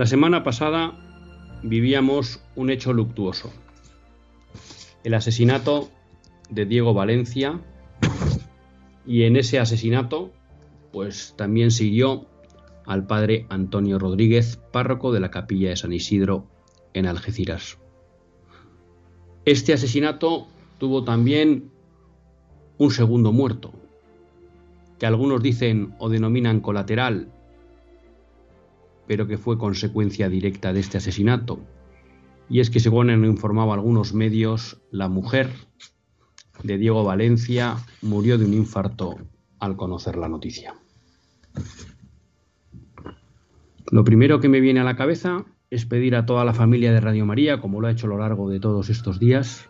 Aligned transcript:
La 0.00 0.06
semana 0.06 0.42
pasada 0.42 0.94
vivíamos 1.62 2.42
un 2.56 2.70
hecho 2.70 2.94
luctuoso. 2.94 3.52
El 5.04 5.12
asesinato 5.12 5.90
de 6.48 6.64
Diego 6.64 6.94
Valencia 6.94 7.60
y 9.04 9.24
en 9.24 9.36
ese 9.36 9.58
asesinato 9.58 10.32
pues 10.90 11.34
también 11.36 11.70
siguió 11.70 12.24
al 12.86 13.06
padre 13.06 13.44
Antonio 13.50 13.98
Rodríguez, 13.98 14.58
párroco 14.72 15.12
de 15.12 15.20
la 15.20 15.30
capilla 15.30 15.68
de 15.68 15.76
San 15.76 15.92
Isidro 15.92 16.46
en 16.94 17.04
Algeciras. 17.04 17.76
Este 19.44 19.74
asesinato 19.74 20.46
tuvo 20.78 21.04
también 21.04 21.72
un 22.78 22.90
segundo 22.90 23.32
muerto, 23.32 23.74
que 24.98 25.04
algunos 25.04 25.42
dicen 25.42 25.94
o 25.98 26.08
denominan 26.08 26.60
colateral 26.60 27.30
pero 29.10 29.26
que 29.26 29.38
fue 29.38 29.58
consecuencia 29.58 30.28
directa 30.28 30.72
de 30.72 30.78
este 30.78 30.98
asesinato. 30.98 31.58
Y 32.48 32.60
es 32.60 32.70
que, 32.70 32.78
según 32.78 33.10
han 33.10 33.24
informado 33.24 33.72
algunos 33.72 34.14
medios, 34.14 34.80
la 34.92 35.08
mujer 35.08 35.50
de 36.62 36.78
Diego 36.78 37.02
Valencia 37.02 37.74
murió 38.02 38.38
de 38.38 38.44
un 38.44 38.54
infarto 38.54 39.16
al 39.58 39.74
conocer 39.74 40.16
la 40.16 40.28
noticia. 40.28 40.76
Lo 43.90 44.04
primero 44.04 44.38
que 44.38 44.48
me 44.48 44.60
viene 44.60 44.78
a 44.78 44.84
la 44.84 44.94
cabeza 44.94 45.44
es 45.70 45.86
pedir 45.86 46.14
a 46.14 46.24
toda 46.24 46.44
la 46.44 46.54
familia 46.54 46.92
de 46.92 47.00
Radio 47.00 47.26
María, 47.26 47.60
como 47.60 47.80
lo 47.80 47.88
ha 47.88 47.90
hecho 47.90 48.06
a 48.06 48.10
lo 48.10 48.18
largo 48.18 48.48
de 48.48 48.60
todos 48.60 48.90
estos 48.90 49.18
días, 49.18 49.68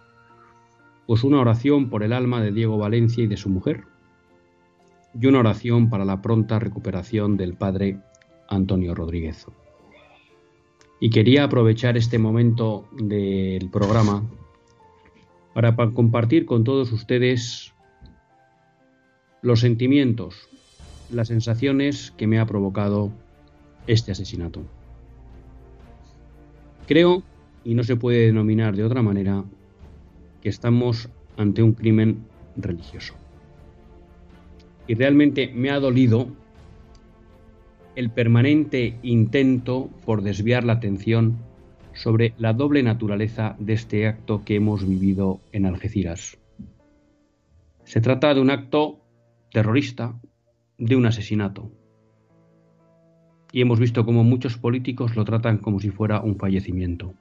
pues 1.06 1.24
una 1.24 1.40
oración 1.40 1.88
por 1.88 2.02
el 2.02 2.12
alma 2.12 2.42
de 2.42 2.52
Diego 2.52 2.76
Valencia 2.76 3.24
y 3.24 3.26
de 3.26 3.38
su 3.38 3.48
mujer, 3.48 3.84
y 5.18 5.24
una 5.24 5.38
oración 5.38 5.88
para 5.88 6.04
la 6.04 6.20
pronta 6.20 6.58
recuperación 6.58 7.38
del 7.38 7.54
padre 7.54 8.02
Antonio 8.50 8.94
Rodríguez. 8.94 9.46
Y 11.00 11.08
quería 11.08 11.44
aprovechar 11.44 11.96
este 11.96 12.18
momento 12.18 12.84
del 12.92 13.70
programa 13.70 14.22
para 15.54 15.74
compartir 15.74 16.44
con 16.44 16.62
todos 16.64 16.92
ustedes 16.92 17.72
los 19.40 19.60
sentimientos, 19.60 20.48
las 21.10 21.28
sensaciones 21.28 22.10
que 22.10 22.26
me 22.26 22.38
ha 22.38 22.44
provocado 22.44 23.10
este 23.86 24.12
asesinato. 24.12 24.60
Creo, 26.86 27.22
y 27.64 27.74
no 27.74 27.82
se 27.82 27.96
puede 27.96 28.26
denominar 28.26 28.76
de 28.76 28.84
otra 28.84 29.00
manera, 29.00 29.44
que 30.42 30.48
estamos 30.48 31.08
ante 31.36 31.62
un 31.62 31.72
crimen 31.72 32.26
religioso. 32.56 33.14
Y 34.86 34.94
realmente 34.94 35.50
me 35.54 35.70
ha 35.70 35.78
dolido 35.80 36.28
el 38.00 38.08
permanente 38.08 38.98
intento 39.02 39.90
por 40.06 40.22
desviar 40.22 40.64
la 40.64 40.72
atención 40.72 41.36
sobre 41.92 42.32
la 42.38 42.54
doble 42.54 42.82
naturaleza 42.82 43.56
de 43.58 43.74
este 43.74 44.06
acto 44.06 44.42
que 44.42 44.54
hemos 44.54 44.88
vivido 44.88 45.42
en 45.52 45.66
Algeciras. 45.66 46.38
Se 47.84 48.00
trata 48.00 48.32
de 48.32 48.40
un 48.40 48.48
acto 48.48 49.00
terrorista, 49.52 50.18
de 50.78 50.96
un 50.96 51.04
asesinato. 51.04 51.70
Y 53.52 53.60
hemos 53.60 53.78
visto 53.78 54.06
cómo 54.06 54.24
muchos 54.24 54.56
políticos 54.56 55.14
lo 55.14 55.26
tratan 55.26 55.58
como 55.58 55.78
si 55.78 55.90
fuera 55.90 56.22
un 56.22 56.38
fallecimiento. 56.38 57.12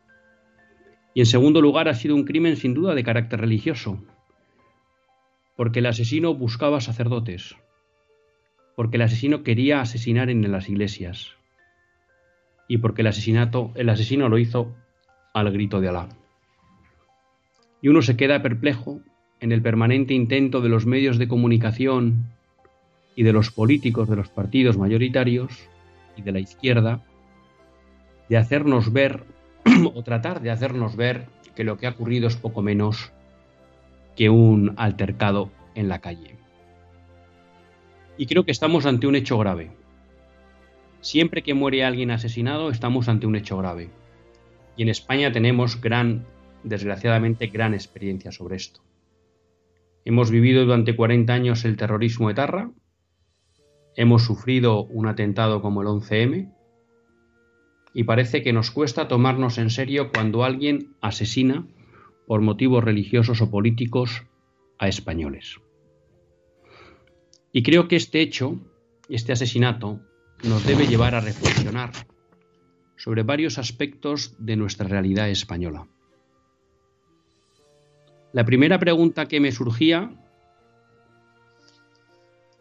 Y 1.13 1.19
en 1.19 1.25
segundo 1.25 1.59
lugar 1.59 1.89
ha 1.89 1.94
sido 1.94 2.16
un 2.16 2.23
crimen 2.23 2.56
sin 2.56 2.73
duda 2.73 2.95
de 2.95 3.03
carácter 3.03 3.41
religioso, 3.41 4.01
porque 5.57 5.79
el 5.79 5.88
asesino 5.88 6.34
buscaba 6.35 6.79
sacerdotes, 6.79 7.57
porque 8.79 8.95
el 8.95 9.01
asesino 9.01 9.44
quería 9.44 9.81
asesinar 9.81 10.29
en 10.29 10.50
las 10.50 10.69
iglesias 10.69 11.34
y 12.69 12.78
porque 12.78 13.01
el 13.01 13.07
asesinato, 13.07 13.73
el 13.75 13.90
asesino 13.90 14.29
lo 14.29 14.38
hizo 14.38 14.73
al 15.34 15.51
grito 15.51 15.81
de 15.81 15.90
Alá. 15.90 16.07
Y 17.81 17.89
uno 17.89 18.01
se 18.01 18.16
queda 18.16 18.41
perplejo 18.41 19.01
en 19.41 19.51
el 19.51 19.62
permanente 19.62 20.13
intento 20.13 20.62
de 20.62 20.69
los 20.69 20.85
medios 20.85 21.18
de 21.18 21.28
comunicación 21.28 22.28
y 23.18 23.23
de 23.23 23.34
los 23.34 23.51
políticos 23.51 24.07
de 24.07 24.16
los 24.16 24.29
partidos 24.29 24.78
mayoritarios 24.78 25.51
y 26.16 26.22
de 26.22 26.31
la 26.31 26.39
izquierda 26.39 27.03
de 28.29 28.38
hacernos 28.38 28.94
ver 28.94 29.25
o 29.94 30.03
tratar 30.03 30.39
de 30.39 30.51
hacernos 30.51 30.95
ver 30.95 31.25
que 31.53 31.66
lo 31.66 31.78
que 31.78 31.85
ha 31.85 31.89
ocurrido 31.89 32.29
es 32.29 32.38
poco 32.38 32.62
menos 32.62 33.12
que 34.16 34.29
un 34.29 34.73
altercado 34.78 35.51
en 35.75 35.89
la 35.89 36.00
calle. 36.00 36.39
Y 38.19 38.25
creo 38.25 38.44
que 38.44 38.52
estamos 38.52 38.85
ante 38.85 39.07
un 39.07 39.16
hecho 39.16 39.38
grave. 39.38 39.72
Siempre 41.00 41.41
que 41.41 41.53
muere 41.53 41.85
alguien 41.85 42.12
asesinado, 42.12 42.69
estamos 42.69 43.07
ante 43.07 43.25
un 43.25 43.38
hecho 43.38 43.57
grave. 43.57 43.91
Y 44.75 44.84
en 44.84 44.90
España 44.90 45.31
tenemos 45.31 45.80
gran, 45.80 46.25
desgraciadamente, 46.66 47.47
gran 47.47 47.74
experiencia 47.74 48.34
sobre 48.34 48.57
esto. 48.57 48.81
Hemos 50.03 50.31
vivido 50.31 50.66
durante 50.66 50.98
40 50.98 51.31
años 51.31 51.63
el 51.63 51.77
terrorismo 51.77 52.30
etarra, 52.30 52.71
hemos 53.95 54.25
sufrido 54.25 54.83
un 54.83 55.07
atentado 55.07 55.62
como 55.62 55.81
el 55.81 55.88
11M, 55.88 56.54
y 57.94 58.04
parece 58.04 58.44
que 58.44 58.51
nos 58.51 58.69
cuesta 58.69 59.07
tomarnos 59.07 59.57
en 59.57 59.69
serio 59.69 60.12
cuando 60.12 60.44
alguien 60.44 60.94
asesina 61.00 61.66
por 62.27 62.42
motivos 62.42 62.83
religiosos 62.83 63.42
o 63.42 63.50
políticos 63.50 64.24
a 64.77 64.89
españoles. 64.89 65.62
Y 67.51 67.63
creo 67.63 67.88
que 67.88 67.96
este 67.96 68.22
hecho, 68.22 68.60
este 69.10 69.31
asesinato, 69.31 70.00
nos 70.44 70.66
debe 70.66 70.88
llevar 70.88 71.16
a 71.16 71.22
reflexionar 71.22 71.92
sobre 72.96 73.24
varios 73.24 73.57
aspectos 73.57 74.36
de 74.38 74.56
nuestra 74.56 74.88
realidad 74.88 75.30
española. 75.30 75.88
La 78.31 78.46
primera 78.46 78.78
pregunta 78.78 79.28
que 79.28 79.40
me 79.40 79.51
surgía 79.51 80.12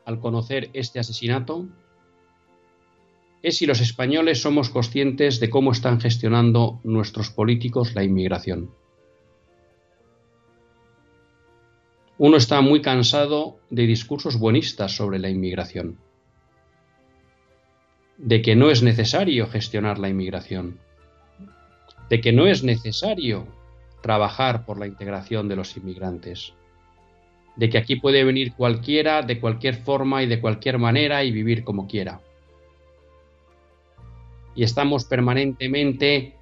al 0.06 0.20
conocer 0.20 0.70
este 0.72 0.98
asesinato 0.98 1.68
es 3.42 3.58
si 3.58 3.66
los 3.66 3.80
españoles 3.80 4.40
somos 4.40 4.70
conscientes 4.70 5.38
de 5.38 5.50
cómo 5.50 5.72
están 5.72 6.00
gestionando 6.00 6.80
nuestros 6.84 7.30
políticos 7.30 7.94
la 7.94 8.02
inmigración. 8.02 8.70
Uno 12.20 12.36
está 12.36 12.60
muy 12.62 12.82
cansado 12.82 13.60
de 13.70 13.86
discursos 13.86 14.40
buenistas 14.40 14.90
sobre 14.90 15.20
la 15.20 15.28
inmigración, 15.28 15.98
de 18.16 18.42
que 18.42 18.56
no 18.56 18.70
es 18.70 18.82
necesario 18.82 19.46
gestionar 19.46 20.00
la 20.00 20.08
inmigración, 20.08 20.80
de 22.10 22.20
que 22.20 22.32
no 22.32 22.48
es 22.48 22.64
necesario 22.64 23.46
trabajar 24.02 24.66
por 24.66 24.80
la 24.80 24.88
integración 24.88 25.46
de 25.48 25.54
los 25.54 25.76
inmigrantes, 25.76 26.54
de 27.54 27.70
que 27.70 27.78
aquí 27.78 27.94
puede 27.94 28.24
venir 28.24 28.52
cualquiera 28.54 29.22
de 29.22 29.38
cualquier 29.38 29.76
forma 29.76 30.24
y 30.24 30.26
de 30.26 30.40
cualquier 30.40 30.78
manera 30.78 31.22
y 31.22 31.30
vivir 31.30 31.62
como 31.62 31.86
quiera. 31.86 32.20
Y 34.56 34.64
estamos 34.64 35.04
permanentemente 35.04 36.34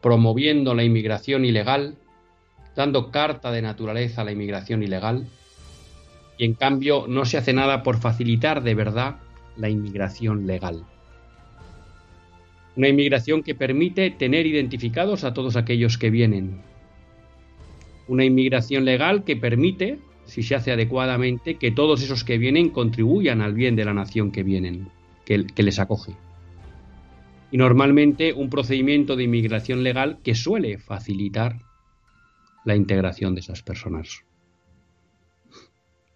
promoviendo 0.00 0.72
la 0.72 0.84
inmigración 0.84 1.44
ilegal 1.44 1.96
dando 2.78 3.10
carta 3.10 3.50
de 3.50 3.60
naturaleza 3.60 4.20
a 4.20 4.24
la 4.24 4.30
inmigración 4.30 4.84
ilegal, 4.84 5.26
y 6.38 6.44
en 6.44 6.54
cambio 6.54 7.06
no 7.08 7.24
se 7.24 7.36
hace 7.36 7.52
nada 7.52 7.82
por 7.82 7.98
facilitar 7.98 8.62
de 8.62 8.76
verdad 8.76 9.16
la 9.56 9.68
inmigración 9.68 10.46
legal. 10.46 10.84
Una 12.76 12.86
inmigración 12.86 13.42
que 13.42 13.56
permite 13.56 14.12
tener 14.12 14.46
identificados 14.46 15.24
a 15.24 15.34
todos 15.34 15.56
aquellos 15.56 15.98
que 15.98 16.10
vienen. 16.10 16.62
Una 18.06 18.24
inmigración 18.24 18.84
legal 18.84 19.24
que 19.24 19.34
permite, 19.34 19.98
si 20.24 20.44
se 20.44 20.54
hace 20.54 20.70
adecuadamente, 20.70 21.56
que 21.56 21.72
todos 21.72 22.00
esos 22.00 22.22
que 22.22 22.38
vienen 22.38 22.70
contribuyan 22.70 23.40
al 23.40 23.54
bien 23.54 23.74
de 23.74 23.86
la 23.86 23.94
nación 23.94 24.30
que 24.30 24.44
vienen, 24.44 24.88
que, 25.24 25.44
les 25.56 25.80
acoge. 25.80 26.12
Y 27.50 27.56
normalmente 27.56 28.32
un 28.32 28.48
procedimiento 28.48 29.16
de 29.16 29.24
inmigración 29.24 29.82
legal 29.82 30.18
que 30.22 30.36
suele 30.36 30.78
facilitar 30.78 31.58
la 32.68 32.76
integración 32.76 33.34
de 33.34 33.40
esas 33.40 33.62
personas. 33.62 34.24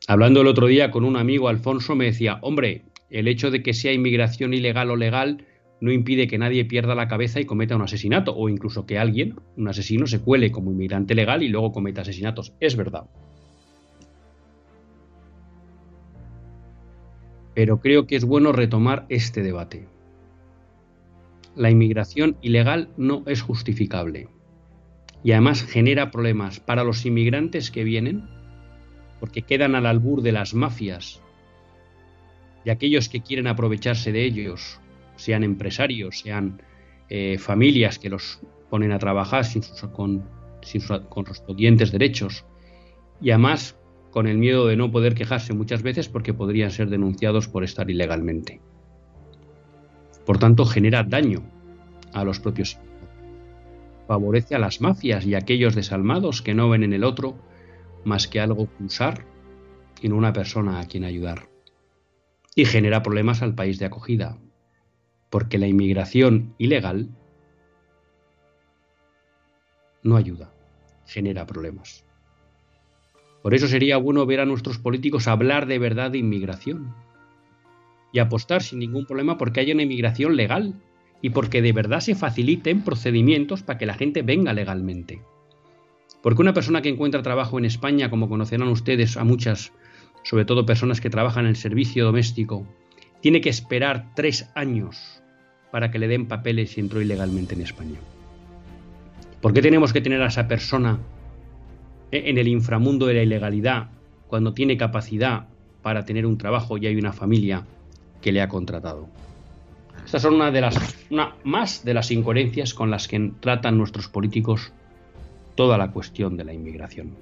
Hablando 0.07 0.43
el 0.43 0.49
otro 0.49 0.67
día 0.67 0.91
con 0.91 1.05
un 1.05 1.17
amigo, 1.17 1.49
Alfonso, 1.49 1.97
me 1.97 2.05
decía, 2.05 2.39
hombre, 2.43 2.83
el 3.09 3.27
hecho 3.27 3.51
de 3.51 3.63
que 3.63 3.73
sea 3.73 3.95
inmigración 3.95 4.53
ilegal 4.53 4.91
o 4.91 4.97
legal 4.97 5.47
no 5.81 5.91
impide 5.91 6.29
que 6.29 6.37
nadie 6.37 6.67
pierda 6.67 6.95
la 6.95 7.09
cabeza 7.09 7.41
y 7.41 7.47
cometa 7.47 7.75
un 7.75 7.81
asesinato, 7.83 8.37
o 8.37 8.51
incluso 8.51 8.85
que 8.85 8.99
alguien, 8.99 9.37
un 9.57 9.67
asesino, 9.67 10.07
se 10.07 10.21
cuele 10.21 10.53
como 10.53 10.71
inmigrante 10.71 11.15
legal 11.15 11.43
y 11.43 11.49
luego 11.49 11.73
cometa 11.73 12.03
asesinatos. 12.03 12.53
Es 12.61 12.77
verdad. 12.77 13.07
Pero 17.55 17.81
creo 17.81 18.07
que 18.07 18.17
es 18.17 18.27
bueno 18.27 18.53
retomar 18.53 19.07
este 19.09 19.43
debate. 19.43 19.89
La 21.57 21.71
inmigración 21.71 22.37
ilegal 22.43 22.91
no 22.99 23.23
es 23.27 23.41
justificable 23.41 24.29
y 25.25 25.33
además 25.33 25.63
genera 25.63 26.11
problemas 26.11 26.61
para 26.61 26.85
los 26.85 27.07
inmigrantes 27.07 27.71
que 27.71 27.85
vienen, 27.85 28.29
porque 29.21 29.43
quedan 29.43 29.75
al 29.75 29.87
albur 29.87 30.23
de 30.23 30.33
las 30.33 30.55
mafias 30.55 31.23
y 32.65 32.71
aquellos 32.71 33.09
que 33.09 33.23
quieren 33.23 33.47
aprovecharse 33.47 34.13
de 34.13 34.25
ellos, 34.25 34.81
sean 35.17 35.45
empresarios, 35.45 36.21
sean 36.21 36.63
eh, 37.09 37.39
familias 37.39 37.99
que 37.99 38.09
los 38.09 38.41
ponen 38.71 38.93
a 38.93 38.99
trabajar 38.99 39.45
sin 39.45 39.63
sus, 39.63 39.81
con, 39.91 40.25
sin 40.63 40.81
sus 40.81 41.01
correspondientes 41.09 41.93
derechos, 41.93 42.45
y 43.21 43.31
además 43.31 43.79
con 44.11 44.27
el 44.27 44.39
miedo 44.39 44.67
de 44.67 44.77
no 44.77 44.91
poder 44.91 45.15
quejarse 45.15 45.55
muchas 45.55 45.83
veces 45.83 46.09
porque 46.09 46.35
podrían 46.35 46.71
ser 46.71 46.89
denunciados 46.91 47.49
por 47.49 47.65
estar 47.65 47.91
ilegalmente. 47.91 48.61
Por 50.27 50.39
tanto, 50.39 50.65
genera 50.67 51.03
daño 51.03 51.43
a 52.13 52.25
los 52.25 52.39
propios 52.39 52.79
favorece 54.13 54.55
a 54.55 54.59
las 54.59 54.83
mafias 54.83 55.25
y 55.25 55.35
a 55.35 55.39
aquellos 55.39 55.75
desalmados 55.75 56.43
que 56.43 56.53
no 56.53 56.69
ven 56.69 56.83
en 56.83 56.93
el 56.93 57.03
otro 57.03 57.35
más 58.05 58.29
que 58.29 58.41
algo 58.41 58.69
que 58.77 58.85
usar 58.85 59.25
y 60.03 60.11
no 60.11 60.17
una 60.17 60.35
persona 60.35 60.81
a 60.81 60.87
quien 60.87 61.05
ayudar. 61.05 61.49
Y 62.55 62.67
genera 62.67 63.03
problemas 63.03 63.41
al 63.41 63.55
país 63.55 63.79
de 63.79 63.87
acogida, 63.87 64.37
porque 65.31 65.57
la 65.57 65.67
inmigración 65.67 66.55
ilegal 66.59 67.09
no 70.03 70.17
ayuda, 70.17 70.53
genera 71.07 71.47
problemas. 71.47 72.05
Por 73.43 73.55
eso 73.55 73.67
sería 73.67 73.97
bueno 73.97 74.27
ver 74.27 74.41
a 74.41 74.45
nuestros 74.45 74.77
políticos 74.77 75.27
hablar 75.27 75.65
de 75.65 75.79
verdad 75.79 76.11
de 76.11 76.19
inmigración 76.19 76.95
y 78.13 78.19
apostar 78.19 78.63
sin 78.63 78.81
ningún 78.81 79.07
problema 79.07 79.39
porque 79.39 79.61
haya 79.61 79.73
una 79.73 79.85
inmigración 79.85 80.37
legal 80.37 80.75
y 81.23 81.31
porque 81.31 81.63
de 81.63 81.73
verdad 81.73 82.01
se 82.01 82.17
faciliten 82.17 82.83
procedimientos 82.83 83.63
para 83.63 83.79
que 83.79 83.87
la 83.87 83.95
gente 83.95 84.23
venga 84.23 84.53
legalmente. 84.53 85.23
Porque 86.21 86.43
una 86.43 86.53
persona 86.53 86.83
que 86.83 86.89
encuentra 86.89 87.23
trabajo 87.23 87.59
en 87.59 87.65
España, 87.65 88.11
como 88.11 88.29
conocerán 88.29 88.69
ustedes 88.69 89.17
a 89.17 89.25
muchas, 89.25 89.73
sobre 90.25 90.45
todo 90.45 90.67
personas 90.67 91.01
que 91.01 91.11
trabajan 91.11 91.45
en 91.45 91.51
el 91.51 91.57
servicio 91.57 92.05
doméstico, 92.05 92.67
tiene 93.21 93.41
que 93.41 93.49
esperar 93.49 94.13
tres 94.15 94.51
años 94.55 95.23
para 95.71 95.91
que 95.91 96.01
le 96.01 96.09
den 96.09 96.27
papeles 96.27 96.77
y 96.77 96.81
entró 96.81 97.01
ilegalmente 97.01 97.55
en 97.55 97.63
España. 97.63 97.99
¿Por 99.41 99.53
qué 99.53 99.63
tenemos 99.63 99.93
que 99.93 100.01
tener 100.01 100.23
a 100.23 100.27
esa 100.27 100.49
persona 100.49 100.99
en 102.11 102.37
el 102.37 102.49
inframundo 102.49 103.07
de 103.07 103.15
la 103.15 103.23
ilegalidad 103.23 103.91
cuando 104.27 104.55
tiene 104.55 104.77
capacidad 104.77 105.47
para 105.83 106.05
tener 106.05 106.27
un 106.27 106.37
trabajo 106.37 106.79
y 106.79 106.87
hay 106.87 106.97
una 106.97 107.13
familia 107.13 107.65
que 108.21 108.33
le 108.33 108.43
ha 108.43 108.49
contratado? 108.49 109.09
Estas 110.05 110.23
son 110.23 110.35
una 110.35 110.51
de 110.51 110.61
las 110.61 111.07
más 111.45 111.85
de 111.85 111.95
las 111.95 112.11
incoherencias 112.11 112.75
con 112.75 112.91
las 112.91 113.09
que 113.09 113.33
tratan 113.41 113.79
nuestros 113.79 114.09
políticos 114.09 114.73
toda 115.55 115.79
la 115.79 115.91
cuestión 115.91 116.37
de 116.37 116.45
la 116.45 116.53
inmigración. 116.53 117.17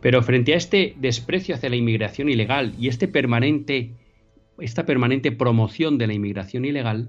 Pero 0.00 0.22
frente 0.22 0.54
a 0.54 0.56
este 0.56 0.94
desprecio 0.98 1.54
hacia 1.54 1.70
la 1.70 1.76
inmigración 1.76 2.28
ilegal 2.28 2.74
y 2.78 2.88
este 2.88 3.06
permanente 3.06 3.94
esta 4.58 4.86
permanente 4.86 5.32
promoción 5.32 5.98
de 5.98 6.06
la 6.06 6.14
inmigración 6.14 6.64
ilegal, 6.64 7.08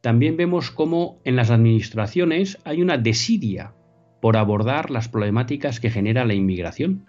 también 0.00 0.36
vemos 0.36 0.70
cómo 0.70 1.20
en 1.24 1.36
las 1.36 1.50
administraciones 1.50 2.58
hay 2.64 2.82
una 2.82 2.98
desidia 2.98 3.72
por 4.20 4.36
abordar 4.36 4.90
las 4.90 5.08
problemáticas 5.08 5.80
que 5.80 5.90
genera 5.90 6.24
la 6.24 6.34
inmigración. 6.34 7.06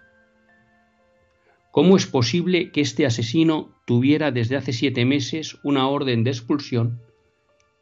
¿Cómo 1.76 1.98
es 1.98 2.06
posible 2.06 2.72
que 2.72 2.80
este 2.80 3.04
asesino 3.04 3.68
tuviera 3.84 4.30
desde 4.30 4.56
hace 4.56 4.72
siete 4.72 5.04
meses 5.04 5.58
una 5.62 5.86
orden 5.88 6.24
de 6.24 6.30
expulsión 6.30 7.02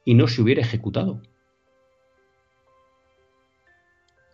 y 0.05 0.15
no 0.15 0.27
se 0.27 0.43
hubiera 0.43 0.63
ejecutado? 0.63 1.23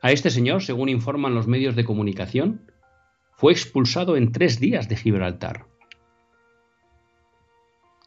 A 0.01 0.13
este 0.13 0.31
señor, 0.31 0.63
según 0.63 0.89
informan 0.89 1.35
los 1.35 1.47
medios 1.47 1.77
de 1.77 1.85
comunicación, 1.85 2.73
fue 3.37 3.53
expulsado 3.53 4.17
en 4.17 4.33
tres 4.33 4.61
días 4.61 4.89
de 4.89 4.97
Gibraltar. 4.97 5.67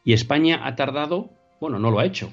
Y 0.02 0.12
España 0.12 0.66
ha 0.66 0.74
tardado, 0.74 1.30
bueno, 1.60 1.78
no 1.78 1.92
lo 1.92 2.00
ha 2.00 2.04
hecho. 2.04 2.32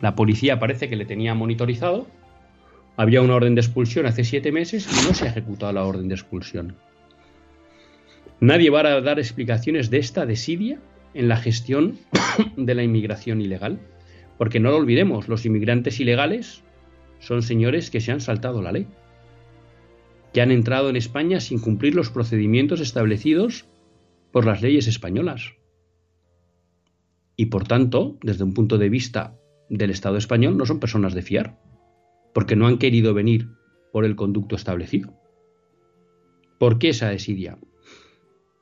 La 0.00 0.14
policía 0.14 0.60
parece 0.60 0.88
que 0.88 0.94
le 0.94 1.04
tenía 1.04 1.34
monitorizado, 1.34 2.06
había 2.96 3.22
una 3.22 3.34
orden 3.34 3.56
de 3.56 3.62
expulsión 3.62 4.06
hace 4.06 4.22
siete 4.22 4.52
meses 4.52 4.86
y 4.86 5.08
no 5.08 5.14
se 5.14 5.24
ha 5.24 5.30
ejecutado 5.30 5.72
la 5.72 5.82
orden 5.82 6.06
de 6.06 6.14
expulsión. 6.14 6.76
Nadie 8.40 8.70
va 8.70 8.80
a 8.80 9.00
dar 9.02 9.18
explicaciones 9.18 9.90
de 9.90 9.98
esta 9.98 10.24
desidia 10.24 10.80
en 11.12 11.28
la 11.28 11.36
gestión 11.36 11.98
de 12.56 12.74
la 12.74 12.82
inmigración 12.82 13.40
ilegal. 13.40 13.80
Porque 14.38 14.60
no 14.60 14.70
lo 14.70 14.76
olvidemos, 14.76 15.28
los 15.28 15.44
inmigrantes 15.44 16.00
ilegales 16.00 16.62
son 17.18 17.42
señores 17.42 17.90
que 17.90 18.00
se 18.00 18.12
han 18.12 18.22
saltado 18.22 18.62
la 18.62 18.72
ley, 18.72 18.86
que 20.32 20.40
han 20.40 20.50
entrado 20.50 20.88
en 20.88 20.96
España 20.96 21.40
sin 21.40 21.58
cumplir 21.58 21.94
los 21.94 22.08
procedimientos 22.08 22.80
establecidos 22.80 23.66
por 24.32 24.46
las 24.46 24.62
leyes 24.62 24.86
españolas. 24.86 25.52
Y 27.36 27.46
por 27.46 27.66
tanto, 27.66 28.18
desde 28.22 28.44
un 28.44 28.54
punto 28.54 28.78
de 28.78 28.88
vista 28.88 29.36
del 29.68 29.90
Estado 29.90 30.16
español, 30.16 30.56
no 30.56 30.64
son 30.64 30.80
personas 30.80 31.12
de 31.12 31.22
fiar, 31.22 31.58
porque 32.32 32.56
no 32.56 32.66
han 32.66 32.78
querido 32.78 33.12
venir 33.12 33.48
por 33.92 34.06
el 34.06 34.16
conducto 34.16 34.56
establecido. 34.56 35.14
¿Por 36.58 36.78
qué 36.78 36.90
esa 36.90 37.08
desidia? 37.08 37.58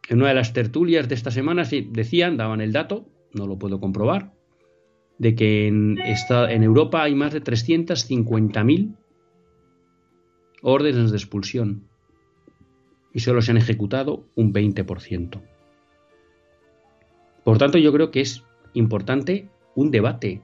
En 0.09 0.19
una 0.19 0.29
de 0.29 0.35
las 0.35 0.55
tertulias 0.55 1.09
de 1.09 1.15
esta 1.15 1.31
semana 1.31 1.65
decían, 1.65 2.39
daban 2.39 2.63
el 2.63 2.73
dato, 2.73 3.07
no 3.35 3.47
lo 3.47 3.59
puedo 3.59 3.79
comprobar, 3.79 4.33
de 5.19 5.35
que 5.35 5.67
en, 5.67 5.99
en 5.99 6.63
Europa 6.63 7.03
hay 7.03 7.15
más 7.15 7.35
de 7.35 7.43
350.000 7.43 8.97
órdenes 10.63 11.11
de 11.11 11.17
expulsión 11.17 11.89
y 13.13 13.21
solo 13.21 13.43
se 13.43 13.51
han 13.51 13.59
ejecutado 13.59 14.25
un 14.35 14.53
20%. 14.53 15.43
Por 17.45 17.59
tanto, 17.59 17.79
yo 17.79 17.93
creo 17.93 18.11
que 18.11 18.21
es 18.21 18.45
importante 18.75 19.49
un 19.75 19.91
debate 19.91 20.43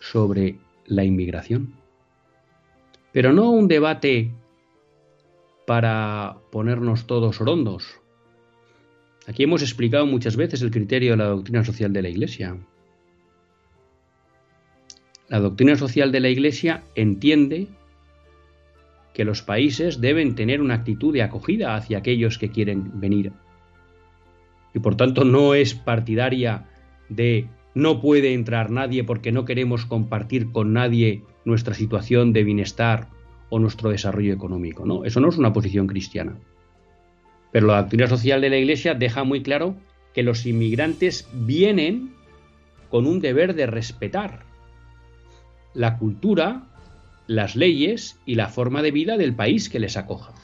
sobre 0.00 0.58
la 0.86 1.04
inmigración. 1.04 1.74
Pero 3.12 3.32
no 3.32 3.50
un 3.50 3.68
debate 3.68 4.32
para 5.66 6.38
ponernos 6.50 7.06
todos 7.06 7.38
rondos, 7.38 8.01
Aquí 9.32 9.44
hemos 9.44 9.62
explicado 9.62 10.04
muchas 10.04 10.36
veces 10.36 10.60
el 10.60 10.70
criterio 10.70 11.12
de 11.12 11.16
la 11.16 11.24
doctrina 11.24 11.64
social 11.64 11.90
de 11.90 12.02
la 12.02 12.10
Iglesia. 12.10 12.54
La 15.30 15.40
doctrina 15.40 15.74
social 15.76 16.12
de 16.12 16.20
la 16.20 16.28
Iglesia 16.28 16.82
entiende 16.96 17.68
que 19.14 19.24
los 19.24 19.40
países 19.40 20.02
deben 20.02 20.34
tener 20.34 20.60
una 20.60 20.74
actitud 20.74 21.14
de 21.14 21.22
acogida 21.22 21.74
hacia 21.76 21.96
aquellos 21.96 22.36
que 22.36 22.50
quieren 22.50 23.00
venir. 23.00 23.32
Y 24.74 24.80
por 24.80 24.96
tanto 24.98 25.24
no 25.24 25.54
es 25.54 25.72
partidaria 25.72 26.68
de 27.08 27.48
no 27.74 28.02
puede 28.02 28.34
entrar 28.34 28.70
nadie 28.70 29.02
porque 29.02 29.32
no 29.32 29.46
queremos 29.46 29.86
compartir 29.86 30.52
con 30.52 30.74
nadie 30.74 31.22
nuestra 31.46 31.72
situación 31.72 32.34
de 32.34 32.44
bienestar 32.44 33.08
o 33.48 33.58
nuestro 33.58 33.88
desarrollo 33.88 34.34
económico. 34.34 34.84
No, 34.84 35.06
eso 35.06 35.20
no 35.20 35.30
es 35.30 35.38
una 35.38 35.54
posición 35.54 35.86
cristiana. 35.86 36.36
Pero 37.52 37.66
la 37.66 37.82
doctrina 37.82 38.08
social 38.08 38.40
de 38.40 38.50
la 38.50 38.56
Iglesia 38.56 38.94
deja 38.94 39.24
muy 39.24 39.42
claro 39.42 39.76
que 40.14 40.22
los 40.22 40.46
inmigrantes 40.46 41.28
vienen 41.32 42.14
con 42.90 43.06
un 43.06 43.20
deber 43.20 43.54
de 43.54 43.66
respetar 43.66 44.44
la 45.74 45.98
cultura, 45.98 46.64
las 47.26 47.56
leyes 47.56 48.18
y 48.26 48.34
la 48.34 48.48
forma 48.48 48.82
de 48.82 48.90
vida 48.90 49.16
del 49.16 49.34
país 49.34 49.68
que 49.68 49.78
les 49.78 49.96
acoja, 49.96 50.34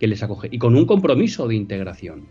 que 0.00 0.06
les 0.06 0.22
acoge 0.22 0.48
y 0.50 0.58
con 0.58 0.76
un 0.76 0.86
compromiso 0.86 1.46
de 1.46 1.54
integración. 1.54 2.28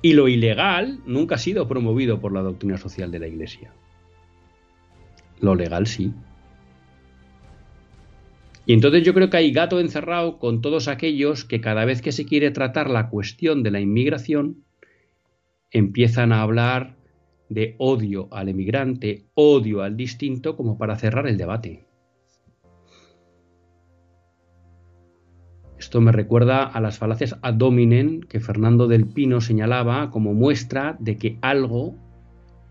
Y 0.00 0.12
lo 0.12 0.28
ilegal 0.28 1.00
nunca 1.06 1.34
ha 1.34 1.38
sido 1.38 1.66
promovido 1.66 2.20
por 2.20 2.32
la 2.32 2.42
doctrina 2.42 2.76
social 2.76 3.10
de 3.10 3.18
la 3.18 3.26
Iglesia. 3.26 3.72
Lo 5.40 5.54
legal 5.54 5.86
sí. 5.86 6.12
Y 8.68 8.74
entonces 8.74 9.02
yo 9.02 9.14
creo 9.14 9.30
que 9.30 9.38
hay 9.38 9.50
gato 9.50 9.80
encerrado 9.80 10.38
con 10.38 10.60
todos 10.60 10.88
aquellos 10.88 11.46
que 11.46 11.58
cada 11.58 11.86
vez 11.86 12.02
que 12.02 12.12
se 12.12 12.26
quiere 12.26 12.50
tratar 12.50 12.90
la 12.90 13.08
cuestión 13.08 13.62
de 13.62 13.70
la 13.70 13.80
inmigración, 13.80 14.62
empiezan 15.70 16.32
a 16.32 16.42
hablar 16.42 16.94
de 17.48 17.76
odio 17.78 18.28
al 18.30 18.50
emigrante, 18.50 19.24
odio 19.32 19.80
al 19.80 19.96
distinto, 19.96 20.54
como 20.54 20.76
para 20.76 20.96
cerrar 20.96 21.26
el 21.26 21.38
debate. 21.38 21.86
Esto 25.78 26.02
me 26.02 26.12
recuerda 26.12 26.64
a 26.64 26.78
las 26.82 26.98
falacias 26.98 27.38
ad 27.40 27.54
dominem 27.54 28.20
que 28.20 28.38
Fernando 28.38 28.86
del 28.86 29.06
Pino 29.06 29.40
señalaba 29.40 30.10
como 30.10 30.34
muestra 30.34 30.94
de 31.00 31.16
que 31.16 31.38
algo 31.40 31.96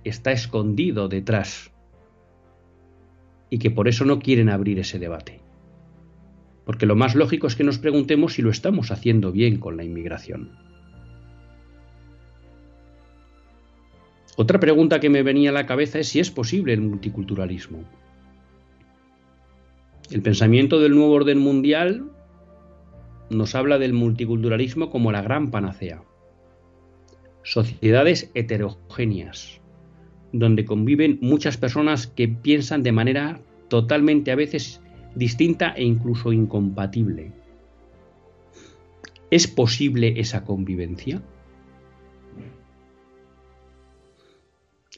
está 0.04 0.32
escondido 0.32 1.08
detrás 1.08 1.74
y 3.50 3.58
que 3.58 3.72
por 3.72 3.88
eso 3.88 4.06
no 4.06 4.20
quieren 4.20 4.50
abrir 4.50 4.78
ese 4.78 5.00
debate. 5.00 5.47
Porque 6.68 6.86
lo 6.86 6.98
más 6.98 7.16
lógico 7.16 7.48
es 7.48 7.56
que 7.56 7.64
nos 7.64 7.80
preguntemos 7.80 8.34
si 8.34 8.42
lo 8.42 8.52
estamos 8.52 8.92
haciendo 8.92 9.32
bien 9.32 9.58
con 9.58 9.78
la 9.78 9.86
inmigración. 9.86 10.52
Otra 14.36 14.60
pregunta 14.60 15.00
que 15.00 15.10
me 15.10 15.24
venía 15.24 15.50
a 15.50 15.54
la 15.54 15.66
cabeza 15.66 15.98
es 15.98 16.10
si 16.10 16.20
es 16.20 16.30
posible 16.30 16.74
el 16.74 16.82
multiculturalismo. 16.82 17.86
El 20.12 20.22
pensamiento 20.22 20.82
del 20.82 20.94
nuevo 20.94 21.14
orden 21.14 21.40
mundial 21.40 22.12
nos 23.30 23.56
habla 23.56 23.80
del 23.80 23.94
multiculturalismo 23.94 24.90
como 24.90 25.14
la 25.14 25.22
gran 25.22 25.52
panacea. 25.52 26.04
Sociedades 27.44 28.30
heterogéneas, 28.34 29.62
donde 30.34 30.66
conviven 30.66 31.18
muchas 31.22 31.56
personas 31.56 32.08
que 32.08 32.28
piensan 32.28 32.84
de 32.84 32.92
manera 32.92 33.40
totalmente 33.70 34.32
a 34.32 34.36
veces 34.36 34.82
distinta 35.18 35.74
e 35.76 35.84
incluso 35.84 36.32
incompatible. 36.32 37.32
¿Es 39.32 39.48
posible 39.48 40.20
esa 40.20 40.46
convivencia? 40.46 41.22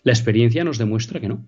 La 0.04 0.12
experiencia 0.12 0.64
nos 0.64 0.78
demuestra 0.78 1.20
que 1.20 1.30
no. 1.30 1.46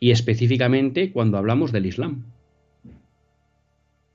Y 0.00 0.10
específicamente 0.12 1.12
cuando 1.12 1.38
hablamos 1.38 1.72
del 1.72 1.86
Islam. 1.86 2.32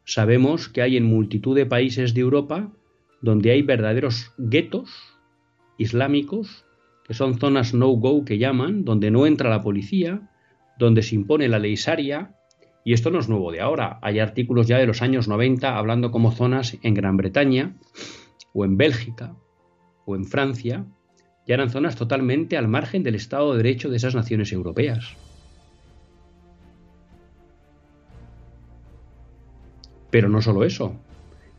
Sabemos 0.06 0.68
que 0.68 0.82
hay 0.82 0.98
en 0.98 1.06
multitud 1.06 1.56
de 1.56 1.66
países 1.66 2.14
de 2.14 2.22
Europa 2.22 2.72
donde 3.22 3.52
hay 3.52 3.62
verdaderos 3.62 4.34
guetos 4.38 4.90
islámicos, 5.78 6.66
que 7.04 7.14
son 7.14 7.38
zonas 7.38 7.74
no-go 7.74 8.26
que 8.26 8.38
llaman, 8.38 8.86
donde 8.86 9.12
no 9.12 9.26
entra 9.26 9.50
la 9.50 9.62
policía, 9.62 10.30
donde 10.78 11.02
se 11.02 11.16
impone 11.16 11.48
la 11.48 11.60
ley 11.60 11.76
sharia, 11.76 12.36
y 12.86 12.94
esto 12.94 13.12
no 13.12 13.20
es 13.20 13.30
nuevo 13.30 13.52
de 13.52 13.62
ahora. 13.62 14.00
Hay 14.02 14.20
artículos 14.20 14.68
ya 14.68 14.78
de 14.78 14.86
los 14.86 15.02
años 15.02 15.28
90 15.28 15.78
hablando 15.78 16.12
como 16.12 16.32
zonas 16.32 16.78
en 16.82 16.94
Gran 16.94 17.18
Bretaña 17.18 17.76
o 18.54 18.66
en 18.66 18.78
Bélgica 18.78 19.36
o 20.06 20.16
en 20.16 20.26
Francia, 20.26 20.86
ya 21.46 21.56
eran 21.56 21.70
zonas 21.70 21.96
totalmente 21.96 22.58
al 22.58 22.68
margen 22.68 23.04
del 23.04 23.16
Estado 23.16 23.52
de 23.52 23.58
Derecho 23.58 23.90
de 23.90 23.98
esas 23.98 24.16
naciones 24.16 24.52
europeas. 24.52 25.16
Pero 30.10 30.30
no 30.30 30.42
solo 30.42 30.64
eso. 30.64 30.96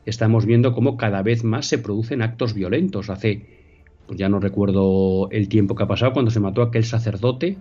Estamos 0.07 0.47
viendo 0.47 0.75
cómo 0.75 0.97
cada 0.97 1.23
vez 1.23 1.45
más 1.45 1.67
se 1.67 1.79
producen 1.79 2.23
actos 2.23 2.55
violentos. 2.55 3.11
Hace, 3.11 3.64
pues 4.07 4.19
ya 4.19 4.29
no 4.29 4.41
recuerdo 4.41 5.29
el 5.31 5.49
tiempo 5.49 5.75
que 5.75 5.83
ha 5.83 5.89
pasado 5.89 6.13
cuando 6.13 6.31
se 6.31 6.41
mató 6.41 6.63
aquel 6.63 6.85
sacerdote, 6.85 7.59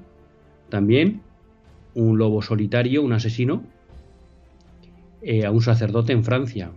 también, 0.69 1.21
un 1.93 2.17
lobo 2.17 2.41
solitario, 2.41 3.03
un 3.03 3.13
asesino, 3.13 3.63
eh, 5.21 5.45
a 5.45 5.51
un 5.51 5.61
sacerdote 5.61 6.13
en 6.13 6.23
Francia. 6.23 6.71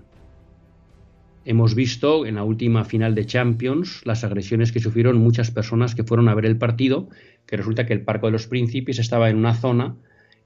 Hemos 1.45 1.75
visto 1.75 2.27
en 2.27 2.35
la 2.35 2.45
última 2.45 2.85
final 2.85 3.15
de 3.15 3.25
Champions 3.25 4.03
las 4.05 4.25
agresiones 4.25 4.73
que 4.73 4.81
sufrieron 4.81 5.19
muchas 5.19 5.51
personas 5.51 5.95
que 5.95 6.05
fueron 6.05 6.29
a 6.29 6.35
ver 6.35 6.45
el 6.45 6.59
partido, 6.59 7.09
que 7.47 7.57
resulta 7.57 7.87
que 7.87 7.93
el 7.93 8.03
Parque 8.03 8.27
de 8.27 8.33
los 8.33 8.49
Príncipes 8.49 8.99
estaba 8.99 9.31
en 9.31 9.37
una 9.37 9.55
zona 9.55 9.97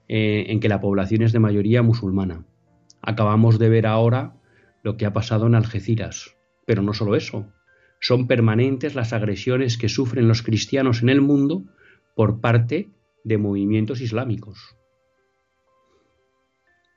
eh, 0.07 0.45
en 0.49 0.59
que 0.59 0.69
la 0.69 0.79
población 0.79 1.23
es 1.23 1.31
de 1.31 1.39
mayoría 1.39 1.81
musulmana. 1.81 2.45
Acabamos 3.01 3.57
de 3.57 3.69
ver 3.69 3.87
ahora 3.87 4.35
lo 4.83 4.97
que 4.97 5.05
ha 5.05 5.13
pasado 5.13 5.47
en 5.47 5.55
Algeciras. 5.55 6.35
Pero 6.65 6.83
no 6.83 6.93
solo 6.93 7.15
eso, 7.15 7.47
son 8.01 8.27
permanentes 8.27 8.95
las 8.95 9.13
agresiones 9.13 9.77
que 9.77 9.87
sufren 9.87 10.27
los 10.27 10.41
cristianos 10.41 11.03
en 11.03 11.09
el 11.09 11.21
mundo 11.21 11.63
por 12.15 12.41
parte 12.41 12.89
de 13.23 13.37
movimientos 13.37 14.01
islámicos. 14.01 14.75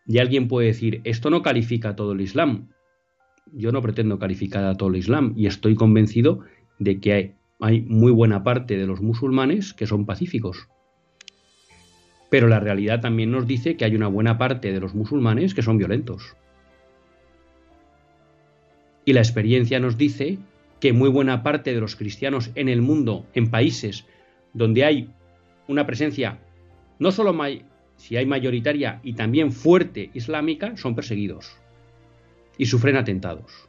Y 0.06 0.18
alguien 0.18 0.48
puede 0.48 0.68
decir, 0.68 1.02
esto 1.04 1.28
no 1.28 1.42
califica 1.42 1.90
a 1.90 1.96
todo 1.96 2.12
el 2.12 2.22
Islam. 2.22 2.70
Yo 3.52 3.70
no 3.70 3.82
pretendo 3.82 4.18
calificar 4.18 4.64
a 4.64 4.76
todo 4.76 4.88
el 4.88 4.96
Islam 4.96 5.34
y 5.36 5.46
estoy 5.46 5.74
convencido 5.74 6.40
de 6.78 6.98
que 6.98 7.12
hay, 7.12 7.34
hay 7.60 7.82
muy 7.82 8.10
buena 8.10 8.42
parte 8.42 8.78
de 8.78 8.86
los 8.86 9.02
musulmanes 9.02 9.74
que 9.74 9.86
son 9.86 10.06
pacíficos. 10.06 10.68
Pero 12.30 12.48
la 12.48 12.60
realidad 12.60 13.02
también 13.02 13.30
nos 13.30 13.46
dice 13.46 13.76
que 13.76 13.84
hay 13.84 13.94
una 13.94 14.08
buena 14.08 14.38
parte 14.38 14.72
de 14.72 14.80
los 14.80 14.94
musulmanes 14.94 15.54
que 15.54 15.62
son 15.62 15.76
violentos. 15.76 16.34
Y 19.04 19.12
la 19.12 19.20
experiencia 19.20 19.78
nos 19.80 19.98
dice 19.98 20.38
que 20.80 20.92
muy 20.92 21.08
buena 21.08 21.42
parte 21.42 21.74
de 21.74 21.80
los 21.80 21.96
cristianos 21.96 22.50
en 22.54 22.68
el 22.68 22.82
mundo, 22.82 23.26
en 23.34 23.50
países 23.50 24.06
donde 24.52 24.84
hay 24.84 25.10
una 25.66 25.86
presencia 25.86 26.38
no 26.98 27.10
solo 27.10 27.36
si 27.96 28.16
hay 28.16 28.26
mayoritaria 28.26 29.00
y 29.02 29.14
también 29.14 29.52
fuerte 29.52 30.10
islámica, 30.14 30.76
son 30.76 30.94
perseguidos 30.94 31.56
y 32.58 32.66
sufren 32.66 32.96
atentados. 32.96 33.68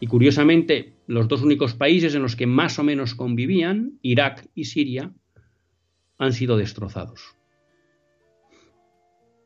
Y 0.00 0.06
curiosamente, 0.06 0.94
los 1.06 1.28
dos 1.28 1.42
únicos 1.42 1.74
países 1.74 2.14
en 2.14 2.22
los 2.22 2.36
que 2.36 2.46
más 2.46 2.78
o 2.78 2.82
menos 2.82 3.14
convivían, 3.14 3.98
Irak 4.02 4.48
y 4.54 4.64
Siria, 4.64 5.12
han 6.18 6.32
sido 6.32 6.56
destrozados. 6.56 7.36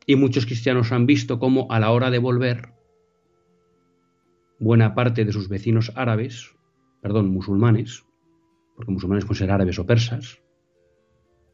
Y 0.05 0.15
muchos 0.15 0.45
cristianos 0.45 0.91
han 0.91 1.05
visto 1.05 1.39
cómo 1.39 1.67
a 1.69 1.79
la 1.79 1.91
hora 1.91 2.09
de 2.09 2.17
volver, 2.17 2.69
buena 4.59 4.93
parte 4.93 5.25
de 5.25 5.31
sus 5.31 5.49
vecinos 5.49 5.91
árabes, 5.95 6.55
perdón, 7.01 7.29
musulmanes, 7.29 8.05
porque 8.75 8.91
musulmanes 8.91 9.25
pueden 9.25 9.39
ser 9.39 9.51
árabes 9.51 9.79
o 9.79 9.85
persas, 9.85 10.41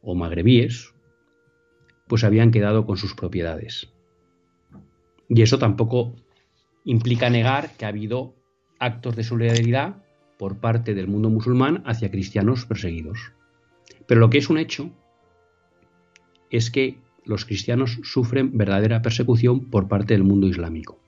o 0.01 0.15
magrebíes, 0.15 0.93
pues 2.07 2.23
habían 2.23 2.51
quedado 2.51 2.85
con 2.85 2.97
sus 2.97 3.15
propiedades. 3.15 3.91
Y 5.27 5.41
eso 5.41 5.57
tampoco 5.57 6.15
implica 6.83 7.29
negar 7.29 7.75
que 7.77 7.85
ha 7.85 7.89
habido 7.89 8.35
actos 8.79 9.15
de 9.15 9.23
solidaridad 9.23 10.03
por 10.37 10.59
parte 10.59 10.93
del 10.93 11.07
mundo 11.07 11.29
musulmán 11.29 11.81
hacia 11.85 12.11
cristianos 12.11 12.65
perseguidos. 12.65 13.31
Pero 14.07 14.19
lo 14.19 14.29
que 14.29 14.37
es 14.37 14.49
un 14.49 14.57
hecho 14.57 14.91
es 16.51 16.69
que 16.69 16.99
los 17.23 17.45
cristianos 17.45 17.99
sufren 18.03 18.55
verdadera 18.57 19.01
persecución 19.01 19.71
por 19.71 19.87
parte 19.87 20.13
del 20.13 20.23
mundo 20.23 20.47
islámico. 20.47 20.99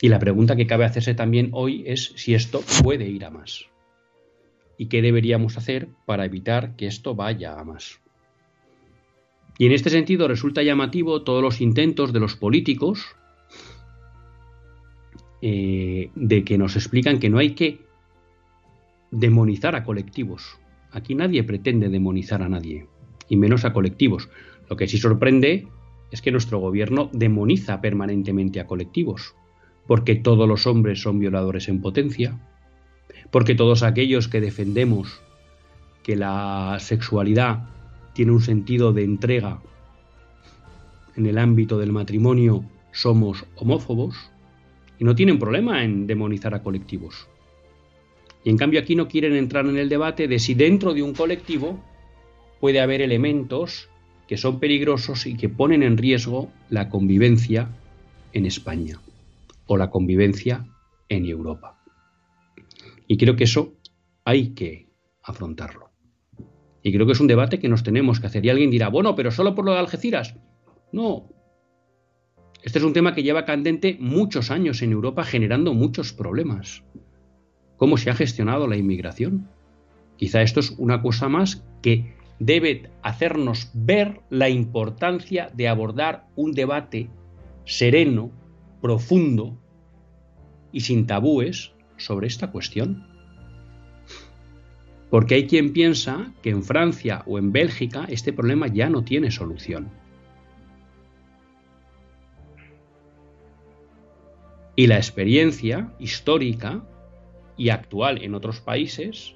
Y 0.00 0.08
la 0.08 0.18
pregunta 0.18 0.56
que 0.56 0.66
cabe 0.66 0.84
hacerse 0.84 1.14
también 1.14 1.50
hoy 1.52 1.82
es 1.86 2.12
si 2.16 2.34
esto 2.34 2.62
puede 2.82 3.08
ir 3.08 3.24
a 3.24 3.30
más. 3.30 3.66
¿Y 4.76 4.86
qué 4.86 5.02
deberíamos 5.02 5.58
hacer 5.58 5.88
para 6.06 6.24
evitar 6.24 6.76
que 6.76 6.86
esto 6.86 7.14
vaya 7.14 7.58
a 7.58 7.64
más? 7.64 8.00
Y 9.58 9.66
en 9.66 9.72
este 9.72 9.90
sentido 9.90 10.28
resulta 10.28 10.62
llamativo 10.62 11.22
todos 11.22 11.42
los 11.42 11.60
intentos 11.60 12.12
de 12.12 12.20
los 12.20 12.36
políticos 12.36 13.16
eh, 15.42 16.10
de 16.14 16.44
que 16.44 16.58
nos 16.58 16.76
explican 16.76 17.18
que 17.18 17.28
no 17.28 17.38
hay 17.38 17.54
que 17.54 17.80
demonizar 19.10 19.74
a 19.74 19.82
colectivos. 19.82 20.58
Aquí 20.92 21.16
nadie 21.16 21.42
pretende 21.42 21.88
demonizar 21.88 22.42
a 22.42 22.48
nadie 22.48 22.86
y 23.28 23.36
menos 23.36 23.64
a 23.64 23.72
colectivos. 23.72 24.28
Lo 24.70 24.76
que 24.76 24.86
sí 24.86 24.96
sorprende 24.96 25.66
es 26.12 26.22
que 26.22 26.30
nuestro 26.30 26.60
gobierno 26.60 27.10
demoniza 27.12 27.80
permanentemente 27.80 28.60
a 28.60 28.66
colectivos, 28.66 29.34
porque 29.88 30.14
todos 30.14 30.46
los 30.46 30.66
hombres 30.66 31.00
son 31.00 31.18
violadores 31.18 31.68
en 31.68 31.80
potencia, 31.80 32.38
porque 33.30 33.54
todos 33.54 33.82
aquellos 33.82 34.28
que 34.28 34.40
defendemos 34.40 35.20
que 36.02 36.14
la 36.14 36.76
sexualidad 36.78 37.70
tiene 38.12 38.32
un 38.32 38.42
sentido 38.42 38.92
de 38.92 39.04
entrega 39.04 39.60
en 41.16 41.24
el 41.24 41.38
ámbito 41.38 41.78
del 41.78 41.90
matrimonio 41.90 42.64
somos 42.92 43.46
homófobos 43.56 44.30
y 44.98 45.04
no 45.04 45.14
tienen 45.14 45.38
problema 45.38 45.82
en 45.82 46.06
demonizar 46.06 46.54
a 46.54 46.62
colectivos. 46.62 47.26
Y 48.44 48.50
en 48.50 48.58
cambio 48.58 48.80
aquí 48.80 48.94
no 48.94 49.08
quieren 49.08 49.34
entrar 49.34 49.66
en 49.66 49.78
el 49.78 49.88
debate 49.88 50.28
de 50.28 50.38
si 50.38 50.52
dentro 50.52 50.92
de 50.92 51.02
un 51.02 51.14
colectivo 51.14 51.82
puede 52.60 52.80
haber 52.80 53.00
elementos 53.00 53.88
que 54.26 54.36
son 54.36 54.60
peligrosos 54.60 55.24
y 55.26 55.34
que 55.34 55.48
ponen 55.48 55.82
en 55.82 55.96
riesgo 55.96 56.50
la 56.68 56.90
convivencia 56.90 57.70
en 58.34 58.44
España. 58.44 59.00
O 59.68 59.76
la 59.76 59.90
convivencia 59.90 60.66
en 61.08 61.26
Europa. 61.26 61.78
Y 63.06 63.16
creo 63.16 63.36
que 63.36 63.44
eso 63.44 63.74
hay 64.24 64.54
que 64.54 64.88
afrontarlo. 65.22 65.90
Y 66.82 66.92
creo 66.92 67.06
que 67.06 67.12
es 67.12 67.20
un 67.20 67.26
debate 67.26 67.60
que 67.60 67.68
nos 67.68 67.82
tenemos 67.82 68.18
que 68.18 68.26
hacer. 68.26 68.44
Y 68.44 68.50
alguien 68.50 68.70
dirá, 68.70 68.88
bueno, 68.88 69.14
pero 69.14 69.30
solo 69.30 69.54
por 69.54 69.64
lo 69.64 69.72
de 69.72 69.78
Algeciras. 69.78 70.34
No. 70.92 71.28
Este 72.62 72.78
es 72.78 72.84
un 72.84 72.92
tema 72.92 73.14
que 73.14 73.22
lleva 73.22 73.44
candente 73.44 73.96
muchos 74.00 74.50
años 74.50 74.82
en 74.82 74.92
Europa 74.92 75.22
generando 75.22 75.74
muchos 75.74 76.12
problemas. 76.12 76.82
¿Cómo 77.76 77.96
se 77.96 78.10
ha 78.10 78.14
gestionado 78.14 78.66
la 78.66 78.76
inmigración? 78.76 79.48
Quizá 80.16 80.42
esto 80.42 80.60
es 80.60 80.70
una 80.78 81.00
cosa 81.00 81.28
más 81.28 81.64
que 81.82 82.16
debe 82.40 82.90
hacernos 83.02 83.70
ver 83.74 84.20
la 84.30 84.48
importancia 84.48 85.50
de 85.54 85.68
abordar 85.68 86.26
un 86.36 86.52
debate 86.52 87.08
sereno, 87.64 88.30
profundo 88.80 89.58
y 90.72 90.80
sin 90.80 91.06
tabúes 91.06 91.72
sobre 91.96 92.26
esta 92.26 92.50
cuestión. 92.50 93.06
Porque 95.10 95.36
hay 95.36 95.46
quien 95.46 95.72
piensa 95.72 96.32
que 96.42 96.50
en 96.50 96.62
Francia 96.62 97.22
o 97.26 97.38
en 97.38 97.52
Bélgica 97.52 98.06
este 98.08 98.32
problema 98.32 98.66
ya 98.66 98.90
no 98.90 99.04
tiene 99.04 99.30
solución. 99.30 99.90
Y 104.76 104.86
la 104.86 104.96
experiencia 104.96 105.92
histórica 105.98 106.84
y 107.56 107.70
actual 107.70 108.22
en 108.22 108.34
otros 108.34 108.60
países 108.60 109.34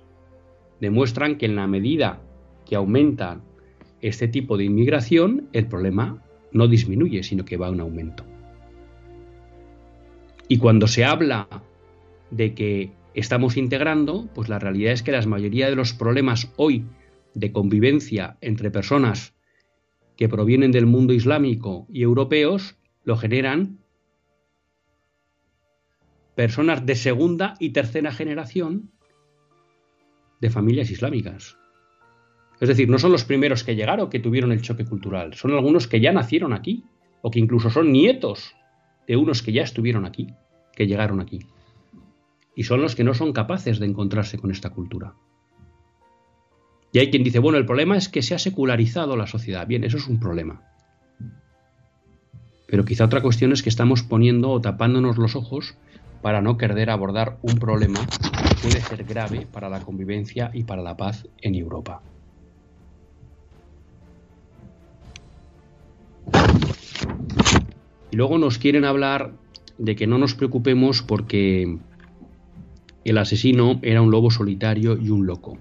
demuestran 0.81 1.37
que 1.37 1.47
en 1.47 1.57
la 1.57 1.67
medida 1.67 2.21
que 2.65 2.77
aumenta 2.77 3.41
este 4.01 4.29
tipo 4.29 4.57
de 4.57 4.65
inmigración, 4.65 5.49
el 5.53 5.67
problema 5.67 6.23
no 6.53 6.69
disminuye, 6.69 7.23
sino 7.23 7.45
que 7.45 7.57
va 7.57 7.71
un 7.71 7.81
aumento. 7.81 8.25
Y 10.53 10.59
cuando 10.59 10.87
se 10.87 11.07
habla 11.07 11.49
de 12.31 12.55
que 12.55 12.93
estamos 13.15 13.57
integrando, 13.57 14.29
pues 14.35 14.51
la 14.51 14.59
realidad 14.59 14.93
es 14.93 15.03
que 15.03 15.11
la 15.11 15.25
mayoría 15.25 15.71
de 15.71 15.77
los 15.77 15.95
problemas 15.95 16.53
hoy 16.59 16.85
de 17.33 17.53
convivencia 17.53 18.37
entre 18.43 18.71
personas 18.71 19.35
que 20.15 20.29
provienen 20.29 20.71
del 20.71 20.85
mundo 20.85 21.15
islámico 21.15 21.87
y 21.89 22.03
europeos 22.03 22.77
lo 23.03 23.17
generan 23.17 23.79
personas 26.35 26.85
de 26.85 26.97
segunda 26.97 27.55
y 27.59 27.71
tercera 27.71 28.13
generación 28.13 28.91
de 30.43 30.51
familias 30.51 30.91
islámicas. 30.91 31.57
Es 32.61 32.69
decir, 32.69 32.91
no 32.91 32.99
son 32.99 33.13
los 33.13 33.25
primeros 33.25 33.65
que 33.65 33.75
llegaron 33.75 34.11
que 34.11 34.21
tuvieron 34.21 34.53
el 34.53 34.61
choque 34.61 34.85
cultural, 34.85 35.33
son 35.33 35.53
algunos 35.53 35.89
que 35.89 36.03
ya 36.03 36.13
nacieron 36.13 36.53
aquí 36.53 36.85
o 37.23 37.31
que 37.31 37.39
incluso 37.39 37.71
son 37.71 37.91
nietos 37.91 38.55
de 39.07 39.17
unos 39.17 39.43
que 39.43 39.53
ya 39.53 39.63
estuvieron 39.63 40.05
aquí, 40.05 40.29
que 40.75 40.87
llegaron 40.87 41.21
aquí 41.21 41.47
y 42.55 42.65
son 42.65 42.83
los 42.83 42.95
que 42.95 43.05
no 43.05 43.15
son 43.15 43.33
capaces 43.33 43.79
de 43.79 43.87
encontrarse 43.87 44.39
con 44.39 44.51
esta 44.51 44.71
cultura. 44.71 45.15
Y 46.93 46.99
hay 46.99 47.11
quien 47.11 47.25
dice, 47.25 47.39
bueno, 47.39 47.59
el 47.59 47.65
problema 47.65 47.97
es 47.97 48.09
que 48.09 48.23
se 48.23 48.35
ha 48.35 48.39
secularizado 48.39 49.17
la 49.17 49.27
sociedad. 49.27 49.67
Bien, 49.67 49.83
eso 49.85 49.97
es 49.97 50.07
un 50.09 50.21
problema. 50.21 50.63
Pero 52.67 52.85
quizá 52.85 53.07
otra 53.07 53.23
cuestión 53.23 53.53
es 53.53 53.63
que 53.63 53.71
estamos 53.71 54.03
poniendo 54.03 54.51
o 54.51 54.61
tapándonos 54.61 55.17
los 55.17 55.35
ojos 55.37 55.75
para 56.21 56.43
no 56.43 56.59
querer 56.59 56.91
abordar 56.91 57.39
un 57.43 57.57
problema 57.57 58.01
que 58.07 58.55
puede 58.63 58.81
ser 58.81 59.05
grave 59.05 59.47
para 59.51 59.69
la 59.71 59.81
convivencia 59.81 60.51
y 60.53 60.65
para 60.65 60.83
la 60.83 60.97
paz 60.97 61.27
en 61.41 61.55
Europa. 61.55 62.03
Y 68.11 68.17
luego 68.17 68.37
nos 68.37 68.59
quieren 68.59 68.85
hablar 68.85 69.33
de 69.79 69.97
que 69.97 70.07
no 70.07 70.19
nos 70.19 70.35
preocupemos 70.35 71.03
porque 71.03 71.79
el 73.05 73.19
asesino 73.19 73.79
era 73.83 74.03
un 74.03 74.11
lobo 74.11 74.31
solitario 74.31 74.97
y 74.97 75.11
un 75.11 75.27
loco. 75.27 75.59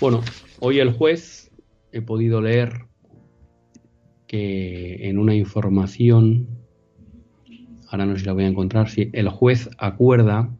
Bueno, 0.00 0.22
hoy 0.60 0.78
el 0.80 0.92
juez 0.92 1.50
he 1.92 2.02
podido 2.02 2.40
leer 2.40 2.86
que 4.26 5.08
en 5.08 5.18
una 5.18 5.34
información, 5.34 6.48
ahora 7.88 8.06
no 8.06 8.14
sé 8.14 8.20
si 8.20 8.26
la 8.26 8.32
voy 8.32 8.44
a 8.44 8.48
encontrar, 8.48 8.88
si 8.88 9.10
el 9.12 9.28
juez 9.28 9.70
acuerda, 9.78 10.50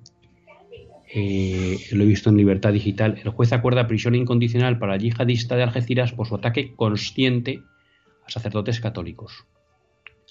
eh, 1.12 1.78
lo 1.92 2.04
he 2.04 2.06
visto 2.06 2.30
en 2.30 2.36
Libertad 2.36 2.72
Digital, 2.72 3.20
el 3.22 3.30
juez 3.30 3.52
acuerda 3.52 3.86
prisión 3.86 4.14
incondicional 4.14 4.78
para 4.78 4.94
el 4.94 5.00
yihadista 5.00 5.56
de 5.56 5.62
Algeciras 5.62 6.12
por 6.12 6.26
su 6.26 6.36
ataque 6.36 6.74
consciente 6.74 7.62
a 8.26 8.30
sacerdotes 8.30 8.80
católicos. 8.80 9.46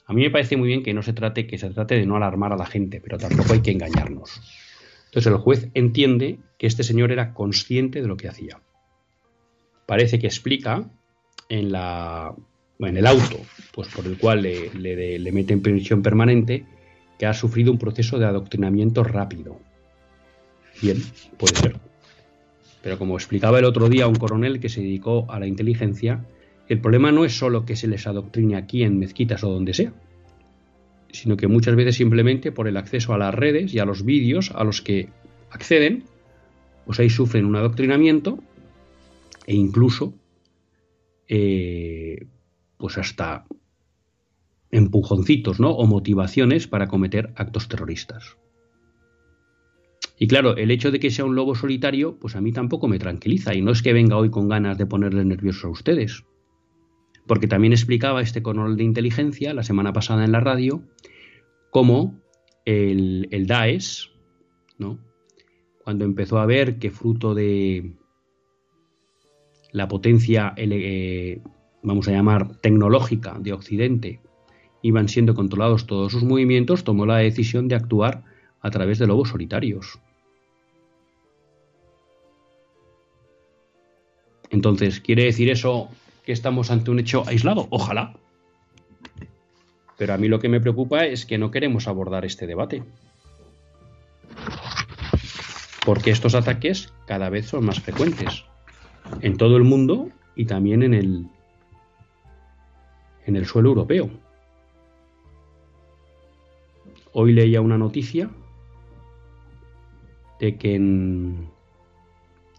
A 0.05 0.13
mí 0.13 0.21
me 0.21 0.29
parece 0.29 0.55
muy 0.57 0.67
bien 0.67 0.83
que 0.83 0.93
no 0.93 1.01
se 1.01 1.13
trate, 1.13 1.47
que 1.47 1.57
se 1.57 1.69
trate 1.69 1.95
de 1.95 2.05
no 2.05 2.15
alarmar 2.15 2.53
a 2.53 2.57
la 2.57 2.65
gente, 2.65 3.01
pero 3.01 3.17
tampoco 3.17 3.53
hay 3.53 3.61
que 3.61 3.71
engañarnos. 3.71 4.41
Entonces 5.05 5.31
el 5.31 5.37
juez 5.37 5.69
entiende 5.73 6.39
que 6.59 6.67
este 6.67 6.83
señor 6.83 7.11
era 7.11 7.33
consciente 7.33 8.01
de 8.01 8.07
lo 8.07 8.17
que 8.17 8.27
hacía. 8.27 8.59
Parece 9.85 10.19
que 10.19 10.27
explica 10.27 10.89
en, 11.49 11.71
la, 11.71 12.35
en 12.79 12.97
el 12.97 13.07
auto 13.07 13.37
pues 13.71 13.87
por 13.89 14.05
el 14.05 14.17
cual 14.17 14.43
le, 14.43 14.69
le, 14.73 15.31
mete 15.31 15.53
en 15.53 15.61
prisión 15.61 16.01
permanente 16.01 16.65
que 17.19 17.25
ha 17.25 17.33
sufrido 17.33 17.71
un 17.71 17.77
proceso 17.77 18.19
de 18.19 18.25
adoctrinamiento 18.25 19.03
rápido. 19.03 19.59
Bien, 20.81 20.97
puede 21.37 21.55
ser. 21.55 21.75
Pero 22.81 22.97
como 22.97 23.15
explicaba 23.15 23.59
el 23.59 23.65
otro 23.65 23.89
día 23.89 24.07
un 24.07 24.15
coronel 24.15 24.59
que 24.59 24.69
se 24.69 24.81
dedicó 24.81 25.25
a 25.29 25.39
la 25.39 25.47
inteligencia, 25.47 26.25
el 26.67 26.81
problema 26.81 27.11
no 27.11 27.25
es 27.25 27.37
solo 27.37 27.65
que 27.65 27.75
se 27.75 27.87
les 27.87 28.07
adoctrine 28.07 28.55
aquí 28.55 28.83
en 28.83 28.99
mezquitas 28.99 29.43
o 29.43 29.51
donde 29.51 29.73
sea, 29.73 29.93
sino 31.11 31.37
que 31.37 31.47
muchas 31.47 31.75
veces 31.75 31.95
simplemente 31.95 32.51
por 32.51 32.67
el 32.67 32.77
acceso 32.77 33.13
a 33.13 33.17
las 33.17 33.33
redes 33.33 33.73
y 33.73 33.79
a 33.79 33.85
los 33.85 34.03
vídeos 34.03 34.51
a 34.53 34.63
los 34.63 34.81
que 34.81 35.09
acceden, 35.51 36.03
pues 36.85 36.99
ahí 36.99 37.09
sufren 37.09 37.45
un 37.45 37.55
adoctrinamiento 37.55 38.39
e 39.45 39.55
incluso 39.55 40.13
eh, 41.27 42.27
pues 42.77 42.97
hasta 42.97 43.45
empujoncitos, 44.71 45.59
¿no? 45.59 45.71
O 45.71 45.85
motivaciones 45.87 46.67
para 46.67 46.87
cometer 46.87 47.31
actos 47.35 47.67
terroristas. 47.67 48.37
Y 50.17 50.27
claro, 50.27 50.55
el 50.55 50.71
hecho 50.71 50.91
de 50.91 50.99
que 50.99 51.11
sea 51.11 51.25
un 51.25 51.35
lobo 51.35 51.55
solitario, 51.55 52.17
pues 52.19 52.35
a 52.35 52.41
mí 52.41 52.51
tampoco 52.51 52.87
me 52.87 52.99
tranquiliza. 52.99 53.53
Y 53.53 53.61
no 53.61 53.71
es 53.71 53.81
que 53.81 53.93
venga 53.93 54.17
hoy 54.17 54.29
con 54.29 54.47
ganas 54.47 54.77
de 54.77 54.85
ponerles 54.85 55.25
nerviosos 55.25 55.65
a 55.65 55.69
ustedes. 55.69 56.23
Porque 57.27 57.47
también 57.47 57.73
explicaba 57.73 58.21
este 58.21 58.43
coronel 58.43 58.77
de 58.77 58.83
inteligencia 58.83 59.53
la 59.53 59.63
semana 59.63 59.93
pasada 59.93 60.25
en 60.25 60.31
la 60.31 60.39
radio 60.39 60.83
cómo 61.71 62.19
el, 62.65 63.27
el 63.31 63.47
Daesh, 63.47 64.11
¿no? 64.77 64.99
cuando 65.85 66.03
empezó 66.03 66.39
a 66.39 66.47
ver 66.47 66.79
que 66.79 66.89
fruto 66.89 67.35
de 67.35 67.93
la 69.71 69.87
potencia, 69.87 70.53
eh, 70.57 71.41
vamos 71.83 72.07
a 72.07 72.11
llamar, 72.11 72.57
tecnológica 72.61 73.37
de 73.39 73.53
Occidente, 73.53 74.19
iban 74.81 75.07
siendo 75.09 75.35
controlados 75.35 75.85
todos 75.85 76.11
sus 76.11 76.23
movimientos, 76.23 76.83
tomó 76.83 77.05
la 77.05 77.17
decisión 77.17 77.67
de 77.67 77.75
actuar 77.75 78.23
a 78.61 78.71
través 78.71 78.97
de 78.97 79.05
lobos 79.05 79.29
solitarios. 79.29 79.99
Entonces, 84.49 85.01
¿quiere 85.01 85.25
decir 85.25 85.51
eso 85.51 85.89
que 86.25 86.33
estamos 86.33 86.71
ante 86.71 86.91
un 86.91 86.99
hecho 86.99 87.23
aislado? 87.27 87.67
Ojalá. 87.69 88.13
Pero 89.97 90.13
a 90.13 90.17
mí 90.17 90.27
lo 90.27 90.39
que 90.39 90.49
me 90.49 90.59
preocupa 90.59 91.05
es 91.05 91.25
que 91.25 91.37
no 91.37 91.51
queremos 91.51 91.87
abordar 91.87 92.25
este 92.25 92.47
debate. 92.47 92.83
Porque 95.85 96.11
estos 96.11 96.35
ataques 96.35 96.91
cada 97.05 97.29
vez 97.29 97.47
son 97.47 97.65
más 97.65 97.79
frecuentes. 97.79 98.43
En 99.21 99.37
todo 99.37 99.55
el 99.55 99.63
mundo 99.63 100.09
y 100.35 100.45
también 100.45 100.83
en 100.83 100.93
el, 100.93 101.27
en 103.25 103.35
el 103.35 103.45
suelo 103.45 103.69
europeo. 103.69 104.09
Hoy 107.13 107.31
leía 107.31 107.61
una 107.61 107.77
noticia 107.77 108.29
de 110.39 110.57
que 110.57 110.75
en, 110.75 111.49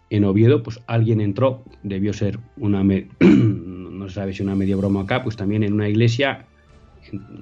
en 0.09 0.23
Oviedo, 0.23 0.63
pues 0.63 0.79
alguien 0.87 1.21
entró, 1.21 1.63
debió 1.83 2.13
ser 2.13 2.39
una, 2.57 2.83
no 3.19 4.07
se 4.07 4.15
sabe 4.15 4.33
si 4.33 4.43
una 4.43 4.55
medio 4.55 4.77
broma 4.77 5.01
acá, 5.01 5.23
pues 5.23 5.35
también 5.35 5.63
en 5.63 5.73
una 5.73 5.89
iglesia 5.89 6.45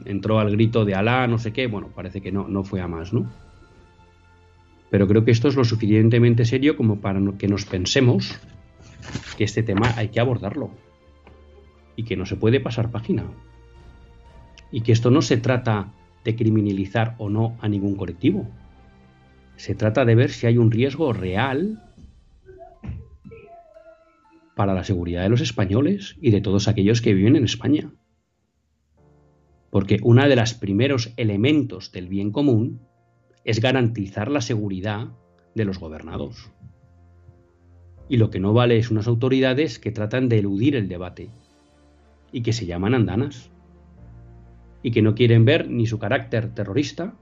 entró 0.06 0.40
al 0.40 0.52
grito 0.52 0.86
de 0.86 0.96
Alá, 0.96 1.28
no 1.28 1.38
sé 1.38 1.54
qué, 1.54 1.68
bueno, 1.68 1.90
parece 1.96 2.22
que 2.22 2.32
no, 2.32 2.48
no 2.48 2.64
fue 2.64 2.82
a 2.82 2.88
más, 2.88 3.14
¿no? 3.14 3.30
Pero 4.90 5.08
creo 5.08 5.26
que 5.26 5.32
esto 5.32 5.48
es 5.48 5.56
lo 5.56 5.66
suficientemente 5.66 6.46
serio 6.46 6.78
como 6.78 7.02
para 7.02 7.20
que 7.38 7.48
nos 7.48 7.66
pensemos 7.66 8.40
que 9.38 9.44
este 9.44 9.64
tema 9.64 9.94
hay 9.98 10.10
que 10.10 10.20
abordarlo 10.20 10.72
y 11.96 12.04
que 12.04 12.16
no 12.16 12.26
se 12.26 12.36
puede 12.36 12.60
pasar 12.60 12.92
página. 12.92 13.26
Y 14.72 14.82
que 14.82 14.92
esto 14.92 15.12
no 15.12 15.22
se 15.22 15.38
trata 15.38 15.92
de 16.24 16.36
criminalizar 16.36 17.16
o 17.18 17.30
no 17.30 17.56
a 17.62 17.68
ningún 17.68 17.96
colectivo. 17.96 18.48
Se 19.58 19.76
trata 19.76 20.06
de 20.06 20.16
ver 20.16 20.32
si 20.32 20.48
hay 20.48 20.58
un 20.58 20.72
riesgo 20.72 21.14
real 21.14 21.82
para 24.56 24.74
la 24.74 24.84
seguridad 24.84 25.24
de 25.24 25.30
los 25.30 25.42
españoles 25.42 26.16
y 26.22 26.32
de 26.32 26.42
todos 26.42 26.68
aquellos 26.68 27.02
que 27.02 27.14
viven 27.14 27.36
en 27.36 27.44
España. 27.44 27.94
Porque 29.70 30.00
uno 30.02 30.28
de 30.28 30.36
los 30.36 30.54
primeros 30.54 31.14
elementos 31.18 31.92
del 31.92 32.08
bien 32.08 32.32
común 32.32 32.80
es 33.44 33.60
garantizar 33.60 34.32
la 34.32 34.42
seguridad 34.42 35.10
de 35.54 35.66
los 35.66 35.78
gobernados. 35.78 36.52
Y 38.08 38.18
lo 38.18 38.30
que 38.30 38.40
no 38.40 38.54
vale 38.54 38.78
es 38.78 38.92
unas 38.92 39.08
autoridades 39.08 39.78
que 39.78 39.92
tratan 39.92 40.30
de 40.30 40.40
eludir 40.40 40.76
el 40.76 40.88
debate 40.88 41.30
y 42.32 42.42
que 42.42 42.54
se 42.54 42.66
llaman 42.66 42.94
andanas 42.94 43.52
y 44.84 44.92
que 44.92 45.02
no 45.02 45.16
quieren 45.16 45.46
ver 45.46 45.70
ni 45.70 45.88
su 45.88 46.00
carácter 46.00 46.54
terrorista, 46.54 47.16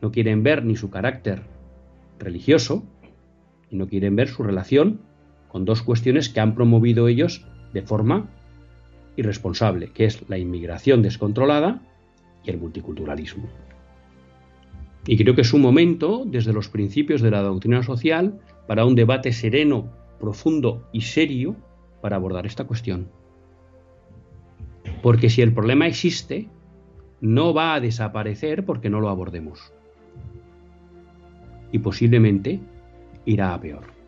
no 0.00 0.12
quieren 0.12 0.42
ver 0.42 0.64
ni 0.64 0.76
su 0.76 0.88
carácter 0.88 1.42
religioso 2.18 2.84
y 3.68 3.76
no 3.76 3.88
quieren 3.88 4.16
ver 4.16 4.28
su 4.28 4.42
relación 4.42 5.00
con 5.50 5.64
dos 5.64 5.82
cuestiones 5.82 6.28
que 6.28 6.40
han 6.40 6.54
promovido 6.54 7.08
ellos 7.08 7.44
de 7.72 7.82
forma 7.82 8.28
irresponsable, 9.16 9.90
que 9.92 10.04
es 10.04 10.28
la 10.28 10.38
inmigración 10.38 11.02
descontrolada 11.02 11.82
y 12.44 12.50
el 12.50 12.58
multiculturalismo. 12.58 13.48
Y 15.06 15.16
creo 15.16 15.34
que 15.34 15.40
es 15.42 15.52
un 15.52 15.62
momento, 15.62 16.24
desde 16.26 16.52
los 16.52 16.68
principios 16.68 17.20
de 17.22 17.30
la 17.30 17.42
doctrina 17.42 17.82
social, 17.82 18.40
para 18.66 18.84
un 18.84 18.94
debate 18.94 19.32
sereno, 19.32 19.90
profundo 20.20 20.88
y 20.92 21.00
serio 21.00 21.56
para 22.00 22.16
abordar 22.16 22.46
esta 22.46 22.64
cuestión. 22.64 23.08
Porque 25.02 25.30
si 25.30 25.42
el 25.42 25.52
problema 25.52 25.86
existe, 25.86 26.48
no 27.20 27.52
va 27.54 27.74
a 27.74 27.80
desaparecer 27.80 28.64
porque 28.64 28.90
no 28.90 29.00
lo 29.00 29.08
abordemos. 29.08 29.72
Y 31.72 31.78
posiblemente 31.78 32.60
irá 33.24 33.54
a 33.54 33.60
peor. 33.60 33.99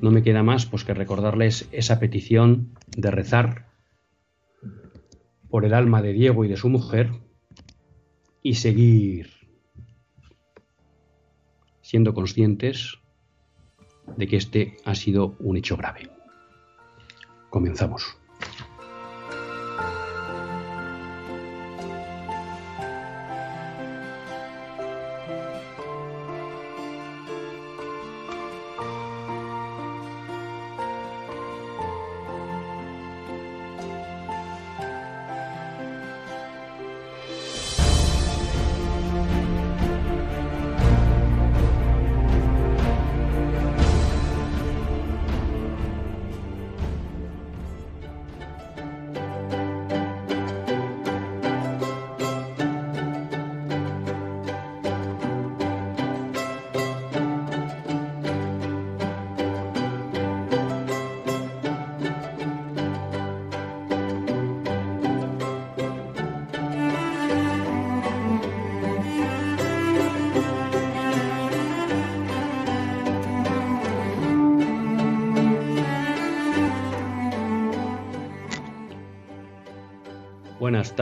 No 0.00 0.10
me 0.10 0.22
queda 0.22 0.42
más 0.42 0.66
pues 0.66 0.84
que 0.84 0.94
recordarles 0.94 1.68
esa 1.72 1.98
petición 1.98 2.74
de 2.96 3.10
rezar 3.10 3.66
por 5.48 5.64
el 5.64 5.74
alma 5.74 6.02
de 6.02 6.12
Diego 6.12 6.44
y 6.44 6.48
de 6.48 6.56
su 6.56 6.68
mujer 6.68 7.10
y 8.42 8.54
seguir 8.54 9.30
siendo 11.80 12.14
conscientes 12.14 12.98
de 14.16 14.26
que 14.26 14.36
este 14.36 14.76
ha 14.84 14.94
sido 14.94 15.36
un 15.38 15.56
hecho 15.56 15.76
grave. 15.76 16.10
Comenzamos. 17.50 18.18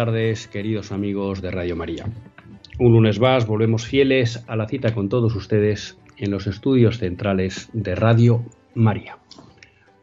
Tardes, 0.05 0.49
queridos 0.49 0.93
amigos 0.93 1.41
de 1.41 1.51
Radio 1.51 1.77
María. 1.77 2.05
Un 2.79 2.93
lunes 2.93 3.19
más 3.21 3.47
volvemos 3.47 3.87
fieles 3.87 4.45
a 4.49 4.55
la 4.55 4.69
cita 4.69 4.93
con 4.93 5.09
todos 5.09 5.35
ustedes 5.35 5.97
en 6.19 6.31
los 6.31 6.47
estudios 6.47 6.99
centrales 6.99 7.71
de 7.73 7.95
Radio 7.95 8.45
María. 8.75 9.17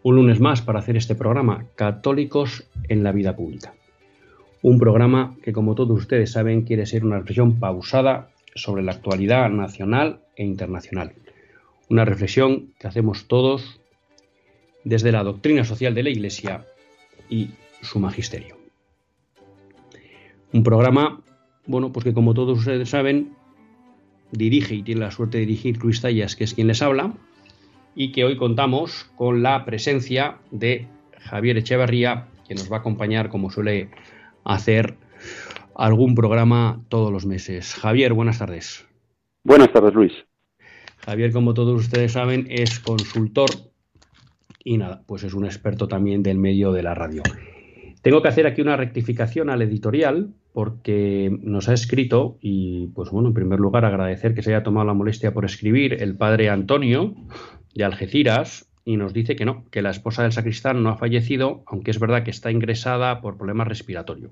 Un 0.01 0.15
lunes 0.15 0.39
más 0.39 0.63
para 0.63 0.79
hacer 0.79 0.97
este 0.97 1.13
programa 1.13 1.65
Católicos 1.75 2.67
en 2.89 3.03
la 3.03 3.11
Vida 3.11 3.35
Pública. 3.35 3.75
Un 4.63 4.79
programa 4.79 5.35
que, 5.43 5.53
como 5.53 5.75
todos 5.75 5.99
ustedes 5.99 6.31
saben, 6.31 6.63
quiere 6.63 6.87
ser 6.87 7.05
una 7.05 7.19
reflexión 7.19 7.59
pausada 7.59 8.31
sobre 8.55 8.81
la 8.81 8.93
actualidad 8.93 9.51
nacional 9.51 10.21
e 10.35 10.43
internacional. 10.43 11.13
Una 11.91 12.05
reflexión 12.05 12.73
que 12.79 12.87
hacemos 12.87 13.27
todos 13.27 13.79
desde 14.83 15.11
la 15.11 15.23
doctrina 15.23 15.63
social 15.63 15.93
de 15.93 16.01
la 16.01 16.09
Iglesia 16.09 16.65
y 17.29 17.51
su 17.83 17.99
magisterio. 17.99 18.60
Un 20.53 20.63
programa, 20.63 21.21
bueno, 21.65 21.91
pues 21.91 22.03
que 22.03 22.13
como 22.13 22.33
todos 22.33 22.59
ustedes 22.59 22.89
saben, 22.89 23.33
dirige 24.31 24.75
y 24.75 24.83
tiene 24.83 25.01
la 25.01 25.11
suerte 25.11 25.37
de 25.37 25.45
dirigir 25.45 25.77
Luis 25.81 26.01
Tallas, 26.01 26.35
que 26.35 26.43
es 26.43 26.53
quien 26.53 26.67
les 26.67 26.81
habla, 26.81 27.13
y 27.95 28.11
que 28.11 28.25
hoy 28.25 28.37
contamos 28.37 29.09
con 29.15 29.43
la 29.43 29.63
presencia 29.65 30.37
de 30.51 30.87
Javier 31.19 31.57
Echeverría, 31.57 32.27
que 32.47 32.55
nos 32.55 32.71
va 32.71 32.77
a 32.77 32.79
acompañar, 32.79 33.29
como 33.29 33.49
suele 33.49 33.89
hacer 34.43 34.97
algún 35.75 36.15
programa 36.15 36.81
todos 36.89 37.11
los 37.11 37.25
meses. 37.25 37.73
Javier, 37.75 38.13
buenas 38.13 38.39
tardes. 38.39 38.85
Buenas 39.43 39.71
tardes, 39.71 39.93
Luis. 39.93 40.13
Javier, 40.97 41.31
como 41.31 41.53
todos 41.53 41.79
ustedes 41.79 42.11
saben, 42.11 42.45
es 42.49 42.79
consultor 42.79 43.49
y 44.63 44.77
nada, 44.77 45.03
pues 45.07 45.23
es 45.23 45.33
un 45.33 45.45
experto 45.45 45.87
también 45.87 46.21
del 46.23 46.37
medio 46.37 46.71
de 46.71 46.83
la 46.83 46.93
radio. 46.93 47.23
Tengo 48.01 48.21
que 48.21 48.27
hacer 48.27 48.47
aquí 48.47 48.61
una 48.61 48.77
rectificación 48.77 49.49
al 49.49 49.61
editorial 49.61 50.33
porque 50.53 51.37
nos 51.41 51.69
ha 51.69 51.73
escrito 51.73 52.37
y 52.41 52.87
pues 52.87 53.09
bueno, 53.09 53.29
en 53.29 53.33
primer 53.33 53.59
lugar 53.59 53.85
agradecer 53.85 54.33
que 54.33 54.43
se 54.43 54.53
haya 54.53 54.63
tomado 54.63 54.85
la 54.87 54.93
molestia 54.93 55.33
por 55.33 55.45
escribir 55.45 56.01
el 56.01 56.15
padre 56.15 56.49
Antonio 56.49 57.15
de 57.73 57.83
Algeciras 57.83 58.67
y 58.83 58.97
nos 58.97 59.13
dice 59.13 59.35
que 59.35 59.45
no, 59.45 59.65
que 59.69 59.81
la 59.81 59.91
esposa 59.91 60.23
del 60.23 60.31
sacristán 60.31 60.83
no 60.83 60.89
ha 60.89 60.97
fallecido, 60.97 61.63
aunque 61.67 61.91
es 61.91 61.99
verdad 61.99 62.23
que 62.23 62.31
está 62.31 62.51
ingresada 62.51 63.21
por 63.21 63.37
problemas 63.37 63.67
respiratorios. 63.67 64.31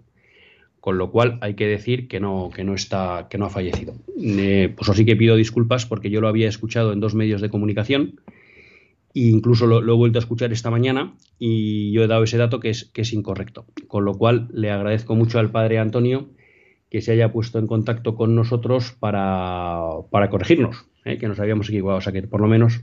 Con 0.80 0.98
lo 0.98 1.12
cual 1.12 1.38
hay 1.42 1.56
que 1.56 1.68
decir 1.68 2.08
que 2.08 2.20
no, 2.20 2.50
que 2.54 2.64
no 2.64 2.74
está, 2.74 3.28
que 3.30 3.38
no 3.38 3.46
ha 3.46 3.50
fallecido. 3.50 3.94
Eh, 4.18 4.74
pues 4.76 4.90
así 4.90 5.06
que 5.06 5.16
pido 5.16 5.36
disculpas 5.36 5.86
porque 5.86 6.10
yo 6.10 6.22
lo 6.22 6.30
había 6.30 6.48
escuchado 6.48 6.94
en 6.94 7.00
dos 7.00 7.16
medios 7.16 7.42
de 7.42 7.50
comunicación 7.50 8.20
e 9.14 9.28
incluso 9.28 9.66
lo, 9.66 9.80
he 9.80 9.96
vuelto 9.96 10.20
a 10.20 10.22
escuchar 10.22 10.52
esta 10.52 10.70
mañana 10.70 11.16
y 11.38 11.92
yo 11.92 12.04
he 12.04 12.08
dado 12.08 12.24
ese 12.24 12.38
dato 12.38 12.60
que 12.60 12.70
es, 12.70 12.86
que 12.86 13.02
es 13.02 13.14
incorrecto. 13.14 13.66
Con 13.88 14.06
lo 14.06 14.14
cual 14.14 14.48
le 14.54 14.72
agradezco 14.72 15.16
mucho 15.16 15.40
al 15.40 15.52
padre 15.52 15.80
Antonio 15.80 16.30
que 16.90 17.02
se 17.02 17.12
haya 17.12 17.32
puesto 17.32 17.60
en 17.60 17.68
contacto 17.68 18.16
con 18.16 18.36
nosotros 18.36 18.96
para, 19.00 19.80
para 20.10 20.30
corregirnos, 20.30 20.88
¿eh? 21.06 21.18
que 21.18 21.28
nos 21.28 21.40
habíamos 21.40 21.70
equivocado. 21.70 22.00
O 22.00 22.02
sea 22.02 22.14
que 22.14 22.24
por 22.24 22.42
lo 22.42 22.48
menos 22.48 22.82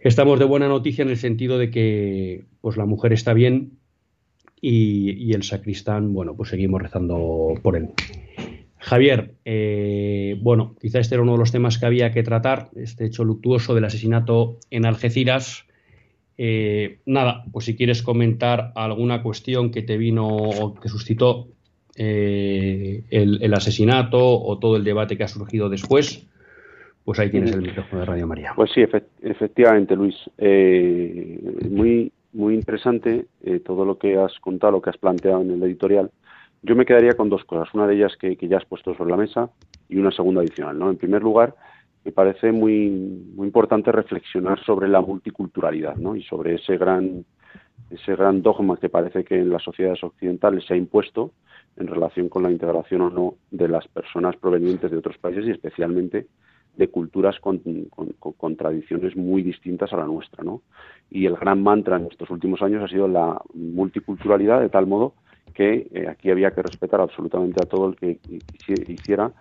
estamos 0.00 0.38
de 0.38 0.44
buena 0.44 0.68
noticia 0.68 1.02
en 1.02 1.10
el 1.10 1.16
sentido 1.16 1.58
de 1.58 1.70
que 1.70 2.44
pues 2.60 2.76
la 2.76 2.86
mujer 2.86 3.12
está 3.12 3.32
bien 3.32 3.78
y, 4.60 5.12
y 5.12 5.32
el 5.32 5.44
sacristán, 5.44 6.12
bueno, 6.12 6.36
pues 6.36 6.50
seguimos 6.50 6.82
rezando 6.82 7.54
por 7.62 7.76
él. 7.76 7.90
Javier, 8.88 9.34
eh, 9.44 10.38
bueno, 10.40 10.74
quizá 10.80 10.98
este 10.98 11.14
era 11.14 11.22
uno 11.22 11.32
de 11.32 11.38
los 11.38 11.52
temas 11.52 11.76
que 11.76 11.84
había 11.84 12.10
que 12.10 12.22
tratar, 12.22 12.70
este 12.74 13.04
hecho 13.04 13.22
luctuoso 13.22 13.74
del 13.74 13.84
asesinato 13.84 14.56
en 14.70 14.86
Algeciras. 14.86 15.66
Eh, 16.38 17.00
nada, 17.04 17.44
pues 17.52 17.66
si 17.66 17.76
quieres 17.76 18.02
comentar 18.02 18.72
alguna 18.74 19.22
cuestión 19.22 19.70
que 19.72 19.82
te 19.82 19.98
vino 19.98 20.26
o 20.26 20.74
que 20.74 20.88
suscitó 20.88 21.48
eh, 21.96 23.04
el, 23.10 23.52
asesinato 23.52 24.40
o 24.40 24.58
todo 24.58 24.78
el 24.78 24.84
debate 24.84 25.18
que 25.18 25.24
ha 25.24 25.28
surgido 25.28 25.68
después, 25.68 26.26
pues 27.04 27.18
ahí 27.18 27.30
tienes 27.30 27.52
el 27.52 27.60
micrófono 27.60 28.00
de 28.00 28.06
Radio 28.06 28.26
María. 28.26 28.52
Pues 28.56 28.70
sí, 28.72 28.80
efectivamente, 29.20 29.96
Luis. 29.96 30.16
muy, 31.68 32.10
muy 32.32 32.54
interesante 32.54 33.26
todo 33.66 33.84
lo 33.84 33.98
que 33.98 34.16
has 34.16 34.32
contado, 34.40 34.72
lo 34.72 34.80
que 34.80 34.88
has 34.88 34.96
planteado 34.96 35.42
en 35.42 35.50
el 35.50 35.62
editorial. 35.62 36.10
Yo 36.62 36.74
me 36.74 36.84
quedaría 36.84 37.14
con 37.14 37.28
dos 37.28 37.44
cosas. 37.44 37.72
Una 37.74 37.86
de 37.86 37.96
ellas 37.96 38.16
que, 38.16 38.36
ya 38.36 38.56
has 38.56 38.64
puesto 38.64 38.94
sobre 38.94 39.10
la 39.10 39.16
mesa 39.16 39.50
y 39.88 39.98
una 39.98 40.10
segunda 40.10 40.40
adicional. 40.40 40.78
¿no? 40.78 40.90
En 40.90 40.96
primer 40.96 41.22
lugar, 41.22 41.54
me 42.04 42.12
parece 42.12 42.52
muy, 42.52 42.86
importante 43.38 43.92
reflexionar 43.92 44.62
sobre 44.64 44.88
la 44.88 45.00
multiculturalidad 45.00 45.96
¿no? 45.96 46.16
y 46.16 46.22
sobre 46.22 46.56
ese 46.56 46.76
gran, 46.76 47.24
ese 47.90 48.16
gran 48.16 48.42
dogma 48.42 48.76
que 48.76 48.88
parece 48.88 49.24
que 49.24 49.36
en 49.36 49.50
las 49.50 49.62
sociedades 49.62 50.02
occidentales 50.02 50.64
se 50.66 50.74
ha 50.74 50.76
impuesto 50.76 51.32
en 51.76 51.86
relación 51.86 52.28
con 52.28 52.42
la 52.42 52.50
integración 52.50 53.02
o 53.02 53.10
no 53.10 53.34
de 53.50 53.68
las 53.68 53.86
personas 53.88 54.36
provenientes 54.36 54.90
de 54.90 54.96
otros 54.96 55.16
países 55.18 55.46
y 55.46 55.50
especialmente 55.50 56.26
de 56.76 56.88
culturas 56.88 57.36
con, 57.40 57.60
tradiciones 58.56 59.16
muy 59.16 59.42
distintas 59.42 59.92
a 59.92 59.96
la 59.96 60.04
nuestra, 60.04 60.44
¿no? 60.44 60.62
Y 61.10 61.26
el 61.26 61.34
gran 61.34 61.60
mantra 61.62 61.96
en 61.96 62.06
estos 62.06 62.30
últimos 62.30 62.62
años 62.62 62.84
ha 62.84 62.88
sido 62.88 63.08
la 63.08 63.40
multiculturalidad, 63.52 64.60
de 64.60 64.68
tal 64.68 64.86
modo 64.86 65.14
que 65.54 65.88
eh, 65.92 66.08
aquí 66.08 66.30
había 66.30 66.52
que 66.52 66.62
respetar 66.62 67.00
absolutamente 67.00 67.60
a 67.60 67.66
todo 67.66 67.88
el 67.88 67.96
que 67.96 68.20
hiciera 68.60 69.32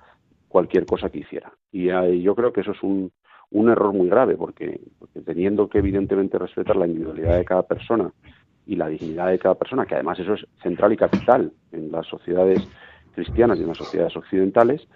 cualquier 0.48 0.86
cosa 0.86 1.10
que 1.10 1.20
hiciera. 1.20 1.52
Y 1.72 1.88
yo 2.22 2.36
creo 2.36 2.54
que 2.54 2.62
eso 2.62 2.72
es 2.72 2.82
un, 2.84 3.12
un 3.52 3.70
error 3.70 3.94
muy 3.94 4.10
grave, 4.10 4.36
porque, 4.36 4.80
teniendo 5.26 5.70
que 5.70 5.80
evidentemente 5.80 6.38
respetar 6.38 6.76
la 6.76 6.88
individualidad 6.88 7.38
de 7.38 7.46
cada 7.46 7.64
persona 7.64 8.12
y 8.66 8.76
la 8.76 8.88
dignidad 8.88 9.30
de 9.30 9.40
cada 9.40 9.56
persona, 9.56 9.86
que 9.86 9.96
además 9.96 10.20
eso 10.20 10.34
es 10.34 10.46
central 10.62 10.94
y 10.94 10.98
capital 10.98 11.52
en 11.72 11.92
las 11.92 12.06
sociedades 12.08 12.68
cristianas 13.14 13.58
y 13.58 13.62
en 13.62 13.70
las 13.70 13.78
sociedades 13.78 14.16
occidentales, 14.16 14.88